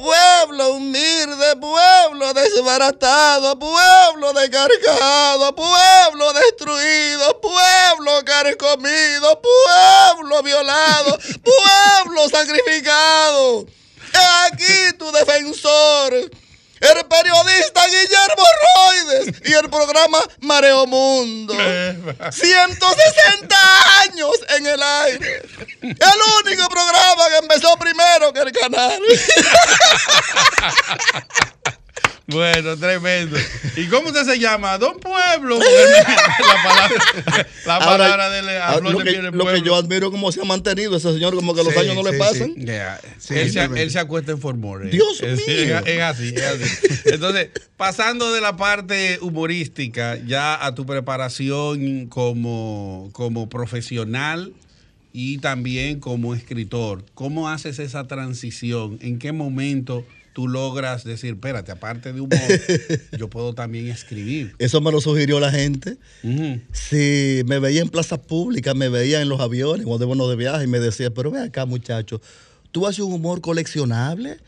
Pueblo 0.00 0.70
humilde, 0.76 1.56
pueblo 1.56 2.32
desbaratado, 2.32 3.58
pueblo 3.58 4.32
descargado, 4.32 5.54
pueblo 5.54 6.32
destruido, 6.32 7.38
pueblo 7.38 8.24
carcomido, 8.24 9.42
pueblo 9.42 10.42
violado, 10.42 11.18
pueblo 11.44 12.30
sacrificado. 12.30 13.66
He 14.14 14.48
aquí 14.48 14.96
tu 14.98 15.12
defensor, 15.12 16.30
el 16.80 17.06
periodista 17.06 17.86
Guillermo 17.86 18.44
Roides 18.76 19.42
y 19.44 19.52
el 19.52 19.68
programa 19.68 20.18
Mareo 20.40 20.86
Mundo. 20.86 21.54
160 21.54 23.56
años 24.02 24.32
en 24.56 24.66
el 24.66 24.82
aire. 24.82 25.42
El 25.82 26.20
único 26.44 26.68
programa 26.68 27.28
que 27.28 27.36
empezó 27.36 27.76
primero 27.76 28.32
que 28.32 28.40
el 28.40 28.52
canal. 28.52 29.02
Bueno, 32.30 32.76
tremendo. 32.76 33.36
¿Y 33.76 33.86
cómo 33.86 34.08
usted 34.08 34.24
se 34.24 34.38
llama? 34.38 34.78
Don 34.78 34.98
Pueblo. 35.00 35.58
la 36.46 36.62
palabra, 36.62 37.46
la 37.66 37.74
Ahora, 37.76 37.86
palabra 37.86 38.30
de 38.30 38.58
ah, 38.58 38.74
flor 38.78 38.92
lo, 38.92 38.98
de 38.98 39.04
que, 39.04 39.10
piel 39.10 39.22
del 39.22 39.32
lo 39.32 39.38
que 39.38 39.50
pueblo. 39.50 39.64
yo 39.64 39.74
admiro 39.76 40.10
cómo 40.10 40.30
se 40.32 40.40
ha 40.40 40.44
mantenido 40.44 40.96
ese 40.96 41.12
señor, 41.12 41.34
como 41.34 41.54
que 41.54 41.64
los 41.64 41.72
Sí, 41.72 41.80
años 41.80 41.94
no 41.94 42.02
le 42.02 42.12
sí, 42.12 42.18
pasan. 42.18 42.54
Yeah. 42.54 43.00
Él, 43.30 43.50
se, 43.52 43.64
él 43.64 43.90
se 43.90 43.98
acuesta 43.98 44.32
en 44.32 44.40
formol. 44.40 44.86
eh. 44.86 44.90
Dios 44.90 45.20
es, 45.22 45.46
mío. 45.46 45.78
Es, 45.78 45.86
es 45.86 46.00
así, 46.02 46.34
es 46.34 46.42
así. 46.42 46.86
Entonces, 47.06 47.48
pasando 47.76 48.32
de 48.32 48.40
la 48.40 48.56
parte 48.56 49.18
humorística 49.20 50.16
ya 50.26 50.64
a 50.64 50.74
tu 50.74 50.86
preparación 50.86 52.06
como, 52.06 53.10
como 53.12 53.48
profesional 53.48 54.52
y 55.12 55.38
también 55.38 55.98
como 56.00 56.34
escritor, 56.34 57.04
¿cómo 57.14 57.48
haces 57.48 57.78
esa 57.80 58.06
transición? 58.06 58.98
¿En 59.02 59.18
qué 59.18 59.32
momento 59.32 60.04
tú 60.32 60.48
logras 60.48 61.04
decir, 61.04 61.34
espérate, 61.34 61.72
aparte 61.72 62.12
de 62.12 62.20
humor, 62.20 62.38
yo 63.18 63.28
puedo 63.28 63.54
también 63.54 63.88
escribir? 63.88 64.54
Eso 64.58 64.80
me 64.80 64.92
lo 64.92 65.00
sugirió 65.00 65.40
la 65.40 65.50
gente. 65.50 65.98
Ujú. 66.22 66.60
Si 66.72 67.42
me 67.46 67.58
veía 67.58 67.82
en 67.82 67.88
plazas 67.88 68.20
públicas, 68.20 68.74
me 68.74 68.88
veía 68.88 69.20
en 69.20 69.28
los 69.28 69.40
aviones 69.40 69.86
cuando 69.86 70.06
íbamos 70.06 70.28
de 70.30 70.36
viaje 70.36 70.64
y 70.64 70.66
me 70.66 70.80
decía, 70.80 71.10
pero 71.10 71.30
ven 71.30 71.42
acá, 71.42 71.66
muchacho, 71.66 72.20
¿tú 72.70 72.86
haces 72.86 73.00
un 73.00 73.12
humor 73.12 73.40
coleccionable? 73.40 74.38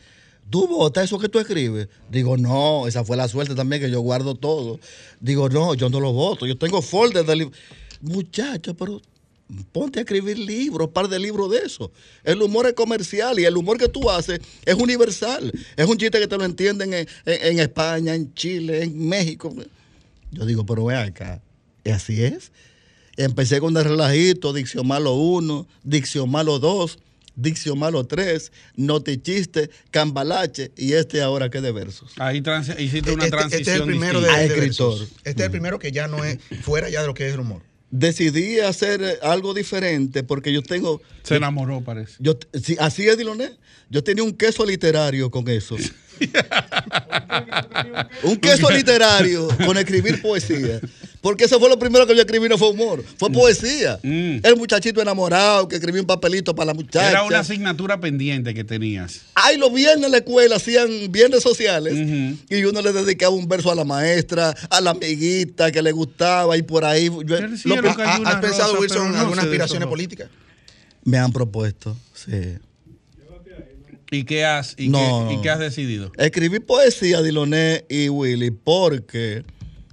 ¿Tú 0.49 0.67
votas 0.67 1.05
eso 1.05 1.19
que 1.19 1.29
tú 1.29 1.39
escribes? 1.39 1.87
Digo, 2.09 2.37
no, 2.37 2.87
esa 2.87 3.03
fue 3.03 3.17
la 3.17 3.27
suerte 3.27 3.55
también 3.55 3.81
que 3.81 3.89
yo 3.89 4.01
guardo 4.01 4.35
todo. 4.35 4.79
Digo, 5.19 5.49
no, 5.49 5.73
yo 5.73 5.89
no 5.89 5.99
lo 5.99 6.13
voto, 6.13 6.45
yo 6.45 6.57
tengo 6.57 6.81
folders 6.81 7.25
de 7.25 7.35
libros. 7.35 7.57
Muchacho, 8.01 8.73
pero 8.73 9.01
ponte 9.71 9.99
a 9.99 10.01
escribir 10.03 10.37
libros, 10.39 10.89
par 10.89 11.07
de 11.07 11.19
libros 11.19 11.49
de 11.51 11.59
eso. 11.59 11.91
El 12.23 12.41
humor 12.41 12.67
es 12.67 12.73
comercial 12.73 13.39
y 13.39 13.45
el 13.45 13.55
humor 13.57 13.77
que 13.77 13.87
tú 13.87 14.09
haces 14.09 14.39
es 14.65 14.75
universal. 14.75 15.51
Es 15.75 15.85
un 15.87 15.97
chiste 15.97 16.19
que 16.19 16.27
te 16.27 16.37
lo 16.37 16.45
entienden 16.45 16.93
en, 16.93 17.07
en- 17.25 17.43
en 17.53 17.59
España, 17.59 18.15
en 18.15 18.33
Chile, 18.33 18.83
en 18.83 19.07
México. 19.07 19.53
Yo 20.31 20.45
digo, 20.45 20.65
pero 20.65 20.85
ven 20.85 20.97
acá, 20.97 21.41
¿y 21.83 21.89
así 21.91 22.23
es? 22.23 22.51
Empecé 23.17 23.59
con 23.59 23.77
el 23.77 23.83
relajito, 23.83 24.53
Dicción 24.53 24.87
Malo 24.87 25.13
1, 25.13 25.67
Dicción 25.83 26.31
Malo 26.31 26.57
2, 26.57 26.97
Dicción 27.35 27.77
Malo 27.77 28.03
3, 28.05 28.51
No 28.75 29.01
te 29.01 29.21
chiste, 29.21 29.69
Cambalache 29.91 30.71
y 30.75 30.93
este 30.93 31.21
ahora 31.21 31.49
que 31.51 31.61
de 31.61 31.71
versos. 31.71 32.11
Ahí 32.17 32.41
hiciste 32.79 33.11
una 33.11 33.25
Este, 33.25 33.37
transición. 33.37 33.59
este 33.61 33.71
es 33.73 33.79
el 33.81 33.85
primero 33.85 34.21
de. 34.21 34.29
Ah, 34.29 34.37
de 34.39 34.45
escritor. 34.47 34.99
versos. 34.99 35.15
Este 35.23 35.41
es 35.41 35.45
el 35.45 35.51
primero 35.51 35.77
que 35.79 35.91
ya 35.91 36.07
no 36.07 36.23
es 36.23 36.39
fuera 36.63 36.89
ya 36.89 37.01
de 37.01 37.07
lo 37.07 37.13
que 37.13 37.27
es 37.27 37.33
el 37.35 37.39
humor. 37.41 37.61
Decidí 37.95 38.59
hacer 38.59 39.03
eh, 39.03 39.19
algo 39.21 39.53
diferente 39.53 40.23
porque 40.23 40.51
yo 40.51 40.63
tengo... 40.63 40.99
Se 41.21 41.35
enamoró, 41.35 41.81
parece. 41.81 42.15
Yo, 42.17 42.39
sí, 42.59 42.75
así 42.79 43.07
es, 43.07 43.19
Diloné. 43.19 43.51
Yo 43.87 44.03
tenía 44.03 44.23
un 44.23 44.33
queso 44.33 44.65
literario 44.65 45.29
con 45.29 45.47
eso. 45.47 45.77
un 48.23 48.35
queso 48.37 48.69
literario 48.69 49.47
con 49.65 49.77
escribir 49.77 50.21
poesía. 50.21 50.79
Porque 51.21 51.45
eso 51.45 51.57
fue 51.57 51.69
lo 51.69 51.79
primero 51.79 52.05
que 52.05 52.13
yo 52.15 52.19
escribí, 52.21 52.49
no 52.49 52.57
fue 52.57 52.69
humor, 52.71 53.03
fue 53.17 53.29
poesía. 53.31 53.97
Mm. 54.03 54.39
El 54.43 54.55
muchachito 54.57 55.01
enamorado 55.01 55.69
que 55.69 55.75
escribía 55.77 56.01
un 56.01 56.07
papelito 56.07 56.53
para 56.53 56.65
la 56.67 56.73
muchacha. 56.73 57.09
Era 57.11 57.23
una 57.23 57.39
asignatura 57.39 57.99
pendiente 58.01 58.53
que 58.53 58.65
tenías. 58.65 59.21
Ay, 59.33 59.57
los 59.57 59.73
viernes 59.73 60.05
en 60.05 60.11
la 60.11 60.17
escuela 60.17 60.57
hacían 60.57 60.89
viernes 61.11 61.41
sociales 61.41 61.93
y 62.49 62.63
uno 62.65 62.81
le 62.81 62.91
dedicaba 62.91 63.33
un 63.33 63.47
verso 63.47 63.71
a 63.71 63.75
la 63.75 63.85
maestra, 63.85 64.53
a 64.69 64.81
la 64.81 64.91
amiguita 64.91 65.71
que 65.71 65.81
le 65.81 65.93
gustaba 65.93 66.57
y 66.57 66.61
por 66.61 66.83
ahí. 66.83 67.05
yo- 67.05 67.21
lo- 67.63 67.75
era 67.75 67.91
¿Ha- 67.91 67.95
cayó 67.95 68.09
ha- 68.11 68.19
una 68.19 68.29
¿Has 68.31 68.41
pensado, 68.41 68.79
Wilson, 68.79 69.05
en 69.07 69.11
no 69.13 69.19
algunas 69.21 69.45
aspiraciones 69.45 69.87
políticas? 69.87 70.27
me 71.05 71.17
han 71.17 71.31
propuesto, 71.31 71.95
sí. 72.13 72.57
¿Y 74.13 74.23
qué 74.25 74.45
has, 74.45 74.75
y 74.77 74.89
No. 74.89 75.25
qué, 75.29 75.35
y 75.35 75.41
qué 75.41 75.49
has 75.49 75.59
decidido? 75.59 76.11
Escribí 76.17 76.59
poesía, 76.59 77.21
Diloné 77.21 77.85
y 77.89 78.09
Willy, 78.09 78.51
porque 78.51 79.43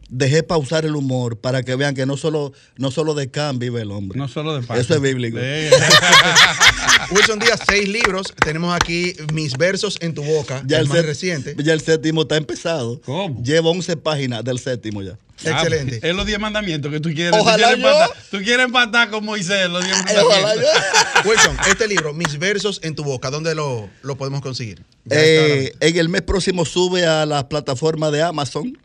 dejé 0.08 0.42
pausar 0.42 0.84
el 0.84 0.96
humor 0.96 1.38
para 1.38 1.62
que 1.62 1.76
vean 1.76 1.94
que 1.94 2.04
no 2.04 2.16
solo, 2.16 2.52
no 2.76 2.90
solo 2.90 3.14
de 3.14 3.30
can 3.30 3.58
vive 3.58 3.80
el 3.82 3.90
hombre. 3.92 4.18
No 4.18 4.26
solo 4.28 4.56
de 4.58 4.66
parte. 4.66 4.82
Eso 4.82 4.94
es 4.96 5.00
bíblico. 5.00 5.38
Wilson 7.10 7.38
Díaz, 7.38 7.60
seis 7.66 7.88
libros. 7.88 8.32
Tenemos 8.44 8.74
aquí 8.74 9.14
Mis 9.32 9.56
versos 9.56 9.96
en 10.00 10.14
tu 10.14 10.22
boca, 10.22 10.62
Ya 10.66 10.78
el, 10.78 10.82
el, 10.84 10.88
más 10.88 10.98
set- 10.98 11.06
reciente. 11.06 11.54
ya 11.62 11.72
el 11.72 11.80
séptimo 11.80 12.22
está 12.22 12.36
empezado. 12.36 13.00
¿Cómo? 13.04 13.42
Llevo 13.42 13.70
11 13.70 13.96
páginas 13.96 14.44
del 14.44 14.58
séptimo 14.58 15.02
ya. 15.02 15.16
Excelente. 15.44 16.00
Ah, 16.02 16.08
es 16.08 16.14
los 16.14 16.26
10 16.26 16.38
mandamientos 16.38 16.90
que 16.92 17.00
tú 17.00 17.08
quieres. 17.10 17.38
Ojalá 17.40 17.68
tú, 17.70 17.74
quieres 17.74 17.82
yo. 17.82 17.88
empatar, 17.90 18.22
tú 18.30 18.38
quieres 18.38 18.66
empatar 18.66 19.10
con 19.10 19.24
Moisés, 19.24 19.68
los 19.70 19.84
10 19.84 19.96
Ay, 20.06 20.16
ojalá 20.24 20.42
mandamientos. 20.46 20.82
yo- 21.24 21.30
Wilson, 21.30 21.56
este 21.68 21.88
libro, 21.88 22.12
Mis 22.14 22.38
versos 22.38 22.80
en 22.82 22.94
tu 22.94 23.04
boca, 23.04 23.30
¿dónde 23.30 23.54
lo, 23.54 23.88
lo 24.02 24.16
podemos 24.16 24.40
conseguir? 24.42 24.82
Eh, 25.10 25.72
en 25.80 25.96
el 25.96 26.08
mes 26.08 26.22
próximo 26.22 26.64
sube 26.64 27.06
a 27.06 27.24
la 27.26 27.48
plataforma 27.48 28.10
de 28.10 28.22
Amazon. 28.22 28.76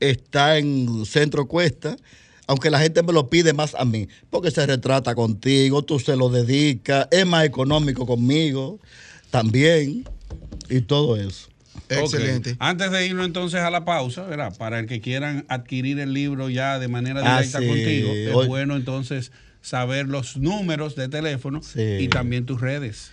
Está 0.00 0.58
en 0.58 1.04
Centro 1.06 1.46
Cuesta. 1.48 1.96
Aunque 2.46 2.70
la 2.70 2.78
gente 2.80 3.02
me 3.02 3.12
lo 3.12 3.28
pide 3.28 3.52
más 3.52 3.74
a 3.74 3.84
mí, 3.84 4.08
porque 4.30 4.50
se 4.50 4.64
retrata 4.64 5.14
contigo, 5.14 5.82
tú 5.82 5.98
se 6.00 6.16
lo 6.16 6.30
dedicas, 6.30 7.06
es 7.10 7.26
más 7.26 7.44
económico 7.44 8.06
conmigo 8.06 8.78
también, 9.30 10.08
y 10.70 10.80
todo 10.80 11.16
eso. 11.16 11.47
Excelente. 11.88 12.56
Antes 12.58 12.90
de 12.90 13.06
irnos 13.06 13.26
entonces 13.26 13.60
a 13.60 13.70
la 13.70 13.84
pausa, 13.84 14.22
¿verdad? 14.24 14.56
Para 14.56 14.78
el 14.78 14.86
que 14.86 15.00
quieran 15.00 15.44
adquirir 15.48 15.98
el 16.00 16.12
libro 16.12 16.48
ya 16.50 16.78
de 16.78 16.88
manera 16.88 17.20
Ah, 17.24 17.38
directa 17.38 17.60
sí. 17.60 17.66
contigo, 17.66 18.12
es 18.12 18.34
Hoy- 18.34 18.46
bueno 18.46 18.76
entonces 18.76 19.32
saber 19.60 20.06
los 20.06 20.36
números 20.36 20.94
de 20.96 21.08
teléfono 21.08 21.62
Sí. 21.62 21.80
y 22.00 22.08
también 22.08 22.46
tus 22.46 22.60
redes. 22.60 23.10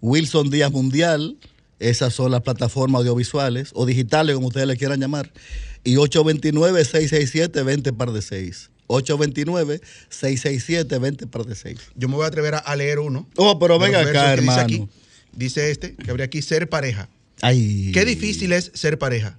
Wilson 0.00 0.50
Díaz 0.50 0.72
Mundial, 0.72 1.36
esas 1.78 2.12
son 2.14 2.30
las 2.32 2.42
plataformas 2.42 3.00
audiovisuales 3.00 3.70
o 3.74 3.86
digitales, 3.86 4.34
como 4.34 4.48
ustedes 4.48 4.66
le 4.66 4.76
quieran 4.76 5.00
llamar, 5.00 5.30
y 5.84 5.96
829-667-20 5.96 7.92
par 7.96 8.12
de 8.12 8.22
6. 8.22 8.70
829-667-20 8.88 11.26
par 11.26 11.44
de 11.44 11.54
6. 11.54 11.78
Yo 11.94 12.08
me 12.08 12.16
voy 12.16 12.24
a 12.24 12.28
atrever 12.28 12.54
a, 12.64 12.76
leer 12.76 12.98
uno. 12.98 13.28
Oh, 13.36 13.58
pero 13.58 13.78
venga 13.78 14.00
acá, 14.00 14.32
hermano. 14.32 14.62
aquí. 14.62 14.88
Dice 15.32 15.70
este, 15.70 15.94
que 15.94 16.10
habría 16.10 16.26
aquí 16.26 16.42
ser 16.42 16.68
pareja. 16.68 17.08
Ay. 17.42 17.90
Qué 17.92 18.04
difícil 18.04 18.52
es 18.52 18.70
ser 18.74 18.98
pareja. 18.98 19.38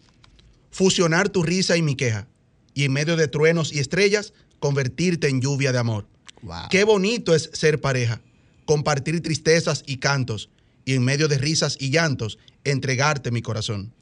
Fusionar 0.71 1.29
tu 1.29 1.43
risa 1.43 1.77
y 1.77 1.81
mi 1.81 1.95
queja. 1.95 2.27
Y 2.73 2.85
en 2.85 2.93
medio 2.93 3.17
de 3.17 3.27
truenos 3.27 3.73
y 3.73 3.79
estrellas, 3.79 4.33
convertirte 4.59 5.27
en 5.27 5.41
lluvia 5.41 5.71
de 5.71 5.79
amor. 5.79 6.07
Wow. 6.41 6.69
Qué 6.69 6.83
bonito 6.83 7.35
es 7.35 7.49
ser 7.53 7.81
pareja. 7.81 8.21
Compartir 8.65 9.21
tristezas 9.21 9.83
y 9.85 9.97
cantos. 9.97 10.49
Y 10.85 10.93
en 10.93 11.03
medio 11.03 11.27
de 11.27 11.37
risas 11.37 11.77
y 11.79 11.91
llantos, 11.91 12.39
entregarte 12.63 13.31
mi 13.31 13.41
corazón. 13.41 13.93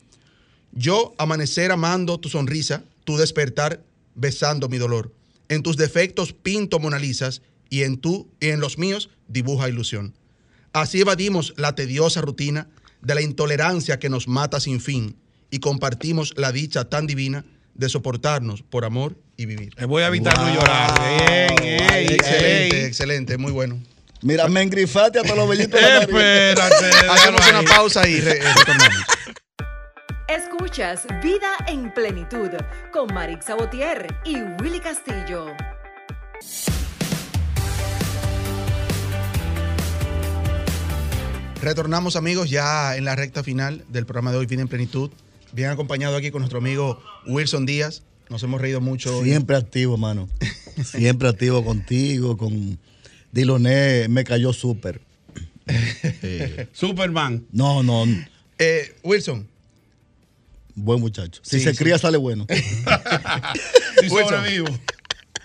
Yo 0.71 1.15
amanecer 1.17 1.71
amando 1.71 2.19
tu 2.19 2.29
sonrisa, 2.29 2.83
tu 3.03 3.17
despertar 3.17 3.83
besando 4.15 4.69
mi 4.69 4.77
dolor. 4.77 5.13
En 5.49 5.63
tus 5.63 5.77
defectos 5.77 6.33
pinto 6.33 6.79
monalizas 6.79 7.41
y 7.69 7.83
en 7.83 7.97
tú 7.97 8.29
y 8.39 8.49
en 8.49 8.59
los 8.59 8.77
míos 8.77 9.09
dibuja 9.27 9.69
ilusión. 9.69 10.13
Así 10.73 11.01
evadimos 11.01 11.53
la 11.57 11.73
tediosa 11.73 12.21
rutina 12.21 12.69
de 13.01 13.15
la 13.15 13.21
intolerancia 13.21 13.99
que 13.99 14.09
nos 14.09 14.27
mata 14.27 14.59
sin 14.59 14.79
fin 14.81 15.15
y 15.51 15.59
compartimos 15.59 16.33
la 16.37 16.51
dicha 16.51 16.85
tan 16.89 17.07
divina 17.07 17.45
de 17.73 17.89
soportarnos 17.89 18.61
por 18.61 18.83
amor 18.85 19.17
y 19.37 19.45
vivir. 19.45 19.73
Voy 19.87 20.03
a 20.03 20.07
evitar 20.07 20.37
no 20.37 20.45
Wow. 20.45 20.53
llorar. 20.55 20.99
Bien, 20.99 21.89
ey, 21.93 22.05
excelente, 22.07 22.79
ey. 22.81 22.85
excelente, 22.85 23.37
muy 23.37 23.51
bueno. 23.51 23.81
Mira, 24.21 24.47
me 24.49 24.61
engrifate 24.61 25.19
hasta 25.19 25.33
los 25.33 25.47
vellitos 25.47 25.79
de 25.79 25.81
la 25.81 25.99
nariz. 26.01 26.09
Espérate. 26.13 26.89
Hacemos 27.09 27.41
una 27.49 27.61
pausa 27.63 28.07
y 28.07 28.19
re- 28.19 28.37
eh, 28.39 28.53
retornamos. 28.57 29.03
Escuchas 30.27 31.05
Vida 31.23 31.55
en 31.67 31.91
Plenitud 31.93 32.49
con 32.91 33.13
Marix 33.13 33.45
Sabotier 33.45 34.07
y 34.25 34.35
Willy 34.61 34.79
Castillo. 34.79 35.47
Retornamos 41.61 42.15
amigos 42.15 42.49
ya 42.49 42.95
en 42.95 43.05
la 43.05 43.15
recta 43.15 43.43
final 43.43 43.83
del 43.89 44.05
programa 44.05 44.31
de 44.31 44.37
hoy, 44.37 44.45
Vida 44.45 44.61
en 44.61 44.67
Plenitud. 44.67 45.11
Bien 45.51 45.69
acompañado 45.69 46.15
aquí 46.15 46.31
con 46.31 46.41
nuestro 46.41 46.59
amigo 46.59 47.01
Wilson 47.27 47.65
Díaz. 47.65 48.03
Nos 48.29 48.41
hemos 48.43 48.61
reído 48.61 48.79
mucho. 48.79 49.17
hoy. 49.17 49.25
Siempre 49.29 49.57
activo, 49.57 49.97
mano. 49.97 50.29
Siempre 50.85 51.27
activo 51.27 51.65
contigo, 51.65 52.37
con 52.37 52.79
Diloné, 53.31 54.07
me 54.07 54.23
cayó 54.23 54.53
súper. 54.53 55.01
Superman. 56.71 57.45
No, 57.51 57.83
no, 57.83 58.05
Eh, 58.57 58.95
Wilson, 59.03 59.47
buen 60.75 60.99
muchacho. 60.99 61.41
Si 61.43 61.57
Sí, 61.59 61.63
se 61.65 61.71
sí. 61.71 61.77
cría, 61.77 61.97
sale 61.97 62.17
bueno. 62.17 62.45
Wilson. 64.01 64.29
sobrevivo. 64.29 64.67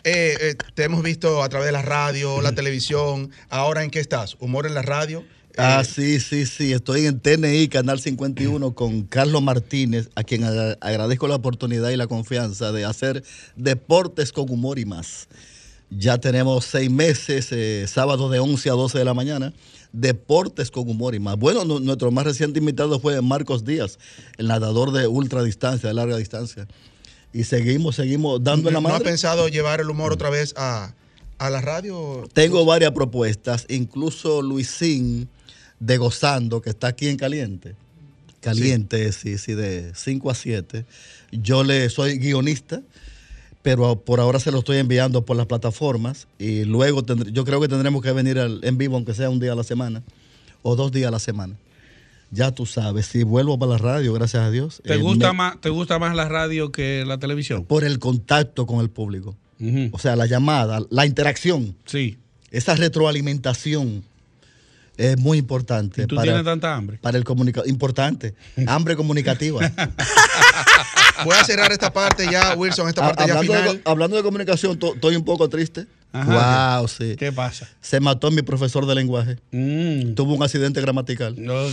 eh, 0.05 0.37
eh, 0.41 0.55
te 0.75 0.85
hemos 0.85 1.03
visto 1.03 1.43
a 1.43 1.49
través 1.49 1.67
de 1.67 1.73
la 1.73 1.83
radio, 1.83 2.41
la 2.41 2.53
televisión. 2.55 3.31
Ahora, 3.51 3.83
¿en 3.83 3.91
qué 3.91 3.99
estás? 4.01 4.37
¿Humor 4.41 4.67
en 4.67 4.75
la 4.75 4.83
radio? 4.83 5.25
Eh, 5.57 5.61
Ah, 5.63 5.85
sí, 5.85 6.19
sí, 6.19 6.47
sí. 6.47 6.73
Estoy 6.73 7.07
en 7.07 7.21
TNI, 7.21 7.69
Canal 7.69 8.01
51, 8.01 8.73
con 8.75 9.03
Carlos 9.05 9.43
Martínez, 9.43 10.11
a 10.17 10.25
quien 10.25 10.43
agra- 10.45 10.77
agradezco 10.81 11.29
la 11.29 11.37
oportunidad 11.37 11.91
y 11.91 11.97
la 11.97 12.07
confianza 12.09 12.73
de 12.73 12.85
hacer 12.85 13.23
deportes 13.57 14.33
con 14.33 14.51
humor 14.51 14.79
y 14.79 14.85
más. 14.85 15.29
Ya 15.91 16.19
tenemos 16.19 16.65
seis 16.65 16.91
meses, 16.91 17.49
eh, 17.53 17.87
sábado 17.87 18.29
de 18.29 18.41
11 18.41 18.69
a 18.71 18.73
12 18.73 18.99
de 18.99 19.05
la 19.05 19.15
mañana, 19.15 19.53
deportes 19.93 20.73
con 20.73 20.89
humor 20.89 21.15
y 21.15 21.21
más. 21.21 21.37
Bueno, 21.37 21.65
nu- 21.65 21.79
nuestro 21.79 22.11
más 22.11 22.25
reciente 22.25 22.59
invitado 22.59 22.99
fue 22.99 23.21
Marcos 23.23 23.65
Díaz, 23.65 23.99
el 24.39 24.49
nadador 24.49 24.91
de 24.91 25.07
ultradistancia, 25.07 25.89
de 25.89 25.95
larga 25.95 26.17
distancia. 26.17 26.67
Y 27.33 27.45
seguimos, 27.45 27.95
seguimos 27.97 28.43
dando 28.43 28.71
la 28.73 28.81
¿No 28.81 28.89
has 28.89 28.93
madre. 28.95 29.05
pensado 29.05 29.47
llevar 29.49 29.81
el 29.81 29.89
humor 29.91 30.13
otra 30.13 30.31
vez 30.31 30.53
a, 30.57 30.95
a 31.39 31.51
la 31.51 31.61
radio? 31.61 32.29
Tengo 32.33 32.65
varias 32.65 32.91
propuestas, 32.93 33.67
incluso 33.69 34.43
Luisín 34.43 35.29
de 35.85 35.97
Gozando, 35.99 36.61
que 36.63 36.71
está 36.71 36.89
aquí 36.89 37.09
en 37.09 37.17
Caliente. 37.17 37.75
Caliente, 38.41 39.11
sí, 39.13 39.39
sí, 39.39 39.55
de 39.55 39.93
5 39.95 40.31
a 40.31 40.35
7. 40.35 40.85
Yo 41.33 41.65
le 41.65 41.89
soy 41.89 42.19
guionista, 42.19 42.83
pero 43.63 43.99
por 44.01 44.21
ahora 44.21 44.39
se 44.39 44.51
lo 44.51 44.59
estoy 44.59 44.77
enviando 44.79 45.25
por 45.25 45.37
las 45.37 45.47
plataformas 45.47 46.27
y 46.39 46.65
luego 46.65 47.03
tendré- 47.03 47.33
yo 47.33 47.45
creo 47.45 47.61
que 47.61 47.69
tendremos 47.69 48.03
que 48.03 48.13
venir 48.13 48.39
al- 48.39 48.61
en 48.63 48.77
vivo, 48.77 48.97
aunque 48.97 49.15
sea 49.15 49.31
un 49.31 49.41
día 49.41 49.53
a 49.53 49.55
la 49.55 49.65
semana 49.65 50.03
o 50.63 50.77
dos 50.77 50.93
días 50.93 51.09
a 51.09 51.11
la 51.11 51.19
semana. 51.19 51.55
Ya 52.31 52.51
tú 52.51 52.67
sabes, 52.67 53.07
si 53.07 53.23
vuelvo 53.23 53.59
para 53.59 53.73
la 53.73 53.79
radio, 53.79 54.13
gracias 54.13 54.43
a 54.43 54.51
Dios. 54.51 54.83
¿Te 54.85 54.95
eh, 54.95 54.97
gusta, 54.99 55.33
me- 55.33 55.39
más, 55.39 55.61
¿Te 55.61 55.71
gusta 55.71 55.99
más 55.99 56.15
la 56.17 56.29
radio 56.29 56.71
que 56.73 57.05
la 57.07 57.19
televisión? 57.19 57.65
Por 57.65 57.85
el 57.85 57.99
contacto 57.99 58.67
con 58.67 58.81
el 58.81 58.91
público. 58.91 59.37
O 59.93 59.99
sea, 59.99 60.15
la 60.17 60.27
llamada, 60.27 60.83
la 60.91 61.07
interacción. 61.07 61.75
Sí. 61.87 62.19
esa 62.51 62.75
retroalimentación 62.77 64.05
es 64.97 65.19
muy 65.19 65.39
importante 65.39 66.03
¿Y 66.03 66.07
tú 66.07 66.15
para, 66.17 66.25
tienes 66.27 66.45
tanta 66.45 66.75
hambre? 66.75 66.99
para 66.99 67.19
el 67.19 67.25
comunicador. 67.25 67.69
Importante. 67.69 68.35
Hambre 68.67 68.97
comunicativa. 68.97 69.61
Voy 71.25 71.37
a 71.37 71.45
cerrar 71.45 71.71
esta 71.73 71.93
parte 71.93 72.29
ya, 72.31 72.55
Wilson, 72.55 72.89
esta 72.89 73.03
parte 73.03 73.25
ya 73.27 73.35
hablando, 73.35 73.53
de, 73.53 73.59
final. 73.61 73.83
hablando 73.85 74.17
de 74.17 74.23
comunicación, 74.23 74.79
to- 74.79 74.95
estoy 74.95 75.17
un 75.17 75.25
poco 75.25 75.49
triste. 75.49 75.87
Ajá. 76.13 76.79
wow, 76.79 76.87
sí. 76.89 77.17
¿Qué 77.17 77.33
pasa? 77.33 77.69
Se 77.81 77.99
mató 77.99 78.31
mi 78.31 78.43
profesor 78.43 78.87
de 78.87 78.95
lenguaje. 78.95 79.37
Mm. 79.51 80.15
Tuvo 80.15 80.35
un 80.35 80.43
accidente 80.45 80.81
gramatical. 80.81 81.35
No, 81.37 81.55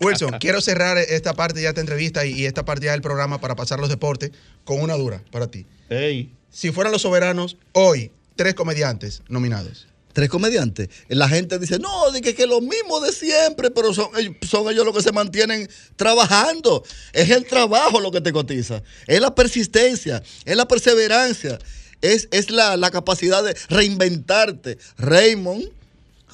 Wilson, 0.00 0.38
quiero 0.38 0.60
cerrar 0.60 0.98
esta 0.98 1.34
parte 1.34 1.56
ya 1.60 1.68
de 1.68 1.68
esta 1.70 1.80
entrevista 1.80 2.24
y, 2.24 2.32
y 2.32 2.46
esta 2.46 2.64
parte 2.64 2.86
ya 2.86 2.92
del 2.92 3.02
programa 3.02 3.40
para 3.40 3.56
pasar 3.56 3.80
los 3.80 3.88
deportes 3.88 4.30
con 4.64 4.80
una 4.80 4.94
dura 4.94 5.22
para 5.30 5.48
ti. 5.48 5.66
Ey. 5.88 6.32
Si 6.50 6.70
fueran 6.72 6.92
los 6.92 7.02
soberanos, 7.02 7.56
hoy, 7.72 8.12
tres 8.36 8.54
comediantes 8.54 9.22
nominados. 9.28 9.86
Tres 10.12 10.28
comediantes. 10.28 10.88
La 11.08 11.28
gente 11.28 11.58
dice, 11.58 11.78
no, 11.78 12.10
de 12.10 12.20
que, 12.20 12.34
que 12.34 12.46
lo 12.46 12.60
mismo 12.60 12.98
de 13.00 13.12
siempre, 13.12 13.70
pero 13.70 13.94
son, 13.94 14.08
ellos- 14.18 14.34
son 14.48 14.68
ellos 14.68 14.84
los 14.84 14.96
que 14.96 15.02
se 15.02 15.12
mantienen 15.12 15.68
trabajando. 15.96 16.82
Es 17.12 17.30
el 17.30 17.44
trabajo 17.46 18.00
lo 18.00 18.10
que 18.10 18.20
te 18.20 18.32
cotiza. 18.32 18.82
Es 19.06 19.20
la 19.20 19.34
persistencia, 19.34 20.22
es 20.44 20.56
la 20.56 20.66
perseverancia, 20.66 21.58
es, 22.00 22.28
es 22.32 22.50
la, 22.50 22.76
la 22.76 22.90
capacidad 22.90 23.44
de 23.44 23.54
reinventarte. 23.68 24.78
Raymond, 24.98 25.70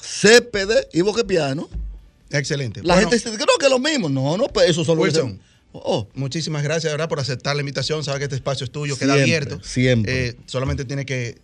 Cépede 0.01 0.87
y 0.93 1.01
Boquepiano. 1.01 1.69
Excelente. 2.31 2.81
La 2.83 2.95
Bueno, 2.95 3.09
gente 3.09 3.25
dice 3.29 3.37
que 3.37 3.45
no, 3.45 3.57
que 3.59 3.65
es 3.65 3.71
lo 3.71 3.79
mismo. 3.79 4.09
No, 4.09 4.37
no, 4.37 4.47
pues 4.47 4.69
eso 4.69 4.83
son 4.83 4.97
los. 4.97 5.19
Oh, 5.73 6.07
Muchísimas 6.15 6.63
gracias, 6.63 6.85
de 6.85 6.91
¿verdad? 6.91 7.09
Por 7.09 7.19
aceptar 7.19 7.55
la 7.55 7.61
invitación. 7.61 8.03
Sabes 8.03 8.19
que 8.19 8.23
este 8.25 8.35
espacio 8.37 8.63
es 8.65 8.71
tuyo, 8.71 8.97
queda 8.97 9.13
abierto. 9.13 9.59
siempre. 9.63 10.29
Eh, 10.29 10.35
solamente 10.47 10.85
tiene 10.85 11.05
que 11.05 11.37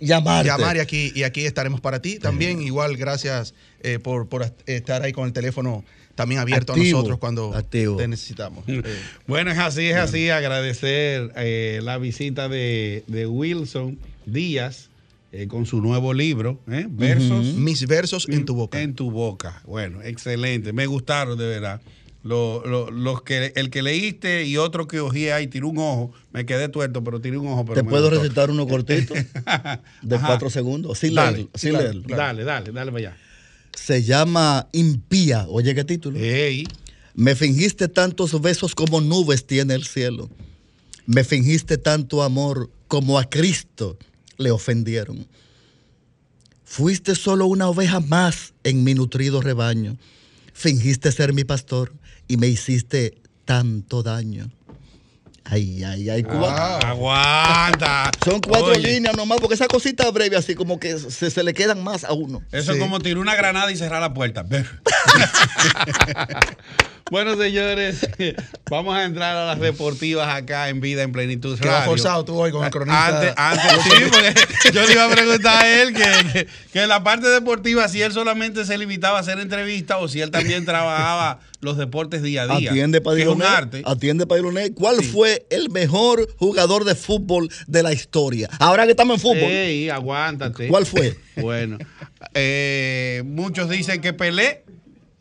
llamarte. 0.00 0.48
llamar 0.48 0.76
y 0.76 0.80
aquí, 0.80 1.12
y 1.14 1.22
aquí 1.22 1.44
estaremos 1.46 1.80
para 1.80 2.00
ti. 2.02 2.18
También, 2.18 2.60
igual, 2.62 2.96
gracias 2.96 3.54
eh, 3.82 3.98
por, 3.98 4.28
por 4.28 4.52
estar 4.66 5.02
ahí 5.02 5.12
con 5.12 5.26
el 5.26 5.32
teléfono 5.32 5.84
también 6.14 6.40
abierto 6.40 6.72
Activo, 6.72 6.98
a 6.98 7.00
nosotros 7.00 7.18
cuando 7.18 7.54
activo. 7.54 7.96
te 7.96 8.06
necesitamos. 8.08 8.64
Eh, 8.68 8.82
Bueno, 9.26 9.50
es 9.50 9.58
así, 9.58 9.86
es 9.86 9.96
así. 9.96 10.28
Agradecer 10.28 11.32
eh, 11.36 11.80
la 11.82 11.96
visita 11.98 12.48
de, 12.48 13.04
de 13.06 13.26
Wilson 13.26 13.98
Díaz 14.26 14.90
eh, 15.32 15.46
con 15.46 15.64
su 15.64 15.80
nuevo 15.80 16.12
libro, 16.12 16.60
¿eh? 16.70 16.86
Versos. 16.90 17.54
Mis 17.54 17.86
versos 17.86 18.28
en 18.28 18.44
tu 18.44 18.54
boca. 18.54 18.82
En 18.82 18.94
tu 18.94 19.10
boca. 19.10 19.62
Bueno, 19.64 20.02
excelente. 20.02 20.72
Me 20.72 20.86
gustaron 20.86 21.38
de 21.38 21.46
verdad. 21.46 21.80
Lo- 22.22 22.62
lo- 22.66 22.90
los 22.90 23.22
que, 23.22 23.52
el 23.56 23.70
que 23.70 23.82
leíste 23.82 24.44
y 24.44 24.58
otro 24.58 24.86
que 24.86 25.00
ojeé 25.00 25.32
ahí, 25.32 25.46
tiré 25.46 25.64
un 25.64 25.78
ojo. 25.78 26.12
Me 26.32 26.44
quedé 26.44 26.68
tuerto, 26.68 27.02
pero 27.02 27.20
tiré 27.20 27.38
un 27.38 27.46
ojo. 27.48 27.64
Pero 27.64 27.82
¿Te 27.82 27.88
puedo 27.88 28.08
gustó. 28.10 28.22
recitar 28.22 28.50
uno 28.50 28.66
cortito? 28.68 29.14
De 30.02 30.16
Ajá. 30.16 30.26
cuatro 30.26 30.50
segundos. 30.50 30.98
Sin 30.98 31.14
Dale, 31.14 31.32
leerlo. 31.38 31.50
Sin 31.54 31.72
dale, 31.72 31.84
leerlo. 31.94 32.16
Dale, 32.16 32.44
dale, 32.44 32.72
dale 32.72 32.92
para 32.92 33.08
allá. 33.08 33.16
Se 33.74 34.02
llama 34.02 34.68
Impía. 34.72 35.46
Oye, 35.48 35.74
¿qué 35.74 35.84
título? 35.84 36.18
Ey, 36.18 36.66
Me 37.14 37.34
fingiste 37.34 37.88
tantos 37.88 38.38
besos 38.42 38.74
como 38.74 39.00
nubes 39.00 39.46
tiene 39.46 39.74
el 39.74 39.84
cielo. 39.84 40.28
Me 41.06 41.24
fingiste 41.24 41.78
tanto 41.78 42.22
amor 42.22 42.70
como 42.86 43.18
a 43.18 43.24
Cristo 43.28 43.96
le 44.36 44.50
ofendieron. 44.50 45.26
Fuiste 46.64 47.14
solo 47.14 47.46
una 47.46 47.68
oveja 47.68 48.00
más 48.00 48.52
en 48.62 48.84
mi 48.84 48.94
nutrido 48.94 49.40
rebaño. 49.42 49.96
Fingiste 50.52 51.12
ser 51.12 51.32
mi 51.32 51.44
pastor 51.44 51.92
y 52.28 52.36
me 52.36 52.48
hiciste 52.48 53.20
tanto 53.44 54.02
daño. 54.02 54.50
Ay, 55.44 55.82
ay, 55.82 56.08
ay. 56.10 56.22
Cuba- 56.22 56.78
aguanta. 56.78 58.10
Son 58.24 58.40
cuatro 58.40 58.68
Ah. 58.68 58.72
Oye, 58.76 58.92
líneas 58.92 59.16
nomás, 59.16 59.40
porque 59.40 59.54
esa 59.54 59.66
cosita 59.66 60.08
breve 60.10 60.36
así 60.36 60.54
como 60.54 60.78
que 60.78 60.96
se, 60.98 61.30
se 61.30 61.42
le 61.42 61.54
quedan 61.54 61.82
más 61.82 62.04
a 62.04 62.12
uno. 62.12 62.42
Eso 62.52 62.72
es 62.72 62.78
como 62.78 63.00
tirar 63.00 63.18
una 63.18 63.34
granada 63.34 63.70
y 63.72 63.76
cerrar 63.76 64.00
la 64.00 64.14
puerta. 64.14 64.44
bueno, 67.10 67.36
señores, 67.36 68.06
vamos 68.70 68.94
a 68.96 69.04
entrar 69.04 69.36
a 69.36 69.46
las 69.46 69.58
deportivas 69.60 70.32
acá 70.32 70.68
en 70.68 70.80
Vida 70.80 71.02
en 71.02 71.10
Plenitud 71.10 71.58
Queda 71.58 71.78
Radio. 71.80 71.90
forzado 71.90 72.24
tú 72.24 72.38
hoy 72.38 72.52
con 72.52 72.64
el 72.64 72.70
cronista. 72.70 73.06
Antes, 73.08 73.34
antes 73.36 73.72
sí, 73.84 73.90
porque 74.10 74.34
yo 74.72 74.86
le 74.86 74.92
iba 74.92 75.06
a 75.06 75.10
preguntar 75.10 75.64
a 75.64 75.82
él 75.82 75.92
que, 75.92 76.02
que, 76.32 76.48
que 76.72 76.82
en 76.82 76.88
la 76.88 77.02
parte 77.02 77.26
deportiva, 77.28 77.88
si 77.88 78.00
él 78.00 78.12
solamente 78.12 78.64
se 78.64 78.78
limitaba 78.78 79.18
a 79.18 79.22
hacer 79.22 79.40
entrevistas 79.40 79.98
o 80.00 80.06
si 80.06 80.20
él 80.20 80.30
también 80.30 80.64
trabajaba 80.64 81.40
los 81.60 81.76
deportes 81.76 82.22
día 82.22 82.42
a 82.44 82.56
día. 82.58 82.70
Atiende, 82.70 83.00
Padiloné. 83.00 83.44
arte. 83.44 83.82
Atiende, 83.84 84.26
Padiloné. 84.26 84.72
¿Cuál 84.72 84.96
Sí. 85.00 85.04
fue 85.06 85.46
el 85.50 85.68
mejor 85.70 86.28
jugador 86.38 86.84
de 86.84 86.94
fútbol 86.94 87.50
de 87.66 87.82
la 87.82 87.92
historia? 87.92 88.48
Ahora 88.58 88.84
que 88.84 88.90
estamos 88.92 89.16
en 89.16 89.20
fútbol. 89.20 89.50
Ey, 89.50 89.88
aguántate. 89.90 90.68
¿Cuál 90.68 90.86
fue? 90.86 91.16
Bueno, 91.36 91.78
eh, 92.34 93.22
muchos 93.24 93.70
dicen 93.70 94.00
que 94.02 94.12
Pelé, 94.12 94.62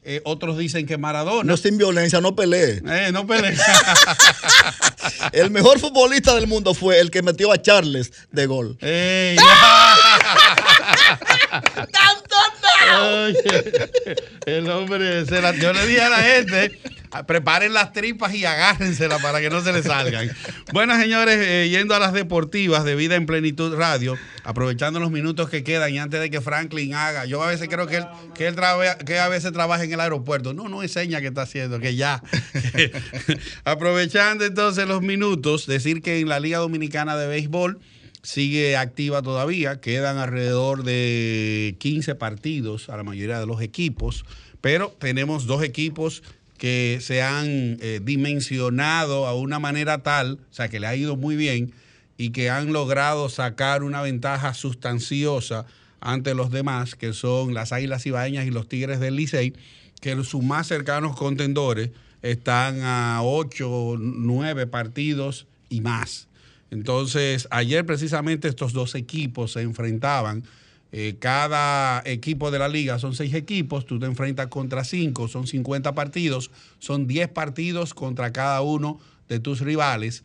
eh, 0.04 0.22
otros 0.26 0.58
dicen 0.58 0.86
que 0.86 0.98
Maradona. 0.98 1.44
No 1.44 1.56
sin 1.58 1.78
violencia, 1.78 2.20
no 2.20 2.36
pelee. 2.36 2.82
Eh, 2.86 3.10
no 3.14 3.26
Pelé. 3.28 3.54
El 5.34 5.50
mejor 5.52 5.80
futbolista 5.80 6.36
del 6.36 6.48
mundo 6.48 6.74
fue 6.74 7.00
el 7.00 7.10
que 7.12 7.22
metió 7.22 7.52
a 7.52 7.62
Charles 7.62 8.12
de 8.32 8.46
gol. 8.46 8.78
Ey, 8.82 9.38
el 14.45 14.70
hombre, 14.70 15.26
se 15.26 15.41
la- 15.41 15.55
yo 15.55 15.74
le 15.74 15.86
dije 15.86 16.01
a 16.01 16.10
la 16.10 16.18
gente, 16.20 16.80
"Ah, 17.12 17.26
preparen 17.26 17.74
las 17.74 17.93
tripas 17.93 18.34
y 18.34 18.45
agárrenselas 18.45 19.22
para 19.22 19.39
que 19.41 19.49
no 19.49 19.62
se 19.62 19.74
le 19.74 19.84
salgan. 19.84 20.30
Bueno, 20.74 20.97
señores, 20.99 21.38
eh, 21.39 21.70
yendo 21.70 21.95
a 21.95 21.99
las 21.99 22.14
deportivas 22.14 22.84
de 22.84 22.95
Vida 22.95 23.16
en 23.16 23.26
Plenitud 23.26 23.76
Radio, 23.76 24.18
aprovechando 24.43 24.99
los 24.99 25.12
minutos 25.12 25.49
que 25.49 25.64
quedan 25.64 25.93
y 25.93 25.99
antes 25.99 26.20
de 26.20 26.30
que 26.30 26.41
Franklin 26.41 26.93
haga, 26.93 27.26
yo 27.26 27.43
a 27.43 27.47
veces 27.47 27.68
creo 27.70 27.88
que 27.88 27.97
él, 27.97 28.05
que 28.36 28.47
él 28.47 28.55
traba- 28.55 28.97
que 28.97 29.20
a 29.20 29.28
veces 29.28 29.51
trabaja 29.51 29.84
en 29.84 29.93
el 29.93 29.99
aeropuerto. 29.99 30.53
No, 30.53 30.70
no 30.70 30.84
es 30.84 30.91
seña 30.91 31.22
que 31.22 31.28
está 31.28 31.43
haciendo, 31.43 31.80
que 31.80 31.95
ya. 31.95 32.22
Aprovechando 33.66 34.45
entonces 34.45 34.88
los 34.88 35.01
minutos, 35.01 35.66
decir 35.68 36.01
que 36.01 36.20
en 36.20 36.30
la 36.30 36.39
Liga 36.39 36.57
Dominicana 36.60 37.18
de 37.18 37.28
Béisbol, 37.28 37.80
sigue 38.22 38.78
activa 38.78 39.22
todavía, 39.22 39.80
quedan 39.80 40.17
alrededor 40.17 40.84
de 40.84 41.76
15 41.80 42.15
partidos 42.15 42.89
a 42.89 42.97
la 42.97 43.03
mayoría 43.03 43.39
de 43.39 43.45
los 43.45 43.61
equipos, 43.61 44.26
pero 44.61 44.95
tenemos 44.99 45.45
dos 45.45 45.63
equipos 45.63 46.24
que 46.57 46.99
se 47.01 47.22
han 47.22 47.47
eh, 47.47 48.01
dimensionado 48.03 49.26
a 49.26 49.34
una 49.34 49.59
manera 49.59 50.03
tal, 50.03 50.39
o 50.51 50.53
sea, 50.53 50.67
que 50.67 50.80
le 50.80 50.88
ha 50.88 50.95
ido 50.95 51.15
muy 51.15 51.36
bien 51.36 51.74
y 52.17 52.32
que 52.32 52.49
han 52.49 52.74
logrado 52.74 53.30
sacar 53.30 53.82
una 53.82 54.01
ventaja 54.01 54.53
sustanciosa 54.53 55.65
ante 56.01 56.34
los 56.34 56.51
demás, 56.51 56.95
que 56.95 57.13
son 57.13 57.53
las 57.53 57.72
Águilas 57.72 58.05
Ibaeñas 58.05 58.45
y 58.45 58.51
los 58.51 58.67
Tigres 58.67 58.99
del 58.99 59.15
Licey, 59.15 59.53
que 60.01 60.22
sus 60.24 60.43
más 60.43 60.67
cercanos 60.67 61.15
contendores 61.15 61.91
están 62.22 62.82
a 62.84 63.22
8, 63.24 63.95
9 63.99 64.67
partidos 64.67 65.47
y 65.70 65.82
más. 65.82 66.28
Entonces, 66.72 67.47
ayer 67.51 67.86
precisamente 67.86 68.47
estos 68.47 68.74
dos 68.74 68.95
equipos 68.95 69.53
se 69.53 69.61
enfrentaban. 69.61 70.43
Eh, 70.91 71.17
cada 71.20 72.01
equipo 72.05 72.49
de 72.49 72.59
la 72.59 72.67
liga 72.67 72.97
son 72.97 73.13
seis 73.13 73.34
equipos, 73.36 73.86
tú 73.86 73.99
te 73.99 74.07
enfrentas 74.07 74.47
contra 74.47 74.84
cinco, 74.84 75.28
son 75.28 75.45
50 75.45 75.93
partidos, 75.93 76.49
son 76.80 77.05
10 77.05 77.30
partidos 77.30 77.93
contra 77.93 78.34
cada 78.34 78.61
uno 78.61 78.99
de 79.28 79.39
tus 79.39 79.61
rivales. 79.61 80.24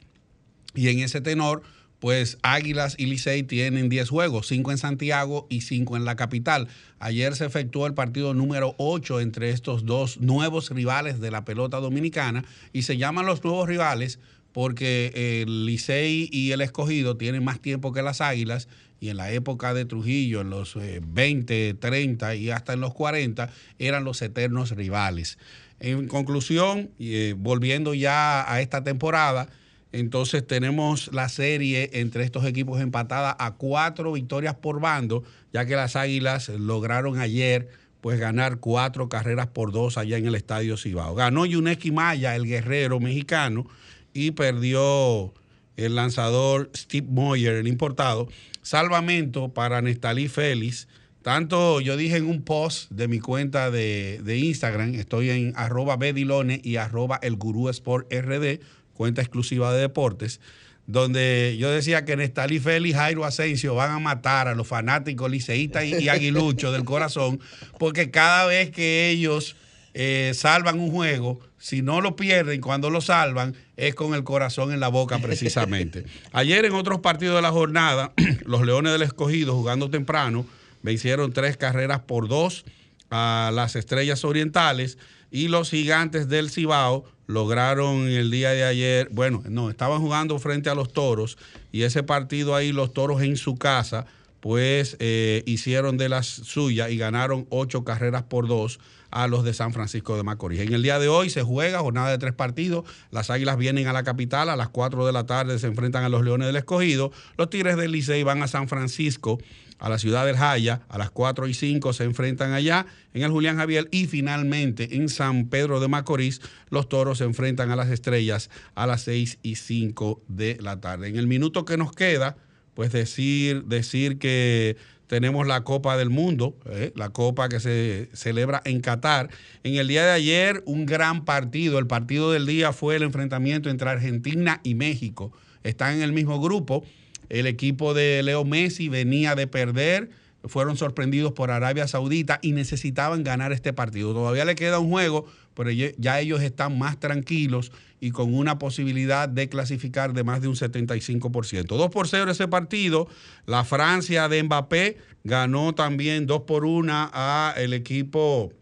Y 0.74 0.88
en 0.88 1.00
ese 1.00 1.20
tenor, 1.20 1.62
pues 2.00 2.38
Águilas 2.42 2.96
y 2.98 3.06
Licey 3.06 3.44
tienen 3.44 3.88
10 3.88 4.10
juegos, 4.10 4.46
5 4.48 4.72
en 4.72 4.78
Santiago 4.78 5.46
y 5.48 5.62
5 5.62 5.96
en 5.96 6.04
la 6.04 6.16
capital. 6.16 6.68
Ayer 6.98 7.34
se 7.36 7.46
efectuó 7.46 7.86
el 7.86 7.94
partido 7.94 8.34
número 8.34 8.74
8 8.78 9.20
entre 9.20 9.50
estos 9.50 9.86
dos 9.86 10.20
nuevos 10.20 10.70
rivales 10.70 11.20
de 11.20 11.30
la 11.30 11.44
pelota 11.44 11.78
dominicana 11.78 12.44
y 12.72 12.82
se 12.82 12.96
llaman 12.96 13.26
los 13.26 13.44
nuevos 13.44 13.68
rivales 13.68 14.18
porque 14.54 15.42
el 15.42 15.66
Licey 15.66 16.28
y 16.32 16.52
el 16.52 16.60
Escogido 16.60 17.16
tienen 17.16 17.44
más 17.44 17.60
tiempo 17.60 17.92
que 17.92 18.02
las 18.02 18.20
Águilas 18.20 18.68
y 19.00 19.08
en 19.08 19.16
la 19.16 19.32
época 19.32 19.74
de 19.74 19.84
Trujillo, 19.84 20.42
en 20.42 20.50
los 20.50 20.76
eh, 20.76 21.02
20, 21.04 21.74
30 21.74 22.36
y 22.36 22.50
hasta 22.50 22.72
en 22.72 22.80
los 22.80 22.94
40, 22.94 23.50
eran 23.80 24.04
los 24.04 24.22
eternos 24.22 24.70
rivales. 24.70 25.38
En 25.80 26.06
conclusión, 26.06 26.90
eh, 27.00 27.34
volviendo 27.36 27.94
ya 27.94 28.50
a 28.50 28.60
esta 28.60 28.84
temporada, 28.84 29.48
entonces 29.90 30.46
tenemos 30.46 31.10
la 31.12 31.28
serie 31.28 31.90
entre 31.94 32.22
estos 32.22 32.44
equipos 32.44 32.80
empatada 32.80 33.36
a 33.36 33.56
cuatro 33.56 34.12
victorias 34.12 34.54
por 34.54 34.80
bando, 34.80 35.24
ya 35.52 35.66
que 35.66 35.74
las 35.74 35.96
Águilas 35.96 36.48
lograron 36.48 37.18
ayer 37.18 37.68
pues 38.00 38.20
ganar 38.20 38.58
cuatro 38.58 39.08
carreras 39.08 39.48
por 39.48 39.72
dos 39.72 39.98
allá 39.98 40.16
en 40.16 40.26
el 40.26 40.36
Estadio 40.36 40.76
Cibao. 40.76 41.16
Ganó 41.16 41.44
Yuneski 41.44 41.90
Maya, 41.90 42.36
el 42.36 42.46
guerrero 42.46 43.00
mexicano, 43.00 43.66
y 44.14 44.30
perdió 44.30 45.34
el 45.76 45.96
lanzador 45.96 46.70
Steve 46.74 47.06
Moyer, 47.10 47.56
el 47.56 47.68
importado. 47.68 48.28
Salvamento 48.62 49.52
para 49.52 49.82
Nestalí 49.82 50.28
Félix. 50.28 50.88
Tanto 51.22 51.80
yo 51.80 51.96
dije 51.96 52.16
en 52.16 52.26
un 52.26 52.42
post 52.42 52.90
de 52.90 53.08
mi 53.08 53.18
cuenta 53.18 53.70
de, 53.70 54.20
de 54.22 54.38
Instagram, 54.38 54.94
estoy 54.94 55.30
en 55.30 55.52
arroba 55.56 55.96
bedilone 55.96 56.60
y 56.62 56.76
arroba 56.76 57.18
el 57.22 57.36
gurú 57.36 57.68
sport 57.70 58.12
rd, 58.12 58.60
cuenta 58.92 59.22
exclusiva 59.22 59.72
de 59.72 59.80
deportes, 59.80 60.40
donde 60.86 61.56
yo 61.58 61.70
decía 61.70 62.04
que 62.04 62.16
Nestalí 62.16 62.60
Félix 62.60 62.94
y 62.94 62.98
Jairo 62.98 63.24
Asensio 63.24 63.74
van 63.74 63.92
a 63.92 63.98
matar 63.98 64.48
a 64.48 64.54
los 64.54 64.68
fanáticos 64.68 65.30
liceístas 65.30 65.84
y, 65.84 65.94
y 65.94 66.08
aguiluchos 66.10 66.74
del 66.74 66.84
corazón, 66.84 67.40
porque 67.78 68.10
cada 68.10 68.44
vez 68.44 68.70
que 68.70 69.08
ellos 69.08 69.56
eh, 69.94 70.32
salvan 70.34 70.80
un 70.80 70.90
juego, 70.90 71.40
si 71.56 71.80
no 71.80 72.00
lo 72.00 72.16
pierden 72.16 72.60
cuando 72.60 72.90
lo 72.90 73.00
salvan, 73.00 73.54
es 73.76 73.94
con 73.94 74.14
el 74.14 74.24
corazón 74.24 74.72
en 74.72 74.80
la 74.80 74.88
boca 74.88 75.18
precisamente. 75.20 76.04
Ayer 76.32 76.64
en 76.64 76.74
otros 76.74 77.00
partidos 77.00 77.36
de 77.36 77.42
la 77.42 77.52
jornada, 77.52 78.12
los 78.44 78.66
Leones 78.66 78.92
del 78.92 79.02
Escogido 79.02 79.54
jugando 79.54 79.90
temprano, 79.90 80.44
vencieron 80.82 81.32
tres 81.32 81.56
carreras 81.56 82.00
por 82.00 82.28
dos 82.28 82.64
a 83.10 83.50
las 83.54 83.76
Estrellas 83.76 84.24
Orientales 84.24 84.98
y 85.30 85.48
los 85.48 85.70
Gigantes 85.70 86.28
del 86.28 86.50
Cibao 86.50 87.04
lograron 87.26 88.08
el 88.08 88.30
día 88.30 88.50
de 88.50 88.64
ayer, 88.64 89.08
bueno, 89.12 89.42
no, 89.48 89.70
estaban 89.70 90.00
jugando 90.00 90.38
frente 90.38 90.70
a 90.70 90.74
los 90.74 90.92
Toros 90.92 91.38
y 91.72 91.82
ese 91.82 92.02
partido 92.02 92.54
ahí 92.54 92.72
los 92.72 92.92
Toros 92.92 93.22
en 93.22 93.36
su 93.36 93.56
casa 93.56 94.06
pues 94.40 94.98
eh, 94.98 95.42
hicieron 95.46 95.96
de 95.96 96.10
las 96.10 96.26
suyas 96.26 96.90
y 96.90 96.98
ganaron 96.98 97.46
ocho 97.48 97.82
carreras 97.82 98.24
por 98.24 98.46
dos 98.46 98.78
a 99.14 99.28
los 99.28 99.44
de 99.44 99.54
San 99.54 99.72
Francisco 99.72 100.16
de 100.16 100.24
Macorís. 100.24 100.60
En 100.60 100.74
el 100.74 100.82
día 100.82 100.98
de 100.98 101.06
hoy 101.06 101.30
se 101.30 101.42
juega 101.42 101.78
jornada 101.78 102.10
de 102.10 102.18
tres 102.18 102.32
partidos. 102.32 102.84
Las 103.12 103.30
Águilas 103.30 103.56
vienen 103.56 103.86
a 103.86 103.92
la 103.92 104.02
capital 104.02 104.50
a 104.50 104.56
las 104.56 104.68
4 104.70 105.06
de 105.06 105.12
la 105.12 105.24
tarde, 105.24 105.58
se 105.60 105.68
enfrentan 105.68 106.02
a 106.02 106.08
los 106.08 106.24
Leones 106.24 106.48
del 106.48 106.56
Escogido. 106.56 107.12
Los 107.38 107.48
Tigres 107.48 107.76
del 107.76 107.92
Licey 107.92 108.24
van 108.24 108.42
a 108.42 108.48
San 108.48 108.68
Francisco, 108.68 109.38
a 109.78 109.88
la 109.88 109.98
ciudad 109.98 110.26
del 110.26 110.36
Jaya, 110.36 110.82
a 110.88 110.98
las 110.98 111.10
4 111.10 111.46
y 111.46 111.54
5 111.54 111.92
se 111.92 112.04
enfrentan 112.04 112.52
allá 112.52 112.86
en 113.12 113.22
el 113.22 113.30
Julián 113.30 113.56
Javier 113.56 113.88
y 113.92 114.06
finalmente 114.06 114.96
en 114.96 115.08
San 115.08 115.48
Pedro 115.48 115.78
de 115.78 115.88
Macorís 115.88 116.40
los 116.70 116.88
Toros 116.88 117.18
se 117.18 117.24
enfrentan 117.24 117.70
a 117.70 117.76
las 117.76 117.90
Estrellas 117.90 118.50
a 118.74 118.86
las 118.86 119.02
6 119.02 119.38
y 119.42 119.54
5 119.54 120.22
de 120.26 120.58
la 120.60 120.80
tarde. 120.80 121.08
En 121.08 121.16
el 121.16 121.28
minuto 121.28 121.64
que 121.64 121.76
nos 121.76 121.92
queda, 121.92 122.36
pues 122.74 122.90
decir, 122.92 123.64
decir 123.64 124.18
que 124.18 124.76
tenemos 125.14 125.46
la 125.46 125.62
Copa 125.62 125.96
del 125.96 126.10
Mundo, 126.10 126.56
¿eh? 126.68 126.90
la 126.96 127.10
Copa 127.10 127.48
que 127.48 127.60
se 127.60 128.08
celebra 128.14 128.60
en 128.64 128.80
Qatar. 128.80 129.30
En 129.62 129.76
el 129.76 129.86
día 129.86 130.04
de 130.04 130.10
ayer, 130.10 130.60
un 130.66 130.86
gran 130.86 131.24
partido. 131.24 131.78
El 131.78 131.86
partido 131.86 132.32
del 132.32 132.46
día 132.46 132.72
fue 132.72 132.96
el 132.96 133.04
enfrentamiento 133.04 133.70
entre 133.70 133.88
Argentina 133.88 134.60
y 134.64 134.74
México. 134.74 135.30
Están 135.62 135.94
en 135.94 136.02
el 136.02 136.12
mismo 136.12 136.40
grupo. 136.40 136.84
El 137.28 137.46
equipo 137.46 137.94
de 137.94 138.24
Leo 138.24 138.44
Messi 138.44 138.88
venía 138.88 139.36
de 139.36 139.46
perder, 139.46 140.10
fueron 140.46 140.76
sorprendidos 140.76 141.30
por 141.30 141.52
Arabia 141.52 141.86
Saudita 141.86 142.40
y 142.42 142.50
necesitaban 142.50 143.22
ganar 143.22 143.52
este 143.52 143.72
partido. 143.72 144.14
Todavía 144.14 144.44
le 144.44 144.56
queda 144.56 144.80
un 144.80 144.90
juego, 144.90 145.26
pero 145.54 145.70
ya 145.70 146.18
ellos 146.18 146.42
están 146.42 146.76
más 146.76 146.98
tranquilos 146.98 147.70
y 148.04 148.10
con 148.10 148.34
una 148.34 148.58
posibilidad 148.58 149.30
de 149.30 149.48
clasificar 149.48 150.12
de 150.12 150.24
más 150.24 150.42
de 150.42 150.48
un 150.48 150.56
75%. 150.56 151.64
2 151.64 151.90
por 151.90 152.06
0 152.06 152.30
ese 152.30 152.48
partido. 152.48 153.08
La 153.46 153.64
Francia 153.64 154.28
de 154.28 154.42
Mbappé 154.42 154.98
ganó 155.24 155.74
también 155.74 156.26
2 156.26 156.42
por 156.42 156.66
1 156.66 156.92
a 156.92 157.54
el 157.56 157.72
equipo 157.72 158.52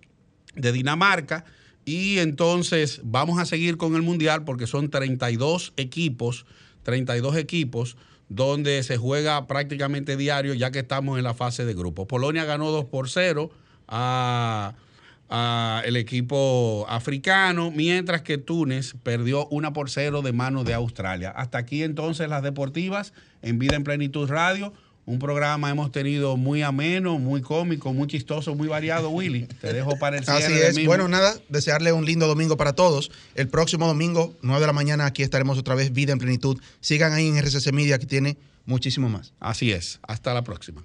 de 0.55 0.71
Dinamarca. 0.71 1.45
Y 1.85 2.19
entonces 2.19 3.01
vamos 3.03 3.41
a 3.41 3.45
seguir 3.45 3.79
con 3.79 3.97
el 3.97 4.03
Mundial 4.03 4.45
porque 4.45 4.69
son 4.69 4.91
32 4.91 5.73
equipos, 5.77 6.47
32 6.85 7.35
equipos 7.35 7.97
donde 8.29 8.81
se 8.85 8.97
juega 8.97 9.49
prácticamente 9.49 10.17
diario 10.17 10.55
ya 10.55 10.71
que 10.71 10.79
estamos 10.79 11.19
en 11.19 11.25
la 11.25 11.35
fase 11.35 11.65
de 11.65 11.75
grupo. 11.75 12.07
Polonia 12.07 12.45
ganó 12.45 12.71
2 12.71 12.85
por 12.85 13.11
0 13.11 13.51
a, 13.89 14.75
el 15.85 15.97
equipo 15.97 16.85
africano, 16.89 17.71
mientras 17.71 18.23
que 18.23 18.39
Túnez 18.39 18.95
perdió 19.03 19.47
1 19.49 19.73
por 19.73 19.89
0 19.89 20.23
de 20.23 20.33
mano 20.33 20.65
de 20.65 20.75
Australia. 20.75 21.31
Hasta 21.31 21.59
aquí 21.59 21.83
entonces 21.83 22.29
las 22.29 22.43
deportivas 22.43 23.13
en 23.41 23.59
Vida 23.59 23.77
en 23.77 23.85
Plenitud 23.85 24.29
Radio. 24.29 24.73
Un 25.05 25.19
programa 25.19 25.69
hemos 25.71 25.91
tenido 25.91 26.37
muy 26.37 26.63
ameno, 26.63 27.19
muy 27.19 27.41
cómico, 27.41 27.93
muy 27.93 28.07
chistoso, 28.07 28.55
muy 28.55 28.69
variado, 28.69 29.11
Willy. 29.11 29.47
Te 29.61 29.73
dejo 29.73 29.99
para 29.99 30.19
el 30.19 30.25
cierre 30.25 30.45
Así 30.45 30.81
es. 30.81 30.87
Bueno, 30.87 31.09
nada, 31.09 31.35
desearle 31.49 31.93
un 31.93 32.05
lindo 32.05 32.29
domingo 32.29 32.57
para 32.57 32.75
todos. 32.75 33.11
El 33.35 33.49
próximo 33.49 33.87
domingo, 33.87 34.37
9 34.43 34.61
de 34.61 34.67
la 34.67 34.73
mañana, 34.73 35.07
aquí 35.07 35.23
estaremos 35.23 35.59
otra 35.59 35.75
vez, 35.75 35.93
Vida 35.93 36.13
en 36.13 36.19
Plenitud. 36.19 36.61
Sigan 36.81 37.13
ahí 37.15 37.27
en 37.27 37.39
RCC 37.39 37.73
Media, 37.73 37.99
que 37.99 38.07
tiene 38.07 38.37
muchísimo 38.65 39.09
más. 39.09 39.33
Así 39.41 39.73
es. 39.73 39.99
Hasta 40.03 40.35
la 40.35 40.45
próxima. 40.45 40.85